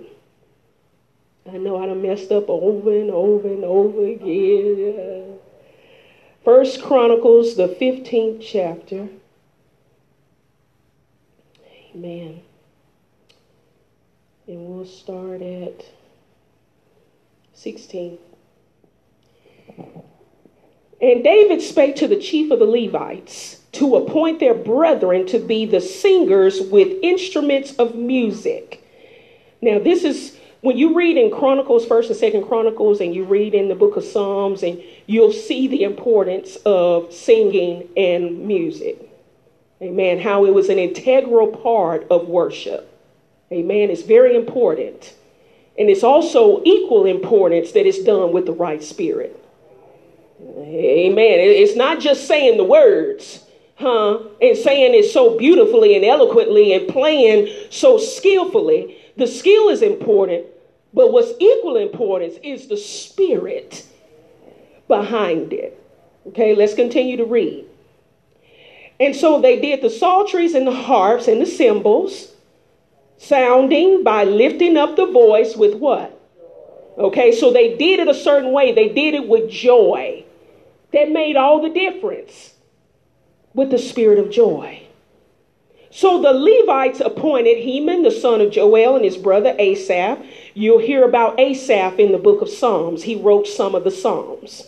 I 1.47 1.57
know 1.57 1.81
I 1.81 1.87
done 1.87 2.01
messed 2.01 2.31
up 2.31 2.49
over 2.49 2.91
and 2.91 3.09
over 3.09 3.47
and 3.47 3.63
over 3.63 4.05
again. 4.05 5.39
First 6.43 6.81
Chronicles, 6.81 7.55
the 7.55 7.67
15th 7.67 8.41
chapter. 8.41 9.07
Amen. 11.93 12.41
And 14.47 14.67
we'll 14.67 14.85
start 14.85 15.41
at 15.41 15.85
16. 17.53 18.17
And 21.01 21.23
David 21.23 21.61
spake 21.61 21.95
to 21.97 22.07
the 22.07 22.19
chief 22.19 22.51
of 22.51 22.59
the 22.59 22.65
Levites 22.65 23.61
to 23.73 23.95
appoint 23.95 24.39
their 24.39 24.53
brethren 24.53 25.25
to 25.27 25.39
be 25.39 25.65
the 25.65 25.81
singers 25.81 26.61
with 26.61 26.97
instruments 27.01 27.73
of 27.73 27.95
music. 27.95 28.83
Now, 29.61 29.79
this 29.79 30.03
is 30.03 30.37
when 30.61 30.77
you 30.77 30.95
read 30.95 31.17
in 31.17 31.31
Chronicles, 31.31 31.85
First 31.85 32.09
and 32.09 32.17
Second 32.17 32.47
Chronicles, 32.47 33.01
and 33.01 33.13
you 33.13 33.23
read 33.23 33.53
in 33.53 33.67
the 33.67 33.75
book 33.75 33.97
of 33.97 34.03
Psalms, 34.03 34.63
and 34.63 34.81
you'll 35.07 35.33
see 35.33 35.67
the 35.67 35.83
importance 35.83 36.55
of 36.65 37.11
singing 37.11 37.89
and 37.97 38.47
music. 38.47 39.09
Amen. 39.81 40.19
How 40.19 40.45
it 40.45 40.53
was 40.53 40.69
an 40.69 40.77
integral 40.77 41.47
part 41.47 42.05
of 42.11 42.27
worship. 42.27 42.87
Amen. 43.51 43.89
It's 43.89 44.03
very 44.03 44.35
important. 44.35 45.15
And 45.79 45.89
it's 45.89 46.03
also 46.03 46.61
equal 46.63 47.05
importance 47.05 47.71
that 47.71 47.87
it's 47.87 48.03
done 48.03 48.31
with 48.31 48.45
the 48.45 48.53
right 48.53 48.83
spirit. 48.83 49.37
Amen. 50.39 51.39
It's 51.39 51.75
not 51.75 51.99
just 51.99 52.27
saying 52.27 52.57
the 52.57 52.63
words, 52.63 53.43
huh? 53.75 54.19
And 54.41 54.55
saying 54.55 54.93
it 54.93 55.11
so 55.11 55.37
beautifully 55.37 55.95
and 55.95 56.05
eloquently 56.05 56.73
and 56.73 56.87
playing 56.87 57.51
so 57.71 57.97
skillfully. 57.97 58.97
The 59.17 59.27
skill 59.27 59.69
is 59.69 59.81
important, 59.81 60.45
but 60.93 61.11
what's 61.11 61.33
equal 61.39 61.77
importance 61.77 62.35
is 62.43 62.67
the 62.67 62.77
spirit 62.77 63.85
behind 64.87 65.53
it. 65.53 65.77
Okay, 66.27 66.55
let's 66.55 66.73
continue 66.73 67.17
to 67.17 67.25
read. 67.25 67.65
And 68.99 69.15
so 69.15 69.41
they 69.41 69.59
did 69.59 69.81
the 69.81 69.89
psalteries 69.89 70.53
and 70.53 70.67
the 70.67 70.71
harps 70.71 71.27
and 71.27 71.41
the 71.41 71.45
cymbals, 71.45 72.35
sounding 73.17 74.03
by 74.03 74.25
lifting 74.25 74.77
up 74.77 74.95
the 74.95 75.07
voice 75.07 75.55
with 75.55 75.75
what? 75.75 76.17
Okay, 76.97 77.31
so 77.31 77.51
they 77.51 77.77
did 77.77 77.99
it 77.99 78.07
a 78.07 78.13
certain 78.13 78.51
way. 78.51 78.73
They 78.73 78.89
did 78.89 79.15
it 79.15 79.27
with 79.27 79.49
joy. 79.49 80.23
That 80.93 81.09
made 81.09 81.35
all 81.35 81.61
the 81.61 81.69
difference 81.69 82.53
with 83.53 83.71
the 83.71 83.79
spirit 83.79 84.19
of 84.19 84.29
joy. 84.29 84.87
So 85.91 86.21
the 86.21 86.31
Levites 86.31 87.01
appointed 87.01 87.57
Heman, 87.57 88.03
the 88.03 88.11
son 88.11 88.39
of 88.39 88.51
Joel, 88.51 88.95
and 88.95 89.03
his 89.03 89.17
brother 89.17 89.53
Asaph. 89.59 90.19
You'll 90.53 90.79
hear 90.79 91.03
about 91.03 91.37
Asaph 91.37 91.99
in 91.99 92.13
the 92.13 92.17
book 92.17 92.41
of 92.41 92.49
Psalms. 92.49 93.03
He 93.03 93.15
wrote 93.15 93.45
some 93.45 93.75
of 93.75 93.83
the 93.83 93.91
Psalms. 93.91 94.65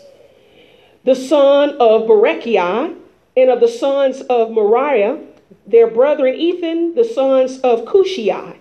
The 1.06 1.16
son 1.16 1.78
of 1.80 2.04
Berechiah, 2.04 2.96
and 3.36 3.50
of 3.50 3.62
the 3.62 3.68
sons 3.68 4.22
of 4.22 4.52
Moriah, 4.52 5.20
their 5.66 5.88
brethren 5.88 6.36
Ethan, 6.36 6.96
the 6.96 7.06
sons 7.06 7.60
of 7.60 7.86
Cushiah. 7.86 8.58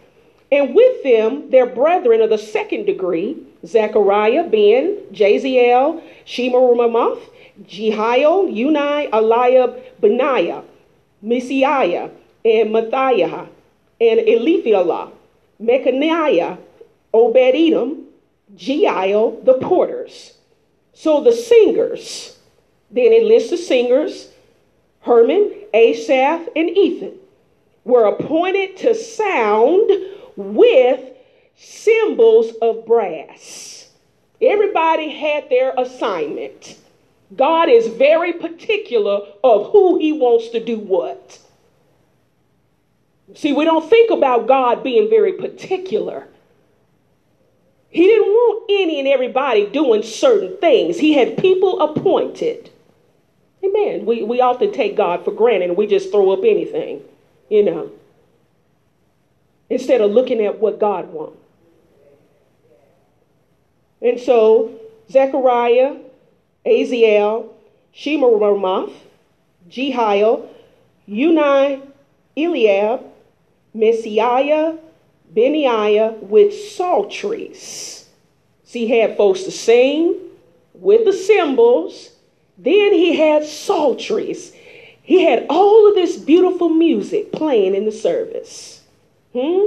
And 0.50 0.74
with 0.74 1.02
them, 1.02 1.50
their 1.50 1.66
brethren 1.66 2.20
of 2.20 2.30
the 2.30 2.38
second 2.38 2.84
degree, 2.84 3.36
Zechariah, 3.66 4.44
Ben, 4.44 4.98
Jaaziel, 5.12 6.02
Shemiramoth, 6.26 7.20
Jehiel, 7.66 8.46
Unai, 8.46 9.08
Eliab, 9.12 9.82
Benaiah, 10.00 10.62
Maaseiah, 11.24 12.10
and 12.44 12.72
Matthiah, 12.72 13.46
and 14.00 14.20
Eliphalah, 14.20 15.10
Mechaniah, 15.60 16.56
Obed-Edom, 17.14 18.04
Jeiel, 18.56 19.44
the 19.44 19.54
porters. 19.54 20.34
So 20.92 21.22
the 21.22 21.32
singers, 21.32 22.36
then 22.90 23.12
it 23.12 23.24
lists 23.24 23.50
the 23.50 23.56
singers, 23.56 24.28
Heman, 25.04 25.52
Asaph, 25.72 26.48
and 26.54 26.68
Ethan, 26.70 27.14
were 27.84 28.06
appointed 28.06 28.76
to 28.78 28.94
sound 28.94 29.90
with 30.36 31.00
cymbals 31.56 32.52
of 32.60 32.86
brass. 32.86 33.88
Everybody 34.40 35.10
had 35.10 35.48
their 35.48 35.72
assignment. 35.78 36.76
God 37.36 37.68
is 37.68 37.86
very 37.86 38.32
particular 38.32 39.20
of 39.42 39.70
who 39.72 39.98
he 39.98 40.12
wants 40.12 40.48
to 40.50 40.64
do 40.64 40.78
what. 40.78 41.38
See, 43.34 43.52
we 43.52 43.64
don't 43.64 43.88
think 43.88 44.10
about 44.10 44.46
God 44.46 44.82
being 44.82 45.08
very 45.08 45.32
particular. 45.32 46.26
He 47.88 48.04
didn't 48.04 48.28
want 48.28 48.64
any 48.70 48.98
and 48.98 49.08
everybody 49.08 49.66
doing 49.66 50.02
certain 50.02 50.56
things. 50.58 50.98
He 50.98 51.12
had 51.12 51.36
people 51.36 51.80
appointed. 51.80 52.70
Amen. 53.64 54.06
We, 54.06 54.22
we 54.22 54.40
often 54.40 54.72
take 54.72 54.96
God 54.96 55.24
for 55.24 55.30
granted 55.30 55.68
and 55.68 55.76
we 55.76 55.86
just 55.86 56.10
throw 56.10 56.30
up 56.32 56.40
anything, 56.40 57.02
you 57.48 57.62
know, 57.62 57.92
instead 59.70 60.00
of 60.00 60.10
looking 60.10 60.44
at 60.44 60.58
what 60.58 60.80
God 60.80 61.12
wants. 61.12 61.38
And 64.00 64.18
so, 64.18 64.80
Zechariah, 65.10 65.96
Aziel, 66.66 67.50
Shemiramoth, 67.94 68.94
Jehiel, 69.68 70.48
Unai, 71.08 71.80
Eliab, 72.36 73.11
Maaseiah, 73.74 74.78
Benaiah 75.34 76.18
with 76.20 76.54
psalteries. 76.54 78.08
See, 78.64 78.86
he 78.86 78.98
had 78.98 79.16
folks 79.16 79.42
to 79.44 79.50
sing 79.50 80.16
with 80.74 81.04
the 81.04 81.12
cymbals 81.12 82.12
then 82.62 82.92
he 82.92 83.16
had 83.16 83.44
psalteries. 83.44 84.52
He 85.02 85.24
had 85.24 85.46
all 85.48 85.88
of 85.88 85.94
this 85.96 86.16
beautiful 86.16 86.68
music 86.68 87.32
playing 87.32 87.74
in 87.74 87.84
the 87.84 87.92
service. 87.92 88.82
Hmm? 89.32 89.64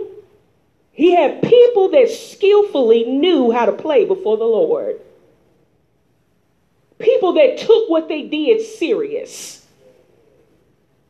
He 0.93 1.13
had 1.13 1.41
people 1.41 1.89
that 1.89 2.09
skillfully 2.09 3.03
knew 3.03 3.51
how 3.51 3.65
to 3.65 3.73
play 3.73 4.05
before 4.05 4.37
the 4.37 4.45
Lord. 4.45 5.01
People 6.99 7.33
that 7.33 7.57
took 7.57 7.89
what 7.89 8.07
they 8.07 8.21
did 8.21 8.61
serious. 8.61 9.64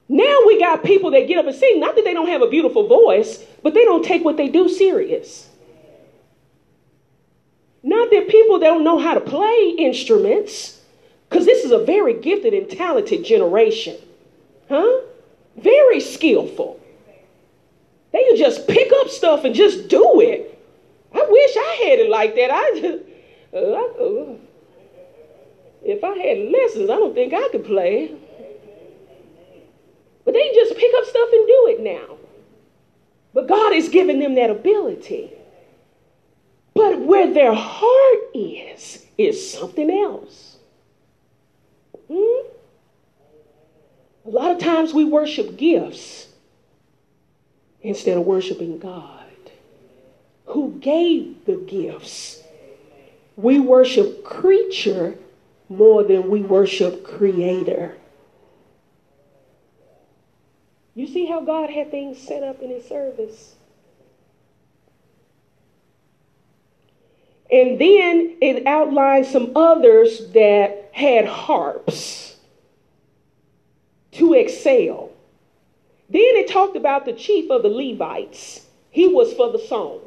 Now 0.08 0.40
we 0.46 0.60
got 0.60 0.84
people 0.84 1.12
that 1.12 1.28
get 1.28 1.40
up 1.40 1.48
and 1.48 1.56
sing. 1.56 1.80
Not 1.80 1.96
that 1.96 2.06
they 2.06 2.14
don't 2.14 2.28
have 2.28 2.42
a 2.42 2.50
beautiful 2.50 2.88
voice, 2.88 3.44
but 3.64 3.74
they 3.74 3.84
don't 3.86 4.06
take 4.06 4.24
what 4.24 4.38
they 4.38 4.48
do 4.48 4.70
serious. 4.70 5.50
Not 7.82 8.10
that 8.12 8.28
people 8.28 8.60
don't 8.60 8.84
know 8.84 9.00
how 9.00 9.14
to 9.14 9.22
play 9.22 9.76
instruments. 9.78 10.82
Because 11.30 11.46
this 11.46 11.66
is 11.66 11.72
a 11.72 11.80
very 11.80 12.14
gifted 12.20 12.54
and 12.54 12.70
talented 12.70 13.26
generation. 13.26 13.98
Huh? 14.70 15.02
Very 15.58 16.00
skillful. 16.00 16.80
They 18.12 18.24
can 18.24 18.38
just 18.38 18.68
pick 18.68 18.92
up 19.02 19.10
stuff 19.10 19.44
and 19.44 19.54
just 19.54 19.88
do 19.88 20.22
it. 20.22 20.52
I 21.14 21.26
wish 21.30 21.58
I 21.58 21.90
had 21.90 22.00
it 22.00 22.10
like 22.10 22.36
that. 22.36 22.52
I 22.52 22.80
just, 22.80 23.04
uh, 23.54 23.58
uh, 23.58 24.38
if 25.84 26.04
I 26.04 26.18
had 26.18 26.38
lessons, 26.52 26.90
I 26.90 26.96
don't 26.96 27.14
think 27.14 27.34
I 27.34 27.50
could 27.50 27.66
play. 27.66 28.16
But 30.26 30.34
they 30.34 30.52
just 30.54 30.76
pick 30.76 30.92
up 30.98 31.06
stuff 31.06 31.30
and 31.32 31.48
do 31.48 31.68
it 31.70 31.82
now. 31.82 32.18
But 33.34 33.48
God 33.48 33.74
has 33.74 33.90
given 33.90 34.20
them 34.20 34.36
that 34.36 34.50
ability. 34.50 35.32
But 36.74 37.00
where 37.00 37.34
their 37.34 37.54
heart 37.54 38.20
is, 38.34 39.06
is 39.18 39.52
something 39.52 39.90
else. 39.90 40.58
Hmm? 42.12 42.48
A 44.26 44.30
lot 44.30 44.52
of 44.52 44.58
times 44.58 44.94
we 44.94 45.06
worship 45.06 45.56
gifts 45.58 46.28
instead 47.82 48.18
of 48.18 48.26
worshiping 48.26 48.80
God 48.80 49.26
who 50.48 50.78
gave 50.80 51.46
the 51.46 51.58
gifts. 51.58 52.42
We 53.36 53.60
worship 53.60 54.24
creature 54.24 55.16
more 55.70 56.04
than 56.04 56.30
we 56.30 56.42
worship 56.42 57.04
creator. 57.04 57.98
You 60.96 61.08
see 61.08 61.26
how 61.26 61.42
God 61.42 61.70
had 61.70 61.92
things 61.92 62.18
set 62.18 62.42
up 62.42 62.62
in 62.62 62.70
his 62.70 62.88
service? 62.88 63.56
And 67.52 67.80
then 67.80 68.38
it 68.42 68.66
outlines 68.66 69.30
some 69.30 69.52
others 69.56 70.32
that 70.32 70.90
had 70.94 71.26
harps 71.26 72.38
to 74.14 74.34
excel. 74.34 75.12
Then 76.10 76.22
it 76.22 76.48
talked 76.48 76.78
about 76.78 77.06
the 77.06 77.14
chief 77.14 77.52
of 77.52 77.62
the 77.62 77.70
Levites. 77.70 78.66
He 78.90 79.08
was 79.08 79.34
for 79.34 79.52
the 79.52 79.60
song. 79.60 80.00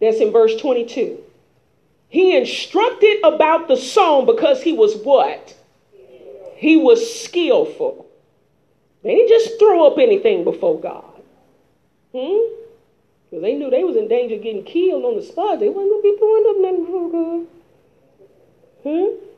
That's 0.00 0.20
in 0.20 0.30
verse 0.30 0.56
22. 0.56 1.22
He 2.08 2.36
instructed 2.36 3.20
about 3.24 3.68
the 3.68 3.76
song 3.76 4.26
because 4.26 4.62
he 4.62 4.72
was 4.72 4.96
what? 4.96 5.56
He 6.56 6.76
was 6.76 7.22
skillful. 7.22 8.09
They 9.02 9.14
didn't 9.14 9.28
just 9.28 9.58
throw 9.58 9.86
up 9.86 9.98
anything 9.98 10.44
before 10.44 10.78
God. 10.78 11.04
Hmm? 12.12 12.38
Because 13.30 13.42
they 13.42 13.54
knew 13.54 13.70
they 13.70 13.84
was 13.84 13.96
in 13.96 14.08
danger 14.08 14.34
of 14.34 14.42
getting 14.42 14.64
killed 14.64 15.04
on 15.04 15.16
the 15.16 15.22
spot. 15.22 15.60
They 15.60 15.68
wasn't 15.68 15.90
going 15.90 16.02
to 16.02 16.10
be 16.10 16.18
throwing 16.18 16.46
up 16.48 16.56
nothing 16.60 16.84
before 16.84 17.10
God. 17.10 17.46
Hmm? 18.82 19.30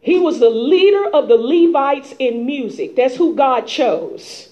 He 0.00 0.18
was 0.18 0.38
the 0.38 0.50
leader 0.50 1.06
of 1.06 1.28
the 1.28 1.36
Levites 1.36 2.14
in 2.18 2.44
music. 2.44 2.96
That's 2.96 3.16
who 3.16 3.34
God 3.34 3.66
chose. 3.66 4.50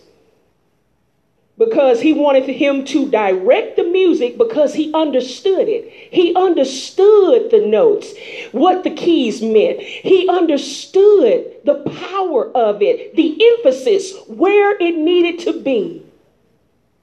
Because 1.62 2.00
he 2.00 2.12
wanted 2.12 2.44
him 2.48 2.84
to 2.86 3.08
direct 3.08 3.76
the 3.76 3.84
music 3.84 4.36
because 4.36 4.74
he 4.74 4.92
understood 4.92 5.68
it. 5.68 5.88
He 6.10 6.34
understood 6.34 7.52
the 7.52 7.64
notes, 7.64 8.12
what 8.50 8.82
the 8.82 8.90
keys 8.90 9.42
meant. 9.42 9.80
He 9.80 10.28
understood 10.28 11.54
the 11.64 11.84
power 12.10 12.50
of 12.50 12.82
it, 12.82 13.14
the 13.14 13.38
emphasis, 13.58 14.12
where 14.26 14.76
it 14.80 14.96
needed 14.96 15.44
to 15.44 15.60
be. 15.60 16.04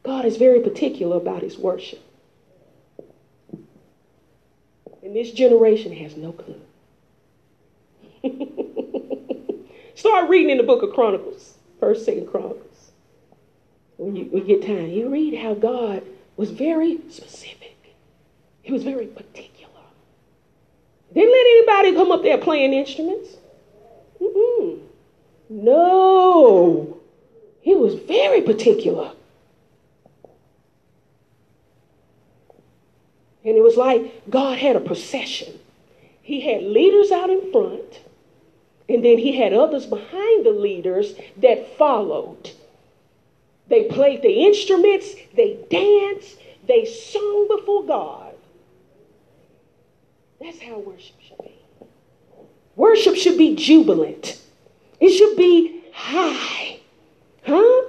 God 0.04 0.26
is 0.26 0.36
very 0.36 0.60
particular 0.60 1.16
about 1.16 1.42
his 1.42 1.58
worship. 1.58 2.02
And 5.02 5.16
this 5.16 5.32
generation 5.32 5.94
has 5.94 6.18
no 6.18 6.34
clue. 6.34 6.60
Start 9.96 10.30
reading 10.30 10.50
in 10.50 10.58
the 10.58 10.64
book 10.64 10.84
of 10.84 10.94
Chronicles, 10.94 11.54
first, 11.80 12.04
second 12.04 12.28
Chronicles. 12.28 12.69
When 14.00 14.16
you, 14.16 14.30
you 14.34 14.42
get 14.46 14.66
time, 14.66 14.90
you 14.92 15.10
read 15.10 15.38
how 15.38 15.56
God 15.56 16.04
was 16.38 16.52
very 16.52 17.00
specific. 17.10 17.76
He 18.62 18.72
was 18.72 18.82
very 18.82 19.08
particular. 19.08 19.74
Didn't 21.14 21.32
let 21.32 21.46
anybody 21.46 21.96
come 21.96 22.10
up 22.14 22.24
there 22.24 22.38
playing 22.38 22.72
instruments. 22.72 23.36
Mm-mm. 24.22 24.80
No. 25.50 27.02
He 27.60 27.76
was 27.76 27.96
very 27.96 28.42
particular. 28.42 29.12
And 33.44 33.58
it 33.58 33.62
was 33.62 33.76
like 33.76 34.30
God 34.30 34.60
had 34.60 34.78
a 34.78 34.82
procession. 34.82 35.60
He 36.22 36.40
had 36.40 36.64
leaders 36.64 37.12
out 37.12 37.30
in 37.30 37.52
front, 37.52 38.00
and 38.88 39.04
then 39.04 39.18
he 39.18 39.38
had 39.38 39.52
others 39.52 39.86
behind 39.86 40.46
the 40.46 40.52
leaders 40.52 41.16
that 41.36 41.78
followed. 41.78 42.52
They 43.70 43.84
played 43.84 44.22
the 44.24 44.46
instruments, 44.46 45.14
they 45.36 45.60
danced, 45.70 46.38
they 46.68 46.86
sung 46.86 47.48
before 47.48 47.86
God. 47.86 48.34
That's 50.42 50.60
how 50.60 50.80
worship 50.80 51.16
should 51.22 51.38
be. 51.38 51.56
Worship 52.76 53.16
should 53.16 53.38
be 53.38 53.56
jubilant, 53.56 54.42
it 55.00 55.12
should 55.12 55.38
be 55.38 55.84
high. 55.94 56.80
Huh? 57.46 57.84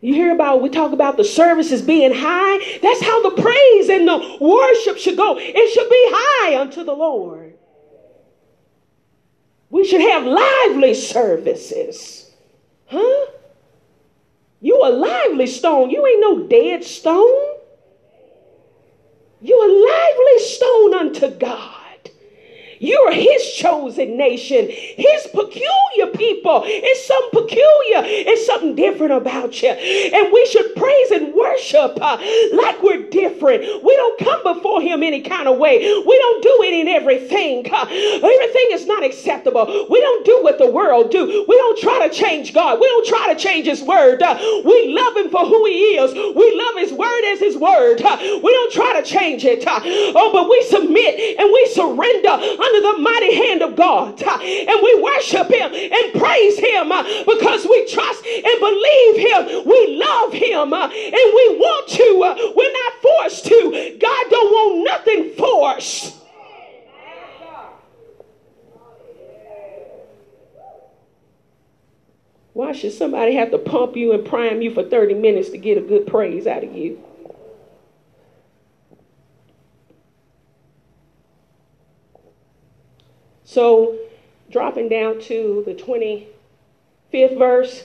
You 0.00 0.12
hear 0.12 0.34
about, 0.34 0.60
we 0.60 0.68
talk 0.68 0.92
about 0.92 1.16
the 1.16 1.24
services 1.24 1.80
being 1.80 2.12
high. 2.12 2.78
That's 2.82 3.02
how 3.02 3.22
the 3.22 3.40
praise 3.40 3.88
and 3.88 4.06
the 4.06 4.36
worship 4.38 4.98
should 4.98 5.16
go. 5.16 5.38
It 5.38 5.72
should 5.72 5.88
be 5.88 6.06
high 6.10 6.60
unto 6.60 6.84
the 6.84 6.92
Lord. 6.92 7.54
We 9.70 9.86
should 9.86 10.02
have 10.02 10.24
lively 10.24 10.92
services. 10.92 12.30
Huh? 12.86 13.26
You 14.64 14.80
a 14.82 14.88
lively 14.88 15.46
stone. 15.46 15.90
You 15.90 16.06
ain't 16.06 16.22
no 16.22 16.48
dead 16.48 16.84
stone. 16.84 17.58
You 19.42 19.60
a 19.60 19.68
lively 19.90 20.38
stone 20.38 20.94
unto 20.94 21.28
God. 21.38 21.83
You're 22.80 23.12
his 23.12 23.52
chosen 23.54 24.16
nation, 24.16 24.68
his 24.70 25.26
peculiar 25.28 26.12
people. 26.14 26.62
It's 26.66 27.06
something 27.06 27.42
peculiar, 27.42 28.02
it's 28.04 28.46
something 28.46 28.74
different 28.74 29.12
about 29.12 29.62
you. 29.62 29.70
And 29.70 30.32
we 30.32 30.46
should 30.46 30.74
praise 30.76 31.10
and 31.10 31.34
worship 31.34 31.98
uh, 32.00 32.18
like 32.52 32.82
we're 32.82 33.08
different. 33.10 33.62
We 33.84 33.96
don't 33.96 34.18
come 34.18 34.54
before 34.54 34.80
him 34.80 35.02
any 35.02 35.22
kind 35.22 35.48
of 35.48 35.58
way. 35.58 35.78
We 35.78 36.18
don't 36.18 36.42
do 36.42 36.62
it 36.64 36.74
in 36.74 36.88
everything. 36.88 37.66
Uh, 37.72 37.86
everything 37.88 38.68
is 38.72 38.86
not 38.86 39.04
acceptable. 39.04 39.66
We 39.90 40.00
don't 40.00 40.24
do 40.24 40.42
what 40.42 40.58
the 40.58 40.70
world 40.70 41.10
do. 41.10 41.26
We 41.26 41.56
don't 41.56 41.78
try 41.78 42.08
to 42.08 42.14
change 42.14 42.54
God. 42.54 42.80
We 42.80 42.86
don't 42.86 43.06
try 43.06 43.32
to 43.32 43.38
change 43.38 43.66
his 43.66 43.82
word. 43.82 44.22
Uh, 44.22 44.38
we 44.64 44.94
love 44.94 45.16
him 45.16 45.30
for 45.30 45.44
who 45.46 45.64
he 45.66 45.96
is. 45.98 46.12
We 46.14 46.46
love 46.56 46.76
his 46.78 46.92
word 46.92 47.24
as 47.32 47.40
his 47.40 47.56
word. 47.56 48.02
Uh, 48.02 48.16
we 48.20 48.52
don't 48.52 48.72
try 48.72 49.00
to 49.00 49.02
change 49.02 49.44
it. 49.44 49.66
Uh, 49.66 49.80
oh, 49.84 50.30
but 50.32 50.48
we 50.48 50.62
submit 50.64 51.38
and 51.38 51.50
we 51.52 51.66
surrender 51.72 52.34
under 52.74 52.92
the 52.92 52.98
mighty 52.98 53.34
hand 53.34 53.62
of 53.62 53.76
God. 53.76 54.22
And 54.22 54.80
we 54.82 55.02
worship 55.02 55.48
Him 55.48 55.72
and 55.74 56.20
praise 56.20 56.58
Him 56.58 56.92
uh, 56.92 57.02
because 57.24 57.66
we 57.66 57.86
trust 57.86 58.24
and 58.26 58.60
believe 58.60 59.16
Him. 59.16 59.66
We 59.66 59.96
love 59.96 60.32
Him 60.32 60.72
uh, 60.72 60.86
and 60.86 60.92
we 60.92 61.58
want 61.58 61.88
to. 61.88 62.22
Uh, 62.24 62.52
we're 62.54 62.72
not 62.72 62.92
forced 63.02 63.46
to. 63.46 63.98
God 64.00 64.26
don't 64.30 64.50
want 64.52 64.84
nothing 64.84 65.32
forced. 65.34 66.16
Why 72.52 72.70
should 72.70 72.92
somebody 72.92 73.34
have 73.34 73.50
to 73.50 73.58
pump 73.58 73.96
you 73.96 74.12
and 74.12 74.24
prime 74.24 74.62
you 74.62 74.72
for 74.72 74.84
30 74.84 75.14
minutes 75.14 75.50
to 75.50 75.58
get 75.58 75.76
a 75.76 75.80
good 75.80 76.06
praise 76.06 76.46
out 76.46 76.62
of 76.62 76.72
you? 76.72 77.02
So, 83.54 83.96
dropping 84.50 84.88
down 84.88 85.20
to 85.20 85.62
the 85.64 85.74
25th 85.74 87.38
verse. 87.38 87.84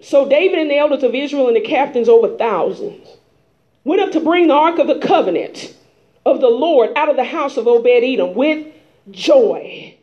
So, 0.00 0.28
David 0.28 0.60
and 0.60 0.70
the 0.70 0.76
elders 0.76 1.02
of 1.02 1.12
Israel 1.12 1.48
and 1.48 1.56
the 1.56 1.60
captains 1.60 2.08
over 2.08 2.28
thousands 2.36 3.08
went 3.82 4.00
up 4.00 4.12
to 4.12 4.20
bring 4.20 4.46
the 4.46 4.54
ark 4.54 4.78
of 4.78 4.86
the 4.86 5.00
covenant 5.00 5.74
of 6.24 6.40
the 6.40 6.50
Lord 6.50 6.90
out 6.94 7.08
of 7.08 7.16
the 7.16 7.24
house 7.24 7.56
of 7.56 7.66
Obed 7.66 7.88
Edom 7.88 8.36
with 8.36 8.64
joy. 9.10 9.96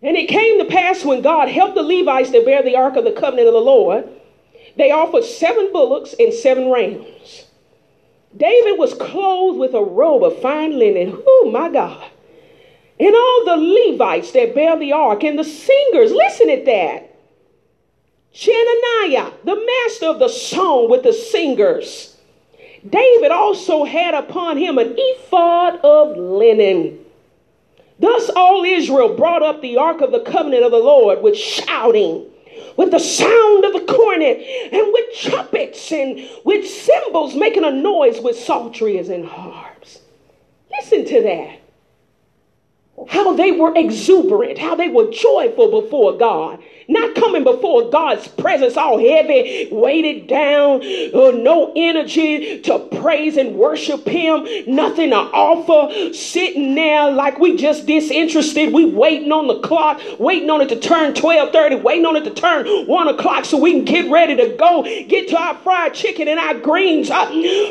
And 0.00 0.16
it 0.16 0.28
came 0.28 0.60
to 0.60 0.66
pass 0.66 1.04
when 1.04 1.20
God 1.20 1.48
helped 1.48 1.74
the 1.74 1.82
Levites 1.82 2.30
to 2.30 2.44
bear 2.44 2.62
the 2.62 2.76
ark 2.76 2.94
of 2.94 3.02
the 3.02 3.10
covenant 3.10 3.48
of 3.48 3.54
the 3.54 3.58
Lord, 3.58 4.08
they 4.76 4.92
offered 4.92 5.24
seven 5.24 5.72
bullocks 5.72 6.14
and 6.20 6.32
seven 6.32 6.70
rams. 6.70 7.46
David 8.36 8.78
was 8.78 8.94
clothed 8.94 9.58
with 9.58 9.74
a 9.74 9.82
robe 9.82 10.22
of 10.22 10.40
fine 10.40 10.78
linen. 10.78 11.20
Oh, 11.26 11.50
my 11.52 11.68
God 11.68 12.12
and 13.00 13.14
all 13.14 13.44
the 13.44 13.56
Levites 13.56 14.32
that 14.32 14.54
bear 14.54 14.78
the 14.78 14.92
ark, 14.92 15.22
and 15.22 15.38
the 15.38 15.44
singers. 15.44 16.10
Listen 16.10 16.50
at 16.50 16.64
that. 16.64 17.14
Chenaniah, 18.32 19.32
the 19.44 19.66
master 19.86 20.06
of 20.06 20.18
the 20.18 20.28
song 20.28 20.90
with 20.90 21.02
the 21.02 21.12
singers. 21.12 22.16
David 22.88 23.30
also 23.30 23.84
had 23.84 24.14
upon 24.14 24.56
him 24.56 24.78
an 24.78 24.94
ephod 24.96 25.80
of 25.80 26.16
linen. 26.16 27.04
Thus 27.98 28.30
all 28.30 28.64
Israel 28.64 29.16
brought 29.16 29.42
up 29.42 29.60
the 29.60 29.76
ark 29.76 30.00
of 30.00 30.12
the 30.12 30.20
covenant 30.20 30.64
of 30.64 30.70
the 30.70 30.78
Lord 30.78 31.20
with 31.20 31.36
shouting, 31.36 32.26
with 32.76 32.92
the 32.92 33.00
sound 33.00 33.64
of 33.64 33.72
the 33.72 33.92
cornet, 33.92 34.38
and 34.72 34.92
with 34.92 35.16
trumpets, 35.16 35.90
and 35.90 36.28
with 36.44 36.68
cymbals 36.68 37.34
making 37.34 37.64
a 37.64 37.72
noise 37.72 38.20
with 38.20 38.38
psalteries 38.38 39.08
and 39.08 39.24
harps. 39.24 40.00
Listen 40.70 41.04
to 41.06 41.22
that 41.22 41.57
how 43.08 43.34
they 43.34 43.52
were 43.52 43.74
exuberant, 43.76 44.58
how 44.58 44.74
they 44.74 44.88
were 44.88 45.10
joyful 45.10 45.80
before 45.82 46.16
God. 46.16 46.58
not 46.88 47.14
coming 47.14 47.44
before 47.44 47.90
God's 47.90 48.26
presence 48.28 48.76
all 48.76 48.98
heavy, 48.98 49.68
weighted 49.70 50.26
down, 50.26 50.80
uh, 50.80 51.30
no 51.32 51.72
energy 51.76 52.60
to 52.62 52.78
praise 53.00 53.36
and 53.36 53.56
worship 53.56 54.06
Him, 54.06 54.46
nothing 54.66 55.10
to 55.10 55.16
offer, 55.16 56.14
sitting 56.14 56.74
there 56.74 57.10
like 57.10 57.38
we 57.38 57.56
just 57.56 57.86
disinterested. 57.86 58.72
We 58.72 58.86
waiting 58.86 59.32
on 59.32 59.48
the 59.48 59.60
clock, 59.60 60.00
waiting 60.18 60.48
on 60.48 60.62
it 60.62 60.70
to 60.70 60.80
turn 60.80 61.12
12:30, 61.12 61.82
waiting 61.82 62.06
on 62.06 62.16
it 62.16 62.24
to 62.24 62.30
turn 62.30 62.66
one 62.86 63.08
o'clock 63.08 63.44
so 63.44 63.58
we 63.58 63.72
can 63.72 63.84
get 63.84 64.10
ready 64.10 64.34
to 64.36 64.56
go, 64.56 64.82
get 64.82 65.28
to 65.28 65.38
our 65.38 65.54
fried 65.56 65.92
chicken 65.94 66.26
and 66.26 66.40
our 66.40 66.54
greens. 66.54 67.10
Uh, 67.10 67.26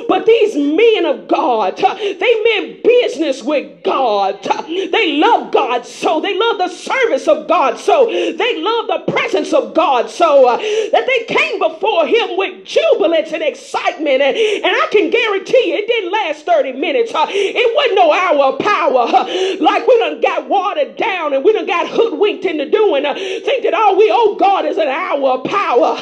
but 0.07 0.25
these 0.27 0.55
men 0.55 1.05
of 1.05 1.27
God, 1.27 1.83
uh, 1.83 1.95
they 1.95 2.43
meant 2.43 2.83
business 2.83 3.43
with 3.43 3.83
God. 3.83 4.43
They 4.67 5.16
love 5.19 5.51
God 5.51 5.85
so 5.85 6.19
they 6.21 6.37
love 6.37 6.57
the 6.57 6.69
service 6.69 7.27
of 7.27 7.47
God 7.47 7.77
so 7.79 8.05
they 8.07 8.61
love 8.61 8.87
the 8.87 9.11
presence 9.11 9.53
of 9.53 9.73
God 9.73 10.09
so 10.09 10.47
uh, 10.47 10.57
that 10.57 11.05
they 11.07 11.33
came 11.33 11.59
before 11.59 12.05
Him 12.05 12.37
with 12.37 12.65
jubilance 12.65 13.31
and 13.31 13.43
excitement. 13.43 14.21
And, 14.21 14.35
and 14.35 14.65
I 14.75 14.87
can 14.91 15.09
guarantee 15.09 15.69
you, 15.69 15.75
it 15.75 15.87
didn't 15.87 16.11
last 16.11 16.45
30 16.45 16.73
minutes. 16.73 17.13
Uh, 17.13 17.25
it 17.29 17.75
wasn't 17.75 17.95
no 17.95 18.13
hour 18.13 18.53
of 18.53 18.59
power. 18.59 19.05
Uh, 19.07 19.57
like 19.59 19.87
we 19.87 19.97
done 19.99 20.21
got 20.21 20.49
watered 20.49 20.95
down 20.97 21.33
and 21.33 21.43
we 21.43 21.53
done 21.53 21.65
got 21.65 21.87
hoodwinked 21.87 22.45
into 22.45 22.69
doing. 22.69 23.05
Uh, 23.05 23.13
think 23.15 23.63
that 23.63 23.73
all 23.73 23.97
we 23.97 24.09
owe 24.11 24.35
God 24.35 24.65
is 24.65 24.77
an 24.77 24.87
hour 24.87 25.39
of 25.39 25.43
power. 25.45 25.97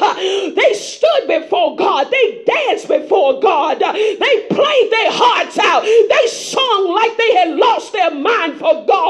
They 0.56 0.72
stood 0.74 1.28
before 1.28 1.76
God. 1.76 2.10
They 2.10 2.42
danced 2.44 2.88
before 2.88 3.40
God. 3.40 3.82
Uh, 3.82 3.92
they 3.92 4.46
played 4.48 4.88
their 4.90 5.12
hearts 5.12 5.58
out. 5.58 5.82
They 5.82 6.26
sung 6.28 6.94
like 6.94 7.16
they 7.16 7.34
had 7.34 7.56
lost 7.56 7.92
their 7.92 8.14
mind 8.14 8.58
for 8.58 8.84
God 8.86 9.05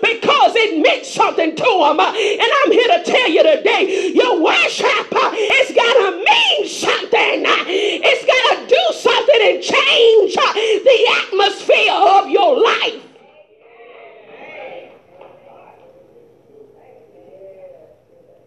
because 0.00 0.52
it 0.56 0.82
meant 0.82 1.04
something 1.04 1.54
to. 1.54 1.64
Uh, 1.64 1.92
and 1.92 2.50
I'm 2.64 2.72
here 2.72 2.88
to 2.96 3.02
tell 3.04 3.28
you 3.28 3.42
today, 3.42 4.12
your 4.14 4.42
worship, 4.42 5.12
uh, 5.12 5.30
it's 5.34 5.72
got 5.74 5.94
to 6.00 6.16
mean 6.16 6.68
something. 6.68 7.46
Uh, 7.46 7.64
it's 7.68 8.24
got 8.24 8.42
to 8.56 8.66
do 8.66 8.84
something 8.98 9.40
and 9.42 9.62
change 9.62 10.34
the 10.34 10.98
atmosphere 11.22 11.92
of 11.92 12.30
your 12.30 12.62
life. 12.62 13.02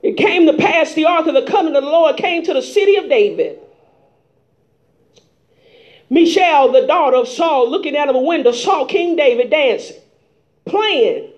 It 0.04 0.16
came 0.16 0.46
to 0.48 0.54
pass 0.54 0.94
the 0.94 1.06
ark 1.06 1.28
of 1.28 1.34
the 1.34 1.46
covenant 1.46 1.76
of 1.76 1.84
the 1.84 1.90
Lord 1.90 2.18
came 2.18 2.44
to 2.44 2.54
the 2.54 2.62
city 2.62 2.96
of 2.96 3.10
David. 3.10 3.60
Michal, 6.10 6.72
the 6.72 6.88
daughter 6.88 7.18
of 7.18 7.28
Saul, 7.28 7.70
looking 7.70 7.98
out 7.98 8.10
of 8.10 8.16
a 8.16 8.20
window, 8.20 8.54
saw 8.54 8.86
King 8.86 9.18
David 9.18 9.50
dancing, 9.50 9.98
playing. 10.68 11.32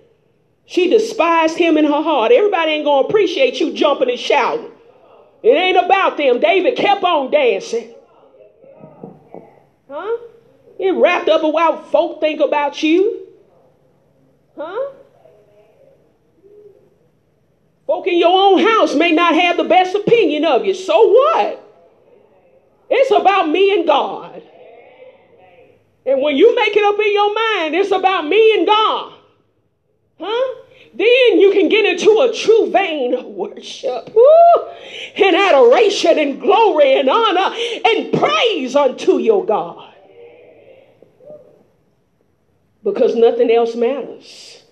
She 0.65 0.89
despised 0.89 1.57
him 1.57 1.77
in 1.77 1.85
her 1.85 2.03
heart. 2.03 2.31
Everybody 2.31 2.71
ain't 2.73 2.85
going 2.85 3.03
to 3.03 3.07
appreciate 3.07 3.59
you 3.59 3.73
jumping 3.73 4.09
and 4.09 4.19
shouting. 4.19 4.71
It 5.41 5.49
ain't 5.49 5.83
about 5.83 6.17
them. 6.17 6.39
David 6.39 6.77
kept 6.77 7.03
on 7.03 7.31
dancing. 7.31 7.93
Huh? 9.89 10.17
It 10.77 10.91
wrapped 10.91 11.27
up 11.27 11.41
what 11.41 11.87
folk 11.87 12.21
think 12.21 12.39
about 12.39 12.83
you. 12.83 13.27
Huh? 14.55 14.91
Folk 17.87 18.05
in 18.05 18.19
your 18.19 18.29
own 18.29 18.59
house 18.59 18.93
may 18.93 19.11
not 19.11 19.33
have 19.33 19.57
the 19.57 19.63
best 19.63 19.95
opinion 19.95 20.45
of 20.45 20.65
you. 20.65 20.75
So 20.75 21.07
what? 21.07 21.65
It's 22.89 23.09
about 23.09 23.49
me 23.49 23.73
and 23.73 23.87
God. 23.87 24.43
And 26.05 26.21
when 26.21 26.37
you 26.37 26.55
make 26.55 26.75
it 26.75 26.83
up 26.83 26.99
in 26.99 27.13
your 27.13 27.33
mind, 27.33 27.75
it's 27.75 27.91
about 27.91 28.27
me 28.27 28.57
and 28.59 28.67
God. 28.67 29.18
Huh? 30.19 30.55
Then 30.93 31.39
you 31.39 31.51
can 31.51 31.69
get 31.69 31.85
into 31.85 32.09
a 32.21 32.33
true 32.33 32.71
vein 32.71 33.13
of 33.13 33.25
worship 33.25 34.13
woo, 34.13 34.67
and 35.15 35.35
adoration 35.35 36.17
and 36.17 36.41
glory 36.41 36.99
and 36.99 37.09
honor 37.09 37.55
and 37.85 38.11
praise 38.13 38.75
unto 38.75 39.17
your 39.17 39.45
God. 39.45 39.93
Because 42.83 43.15
nothing 43.15 43.51
else 43.51 43.75
matters. 43.75 44.63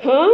Huh? 0.00 0.30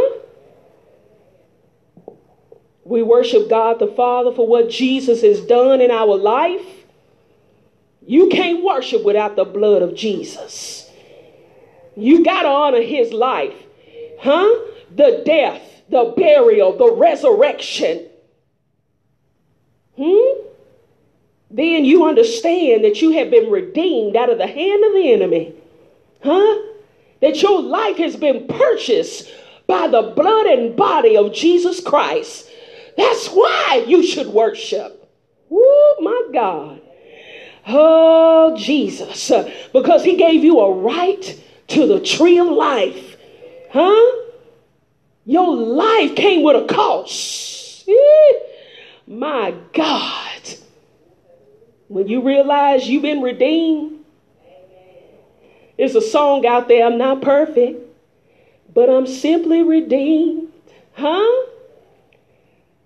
We 2.83 3.03
worship 3.03 3.49
God 3.49 3.79
the 3.79 3.87
Father 3.87 4.31
for 4.31 4.47
what 4.47 4.69
Jesus 4.69 5.21
has 5.21 5.41
done 5.41 5.81
in 5.81 5.91
our 5.91 6.17
life. 6.17 6.65
You 8.05 8.29
can't 8.29 8.63
worship 8.63 9.03
without 9.03 9.35
the 9.35 9.43
blood 9.43 9.81
of 9.81 9.93
Jesus. 9.93 10.89
You 11.97 12.23
got 12.23 12.43
to 12.43 12.47
honor 12.47 12.81
his 12.81 13.11
life. 13.11 13.66
Huh? 14.19 14.47
The 14.95 15.21
death, 15.25 15.61
the 15.89 16.13
burial, 16.15 16.77
the 16.77 16.91
resurrection. 16.93 18.07
Hmm? 19.97 20.47
Then 21.49 21.85
you 21.85 22.05
understand 22.05 22.83
that 22.83 23.01
you 23.01 23.11
have 23.11 23.31
been 23.31 23.49
redeemed 23.49 24.15
out 24.15 24.29
of 24.29 24.37
the 24.37 24.47
hand 24.47 24.83
of 24.83 24.93
the 24.93 25.13
enemy. 25.13 25.53
Huh? 26.23 26.57
That 27.21 27.41
your 27.41 27.61
life 27.61 27.97
has 27.97 28.15
been 28.15 28.47
purchased 28.47 29.29
by 29.65 29.87
the 29.87 30.13
blood 30.15 30.45
and 30.45 30.75
body 30.75 31.17
of 31.17 31.33
Jesus 31.33 31.79
Christ. 31.79 32.49
That's 32.95 33.27
why 33.27 33.85
you 33.87 34.03
should 34.03 34.27
worship. 34.27 35.09
Oh 35.51 35.95
my 36.01 36.33
God. 36.33 36.81
Oh, 37.67 38.55
Jesus. 38.57 39.31
Because 39.73 40.03
he 40.03 40.15
gave 40.15 40.43
you 40.43 40.59
a 40.59 40.73
right 40.73 41.43
to 41.67 41.87
the 41.87 41.99
tree 41.99 42.39
of 42.39 42.47
life. 42.47 43.16
Huh? 43.71 44.23
Your 45.25 45.55
life 45.55 46.15
came 46.15 46.43
with 46.43 46.55
a 46.55 46.73
cost. 46.73 47.87
My 49.07 49.53
God. 49.73 50.41
When 51.87 52.07
you 52.07 52.21
realize 52.21 52.87
you've 52.87 53.01
been 53.01 53.21
redeemed, 53.21 54.03
there's 55.77 55.95
a 55.95 56.01
song 56.01 56.45
out 56.45 56.67
there, 56.67 56.85
I'm 56.85 56.97
not 56.97 57.21
perfect, 57.21 57.79
but 58.73 58.89
I'm 58.89 59.07
simply 59.07 59.63
redeemed. 59.63 60.51
Huh? 60.93 61.47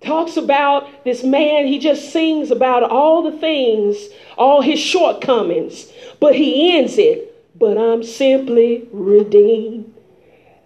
talks 0.01 0.36
about 0.36 1.03
this 1.03 1.23
man, 1.23 1.67
he 1.67 1.79
just 1.79 2.11
sings 2.11 2.51
about 2.51 2.84
all 2.84 3.21
the 3.23 3.38
things, 3.38 3.97
all 4.38 4.61
his 4.61 4.79
shortcomings, 4.79 5.91
but 6.19 6.36
he 6.36 6.75
ends 6.77 6.97
it, 6.97 7.57
but 7.57 7.77
I'm 7.77 8.03
simply 8.03 8.88
redeemed. 8.91 9.90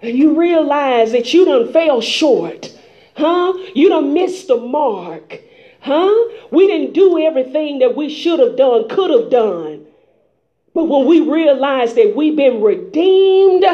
And 0.05 0.15
you 0.15 0.39
realize 0.39 1.13
that 1.13 1.33
you 1.33 1.45
done 1.45 1.73
fell 1.73 1.99
short, 1.99 2.71
huh? 3.17 3.53
You 3.73 3.89
done 3.89 4.13
missed 4.13 4.49
the 4.49 4.57
mark, 4.57 5.41
huh? 5.81 6.13
We 6.51 6.67
didn't 6.67 6.93
do 6.93 7.17
everything 7.17 7.79
that 7.79 7.95
we 7.95 8.09
should 8.09 8.39
have 8.39 8.55
done, 8.55 8.87
could 8.87 9.09
have 9.09 9.31
done. 9.31 9.87
But 10.75 10.83
when 10.83 11.07
we 11.07 11.21
realize 11.21 11.95
that 11.95 12.15
we've 12.15 12.35
been 12.35 12.61
redeemed 12.61 13.65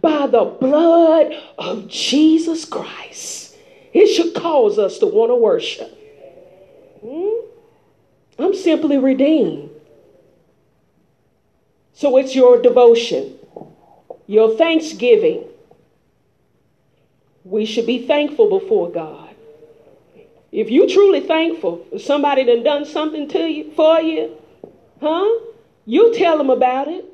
by 0.00 0.26
the 0.26 0.44
blood 0.44 1.34
of 1.58 1.86
Jesus 1.88 2.64
Christ, 2.64 3.54
it 3.92 4.06
should 4.06 4.34
cause 4.34 4.78
us 4.78 4.96
to 5.00 5.06
want 5.06 5.30
to 5.30 5.36
worship. 5.36 5.90
Hmm? 7.04 8.42
I'm 8.42 8.54
simply 8.54 8.96
redeemed. 8.96 9.68
So 11.92 12.16
it's 12.16 12.34
your 12.34 12.62
devotion, 12.62 13.36
your 14.26 14.56
thanksgiving. 14.56 15.44
We 17.48 17.64
should 17.64 17.86
be 17.86 18.06
thankful 18.06 18.58
before 18.58 18.90
God. 18.90 19.34
If 20.52 20.70
you 20.70 20.88
truly 20.88 21.20
thankful, 21.20 21.86
if 21.92 22.02
somebody 22.02 22.44
done 22.44 22.62
done 22.62 22.84
something 22.84 23.28
to 23.28 23.38
you 23.38 23.72
for 23.72 24.00
you, 24.00 24.36
huh? 25.00 25.28
You 25.86 26.14
tell 26.14 26.36
them 26.36 26.50
about 26.50 26.88
it. 26.88 27.04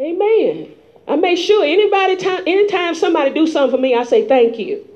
Amen. 0.00 0.72
I 1.06 1.16
make 1.16 1.38
sure 1.38 1.64
anybody 1.64 2.16
time 2.16 2.42
anytime 2.46 2.94
somebody 2.94 3.32
do 3.32 3.46
something 3.46 3.76
for 3.76 3.80
me, 3.80 3.94
I 3.94 4.04
say 4.04 4.26
thank 4.26 4.58
you 4.58 4.86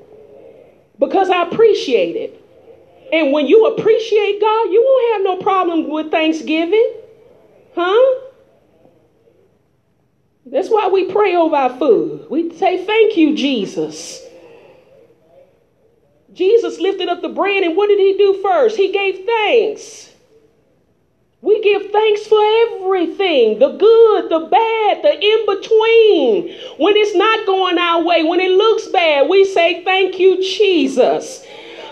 because 0.97 1.29
I 1.29 1.43
appreciate 1.43 2.15
it. 2.15 2.39
And 3.11 3.31
when 3.31 3.45
you 3.45 3.67
appreciate 3.67 4.41
God, 4.41 4.71
you 4.71 4.83
won't 4.83 5.13
have 5.13 5.37
no 5.37 5.43
problem 5.43 5.89
with 5.89 6.09
Thanksgiving. 6.09 6.93
Huh? 7.75 8.21
That's 10.45 10.69
why 10.69 10.87
we 10.87 11.11
pray 11.11 11.35
over 11.35 11.55
our 11.55 11.77
food. 11.77 12.27
We 12.29 12.55
say, 12.57 12.83
Thank 12.85 13.17
you, 13.17 13.35
Jesus. 13.35 14.22
Jesus 16.33 16.79
lifted 16.79 17.09
up 17.09 17.21
the 17.21 17.29
bread, 17.29 17.63
and 17.63 17.77
what 17.77 17.87
did 17.87 17.99
he 17.99 18.17
do 18.17 18.41
first? 18.41 18.75
He 18.75 18.91
gave 18.91 19.25
thanks. 19.25 20.09
We 21.43 21.61
give 21.61 21.91
thanks 21.91 22.25
for 22.25 22.39
everything 22.39 23.59
the 23.59 23.71
good, 23.71 24.29
the 24.29 24.47
bad, 24.49 25.03
the 25.03 25.13
in 25.13 25.45
between. 25.45 26.57
When 26.77 26.95
it's 26.95 27.15
not 27.15 27.45
going 27.45 27.77
our 27.77 28.01
way, 28.01 28.23
when 28.23 28.39
it 28.39 28.51
looks 28.51 28.87
bad, 28.87 29.27
we 29.27 29.43
say, 29.43 29.83
Thank 29.83 30.19
you, 30.19 30.41
Jesus. 30.41 31.45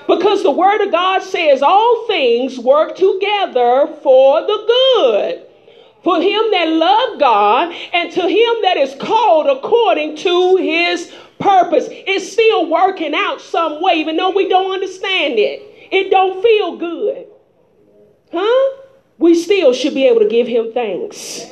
Because 0.07 0.41
the 0.43 0.51
Word 0.51 0.81
of 0.81 0.91
God 0.91 1.21
says 1.21 1.61
all 1.61 2.07
things 2.07 2.57
work 2.57 2.95
together 2.95 3.87
for 4.01 4.41
the 4.41 4.63
good. 4.95 5.45
For 6.03 6.15
him 6.15 6.51
that 6.51 6.67
love 6.69 7.19
God 7.19 7.75
and 7.93 8.11
to 8.13 8.21
him 8.21 8.61
that 8.63 8.77
is 8.77 8.95
called 8.95 9.47
according 9.47 10.15
to 10.17 10.55
his 10.55 11.13
purpose. 11.41 11.87
is 11.89 12.31
still 12.31 12.69
working 12.69 13.13
out 13.13 13.41
some 13.41 13.81
way, 13.81 13.95
even 13.95 14.17
though 14.17 14.31
we 14.31 14.47
don't 14.47 14.71
understand 14.71 15.39
it. 15.39 15.61
It 15.91 16.09
don't 16.09 16.41
feel 16.41 16.77
good. 16.77 17.27
Huh? 18.31 18.77
We 19.17 19.35
still 19.35 19.73
should 19.73 19.93
be 19.93 20.07
able 20.07 20.21
to 20.21 20.29
give 20.29 20.47
him 20.47 20.71
thanks. 20.73 21.45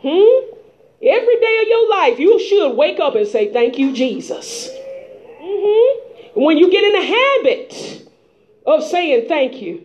Hmm? 0.00 0.54
Every 1.00 1.40
day 1.40 1.58
of 1.62 1.68
your 1.68 1.90
life, 1.90 2.18
you 2.18 2.40
should 2.40 2.72
wake 2.72 2.98
up 2.98 3.14
and 3.14 3.26
say, 3.26 3.52
Thank 3.52 3.78
you, 3.78 3.92
Jesus. 3.92 4.68
Mm-hmm. 5.40 6.40
When 6.40 6.56
you 6.56 6.70
get 6.70 6.84
in 6.84 6.92
the 6.92 7.06
habit 7.06 8.08
of 8.66 8.82
saying 8.84 9.28
thank 9.28 9.60
you, 9.62 9.76